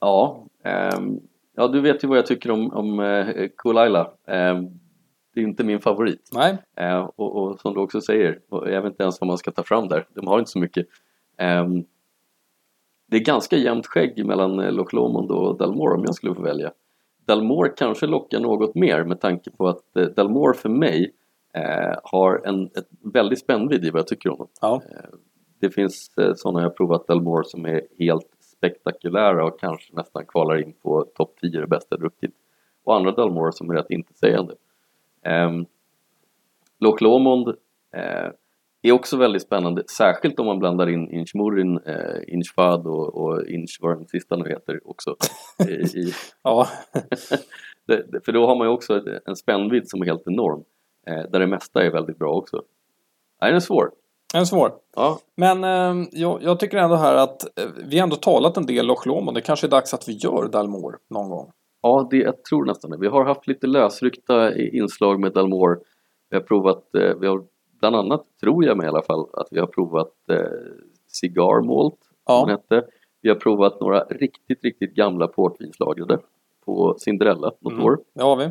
Ja, 0.00 0.46
ehm, 0.64 1.20
ja, 1.56 1.68
du 1.68 1.80
vet 1.80 2.04
ju 2.04 2.08
vad 2.08 2.18
jag 2.18 2.26
tycker 2.26 2.50
om, 2.50 2.72
om 2.72 3.00
eh, 3.00 3.48
Kulaila. 3.58 4.10
Ehm, 4.26 4.66
det 5.34 5.40
är 5.40 5.44
inte 5.44 5.64
min 5.64 5.80
favorit. 5.80 6.30
Nej, 6.32 6.58
Eh, 6.76 7.10
och, 7.16 7.36
och 7.36 7.60
som 7.60 7.74
du 7.74 7.80
också 7.80 8.00
säger, 8.00 8.38
och 8.48 8.70
jag 8.70 8.82
vet 8.82 8.90
inte 8.90 9.02
ens 9.02 9.20
vad 9.20 9.28
man 9.28 9.38
ska 9.38 9.50
ta 9.50 9.62
fram 9.62 9.88
där. 9.88 10.06
De 10.14 10.26
har 10.26 10.38
inte 10.38 10.50
så 10.50 10.58
mycket. 10.58 10.86
Ehm, 11.38 11.84
det 13.08 13.16
är 13.16 13.20
ganska 13.20 13.56
jämnt 13.56 13.86
skägg 13.86 14.26
mellan 14.26 14.60
eh, 14.60 14.72
Loch 14.72 14.94
Lomond 14.94 15.30
och 15.30 15.58
Dalmore 15.58 15.94
om 15.94 16.04
jag 16.04 16.14
skulle 16.14 16.34
få 16.34 16.42
välja. 16.42 16.72
Dalmore 17.26 17.72
kanske 17.76 18.06
lockar 18.06 18.40
något 18.40 18.74
mer 18.74 19.04
med 19.04 19.20
tanke 19.20 19.50
på 19.50 19.68
att 19.68 19.96
eh, 19.96 20.04
Dalmore 20.04 20.54
för 20.54 20.68
mig 20.68 21.14
eh, 21.54 21.98
har 22.02 22.42
en 22.44 22.64
ett 22.64 22.88
väldigt 23.14 23.38
spännvidd 23.38 23.84
i 23.84 23.90
vad 23.90 23.98
jag 23.98 24.06
tycker 24.06 24.30
om 24.30 24.38
dem. 24.38 24.48
ja. 24.60 24.82
Det 25.60 25.70
finns 25.70 26.18
eh, 26.18 26.32
sådana 26.34 26.62
jag 26.62 26.76
provat 26.76 27.06
Dalmore 27.06 27.44
som 27.44 27.66
är 27.66 27.82
helt 27.98 28.35
spektakulära 28.58 29.44
och 29.44 29.60
kanske 29.60 29.96
nästan 29.96 30.26
kvalar 30.26 30.62
in 30.62 30.72
på 30.82 31.04
topp 31.14 31.34
10 31.40 31.60
det 31.60 31.66
bästa 31.66 31.86
jag 31.90 32.00
druckit. 32.00 32.34
Och 32.84 32.96
andra 32.96 33.10
Dalmore 33.10 33.52
som 33.52 33.70
är 33.70 33.74
rätt 33.74 33.90
intetsägande. 33.90 34.54
Um, 35.46 35.66
Loch 36.78 37.02
Lomond 37.02 37.48
eh, 37.94 38.30
är 38.82 38.92
också 38.92 39.16
väldigt 39.16 39.42
spännande, 39.42 39.82
särskilt 39.88 40.40
om 40.40 40.46
man 40.46 40.58
blandar 40.58 40.88
in 40.88 41.10
Inchmurin, 41.10 41.78
eh, 41.78 42.34
Inchfad 42.34 42.86
och, 42.86 43.14
och 43.16 43.46
Inch, 43.46 43.78
vad 43.80 43.98
den 43.98 44.06
sista 44.06 44.36
nu 44.36 44.48
heter 44.48 44.80
också. 44.84 45.16
I, 45.68 45.72
i, 45.72 46.12
ja. 46.42 46.68
det- 47.86 48.24
för 48.24 48.32
då 48.32 48.46
har 48.46 48.56
man 48.56 48.66
ju 48.66 48.72
också 48.72 49.02
en 49.26 49.36
spännvidd 49.36 49.88
som 49.88 50.02
är 50.02 50.06
helt 50.06 50.26
enorm. 50.28 50.64
Eh, 51.06 51.22
där 51.30 51.40
det 51.40 51.46
mesta 51.46 51.82
är 51.82 51.90
väldigt 51.90 52.18
bra 52.18 52.32
också. 52.32 52.62
Nej, 53.40 53.50
den 53.50 53.56
är 53.56 53.60
svår. 53.60 53.90
En 54.36 54.46
svår. 54.46 54.72
Ja, 54.96 55.18
Men 55.36 55.64
eh, 55.64 56.08
jag, 56.12 56.42
jag 56.42 56.60
tycker 56.60 56.76
ändå 56.78 56.96
här 56.96 57.14
att 57.14 57.42
eh, 57.60 57.66
vi 57.88 57.98
har 57.98 58.02
ändå 58.04 58.16
talat 58.16 58.56
en 58.56 58.66
del 58.66 58.86
Loch 58.86 59.06
Lomond. 59.06 59.36
Det 59.36 59.40
kanske 59.40 59.66
är 59.66 59.70
dags 59.70 59.94
att 59.94 60.08
vi 60.08 60.12
gör 60.12 60.48
Dalmore 60.48 60.96
någon 61.10 61.30
gång. 61.30 61.50
Ja, 61.82 62.08
det, 62.10 62.16
jag 62.16 62.44
tror 62.44 62.64
nästan 62.64 62.90
det. 62.90 62.96
Vi 62.98 63.06
har 63.08 63.24
haft 63.24 63.46
lite 63.46 63.66
lösryckta 63.66 64.56
inslag 64.58 65.20
med 65.20 65.32
Dalmore. 65.32 65.78
Vi 66.30 66.36
har 66.36 66.42
provat, 66.42 66.94
eh, 66.94 67.14
vi 67.20 67.26
har 67.26 67.44
bland 67.80 67.96
annat, 67.96 68.24
tror 68.40 68.64
jag 68.64 68.76
med 68.76 68.84
i 68.84 68.88
alla 68.88 69.02
fall, 69.02 69.26
att 69.32 69.48
vi 69.50 69.60
har 69.60 69.66
provat 69.66 70.12
eh, 70.30 70.38
Cigar 71.08 71.62
Malt, 71.66 71.98
den 72.26 72.36
Ja, 72.36 72.46
hette. 72.46 72.86
Vi 73.22 73.28
har 73.28 73.36
provat 73.36 73.80
några 73.80 74.00
riktigt, 74.04 74.64
riktigt 74.64 74.94
gamla 74.94 75.26
portvinslagrade 75.28 76.18
på 76.64 76.94
Cinderella 76.98 77.52
något 77.60 77.72
Mm. 77.72 77.84
år. 77.84 77.98
det 78.14 78.22
har 78.22 78.36
vi. 78.36 78.50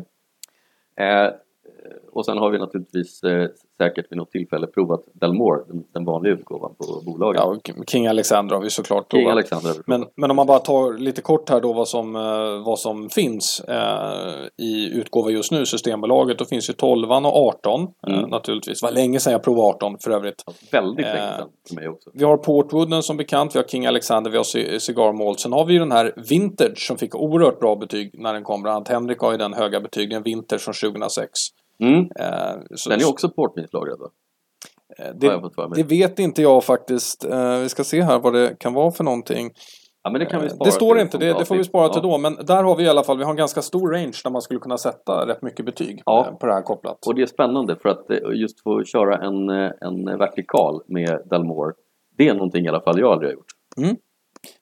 Eh, 2.16 2.18
och 2.18 2.24
sen 2.24 2.38
har 2.38 2.50
vi 2.50 2.58
naturligtvis 2.58 3.22
eh, 3.22 3.48
säkert 3.78 4.06
vid 4.10 4.16
något 4.18 4.30
tillfälle 4.30 4.66
provat 4.66 5.00
Dalmore, 5.14 5.60
den, 5.68 5.84
den 5.94 6.04
vanliga 6.04 6.32
utgåvan 6.32 6.74
på 6.78 7.02
bolaget. 7.06 7.42
Ja, 7.44 7.56
King 7.86 8.06
Alexander 8.06 8.54
har 8.54 8.62
vi 8.62 8.70
såklart 8.70 9.10
King 9.12 9.20
provat. 9.20 9.32
Alexander. 9.32 9.68
vi 9.68 9.74
provat. 9.74 9.86
Men, 10.00 10.04
men 10.16 10.30
om 10.30 10.36
man 10.36 10.46
bara 10.46 10.58
tar 10.58 10.98
lite 10.98 11.22
kort 11.22 11.50
här 11.50 11.60
då 11.60 11.72
vad 11.72 11.88
som, 11.88 12.16
eh, 12.16 12.64
vad 12.66 12.78
som 12.78 13.08
finns 13.10 13.60
eh, 13.60 14.64
i 14.66 14.90
utgåva 14.94 15.30
just 15.30 15.52
nu, 15.52 15.66
Systembolaget. 15.66 16.38
Då 16.38 16.44
finns 16.44 16.70
ju 16.70 16.74
12 16.74 17.10
och 17.10 17.36
18 17.48 17.80
eh, 17.82 17.86
Mm. 18.18 18.30
naturligtvis. 18.30 18.80
Det 18.80 18.86
var 18.86 18.92
länge 18.92 19.20
sedan 19.20 19.32
jag 19.32 19.42
provade 19.42 19.68
18 19.68 19.96
för 19.98 20.10
övrigt. 20.10 20.42
Ja, 20.46 20.52
väldigt 20.72 21.06
länge 21.06 21.28
eh, 21.30 21.36
sedan 21.36 21.48
för 21.68 21.74
mig 21.74 21.88
också. 21.88 22.10
Vi 22.14 22.24
har 22.24 22.36
Portwooden 22.36 23.02
som 23.02 23.16
bekant, 23.16 23.54
vi 23.54 23.58
har 23.58 23.66
King 23.66 23.86
Alexander, 23.86 24.30
vi 24.30 24.36
har 24.36 24.44
Ci- 24.44 24.78
Cigar 24.78 25.12
Malt. 25.12 25.40
Sen 25.40 25.52
har 25.52 25.64
vi 25.64 25.72
ju 25.72 25.78
den 25.78 25.92
här 25.92 26.12
Vintage 26.30 26.78
som 26.86 26.98
fick 26.98 27.14
oerhört 27.14 27.60
bra 27.60 27.76
betyg 27.76 28.10
när 28.14 28.32
den 28.34 28.44
kom. 28.44 28.62
Bland 28.62 28.76
annat 28.76 28.88
Henrik 28.88 29.18
har 29.18 29.32
ju 29.32 29.38
den 29.38 29.52
höga 29.54 29.80
betyg, 29.80 30.10
den 30.10 30.22
Vintage 30.22 30.60
från 30.60 30.74
2006. 30.74 31.30
Mm. 31.78 32.00
Eh, 32.00 32.62
så, 32.74 32.90
Den 32.90 33.00
är 33.00 33.08
också 33.08 33.28
portvinslagrad 33.28 33.98
va? 33.98 34.08
eh, 34.98 35.14
det, 35.14 35.40
det 35.76 35.82
vet 35.82 36.18
inte 36.18 36.42
jag 36.42 36.64
faktiskt. 36.64 37.24
Eh, 37.24 37.58
vi 37.58 37.68
ska 37.68 37.84
se 37.84 38.02
här 38.02 38.18
vad 38.18 38.32
det 38.32 38.56
kan 38.58 38.74
vara 38.74 38.90
för 38.90 39.04
någonting. 39.04 39.50
Ja, 40.02 40.10
men 40.10 40.20
det 40.20 40.26
kan 40.26 40.42
vi 40.42 40.48
spara 40.50 40.64
Det 40.64 40.72
står 40.72 40.98
inte, 40.98 41.18
det, 41.18 41.32
det 41.32 41.44
får 41.44 41.56
vi 41.56 41.64
spara 41.64 41.88
till 41.88 42.00
Ja. 42.04 42.10
då. 42.10 42.18
Men 42.18 42.34
där 42.46 42.62
har 42.62 42.76
vi 42.76 42.84
i 42.84 42.88
alla 42.88 43.02
fall, 43.02 43.18
vi 43.18 43.24
har 43.24 43.30
en 43.30 43.36
ganska 43.36 43.62
stor 43.62 43.90
range 43.92 44.20
där 44.24 44.30
man 44.30 44.42
skulle 44.42 44.60
kunna 44.60 44.78
sätta 44.78 45.26
rätt 45.26 45.42
mycket 45.42 45.66
betyg 45.66 46.02
Ja. 46.06 46.36
på 46.40 46.46
det 46.46 46.52
här 46.52 46.62
kopplat. 46.62 47.06
Och 47.06 47.14
det 47.14 47.22
är 47.22 47.26
spännande 47.26 47.76
för 47.82 47.88
att 47.88 48.06
just 48.34 48.62
få 48.62 48.84
köra 48.84 49.16
en, 49.18 49.48
en 49.80 50.18
vertikal 50.18 50.82
med 50.88 51.22
Dalmore 51.30 51.72
Det 52.18 52.28
är 52.28 52.34
någonting 52.34 52.64
i 52.64 52.68
alla 52.68 52.80
fall 52.80 53.00
jag 53.00 53.12
aldrig 53.12 53.30
har 53.30 53.34
gjort. 53.34 53.96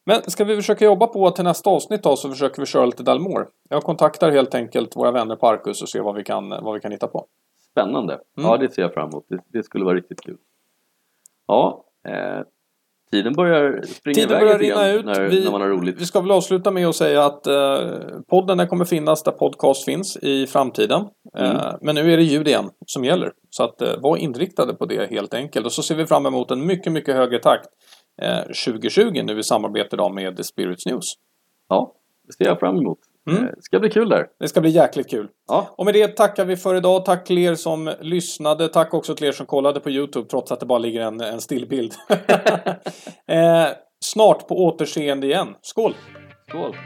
Men 0.06 0.22
ska 0.22 0.44
vi 0.44 0.56
försöka 0.56 0.84
jobba 0.84 1.06
på 1.06 1.26
att 1.26 1.34
till 1.34 1.44
nästa 1.44 1.70
avsnitt 1.70 2.02
då 2.02 2.16
så 2.16 2.30
försöker 2.30 2.62
vi 2.62 2.66
köra 2.66 2.86
lite 2.86 3.02
Dalmore. 3.02 3.46
Jag 3.68 3.82
kontaktar 3.82 4.30
helt 4.30 4.54
enkelt 4.54 4.96
våra 4.96 5.10
vänner 5.10 5.36
på 5.36 5.48
Arcus 5.48 5.82
och 5.82 5.88
ser 5.88 6.00
vad 6.00 6.14
vi 6.14 6.24
kan, 6.24 6.48
vad 6.48 6.74
vi 6.74 6.80
kan 6.80 6.92
hitta 6.92 7.06
på. 7.06 7.26
Spännande! 7.70 8.20
Ja, 8.36 8.56
det 8.56 8.70
ser 8.70 8.82
jag 8.82 8.94
fram 8.94 9.08
emot. 9.08 9.24
Det, 9.28 9.38
det 9.52 9.62
skulle 9.62 9.84
vara 9.84 9.96
riktigt 9.96 10.20
kul. 10.20 10.36
Ja, 11.46 11.84
eh, 12.08 12.42
tiden 13.10 13.32
börjar 13.32 13.82
springa 13.82 14.14
Tiden 14.14 14.30
iväg 14.30 14.40
börjar 14.42 14.58
rinna 14.58 14.92
ut. 14.92 15.04
När, 15.04 15.28
Vi, 15.28 15.44
när 15.44 15.50
man 15.50 15.60
har 15.60 15.68
roligt. 15.68 16.00
vi 16.00 16.06
ska 16.06 16.20
väl 16.20 16.30
avsluta 16.30 16.70
med 16.70 16.86
att 16.86 16.96
säga 16.96 17.24
att 17.24 17.46
eh, 17.46 17.90
podden 18.28 18.58
den 18.58 18.68
kommer 18.68 18.84
finnas 18.84 19.22
där 19.22 19.32
podcast 19.32 19.84
finns 19.84 20.16
i 20.16 20.46
framtiden. 20.46 21.04
Mm. 21.38 21.56
Eh, 21.56 21.74
men 21.80 21.94
nu 21.94 22.12
är 22.12 22.16
det 22.16 22.22
ljud 22.22 22.48
igen 22.48 22.70
som 22.86 23.04
gäller. 23.04 23.32
Så 23.50 23.64
att 23.64 23.82
eh, 23.82 23.88
var 23.98 24.16
inriktade 24.16 24.74
på 24.74 24.86
det 24.86 25.10
helt 25.10 25.34
enkelt. 25.34 25.66
Och 25.66 25.72
så 25.72 25.82
ser 25.82 25.94
vi 25.94 26.06
fram 26.06 26.26
emot 26.26 26.50
en 26.50 26.66
mycket, 26.66 26.92
mycket 26.92 27.14
högre 27.14 27.38
takt 27.38 27.66
eh, 27.66 27.70
2020 28.46 29.22
nu 29.22 29.38
i 29.38 29.42
samarbete 29.42 29.96
då 29.96 30.08
med 30.08 30.36
The 30.36 30.44
Spirits 30.44 30.86
News. 30.86 31.04
Ja, 31.68 31.94
det 32.26 32.32
ser 32.32 32.44
jag 32.44 32.60
fram 32.60 32.76
emot. 32.76 32.98
Mm. 33.30 33.44
Eh, 33.44 33.50
Det 33.56 33.62
ska 33.62 33.80
bli 33.80 33.90
kul 33.90 34.08
där. 34.08 34.26
Det 34.40 34.48
ska 34.48 34.60
bli 34.60 34.70
jäkligt 34.70 35.10
kul. 35.10 35.28
Ja, 35.48 35.74
Och 35.78 35.84
med 35.84 35.94
det 35.94 36.08
tackar 36.08 36.44
vi 36.44 36.56
för 36.56 36.74
idag. 36.74 37.04
Tack 37.04 37.24
till 37.24 37.38
er 37.38 37.54
som 37.54 37.90
lyssnade. 38.00 38.68
Tack 38.68 38.94
också 38.94 39.14
till 39.14 39.26
er 39.26 39.32
som 39.32 39.46
kollade 39.46 39.80
på 39.80 39.90
Youtube 39.90 40.28
trots 40.28 40.52
att 40.52 40.60
det 40.60 40.66
bara 40.66 40.78
ligger 40.78 41.00
en, 41.00 41.20
en 41.20 41.40
stillbild. 41.40 41.92
eh, 43.28 43.66
snart 44.04 44.48
på 44.48 44.64
återseende 44.64 45.26
igen. 45.26 45.54
Skål! 45.62 45.94
skål! 46.48 46.76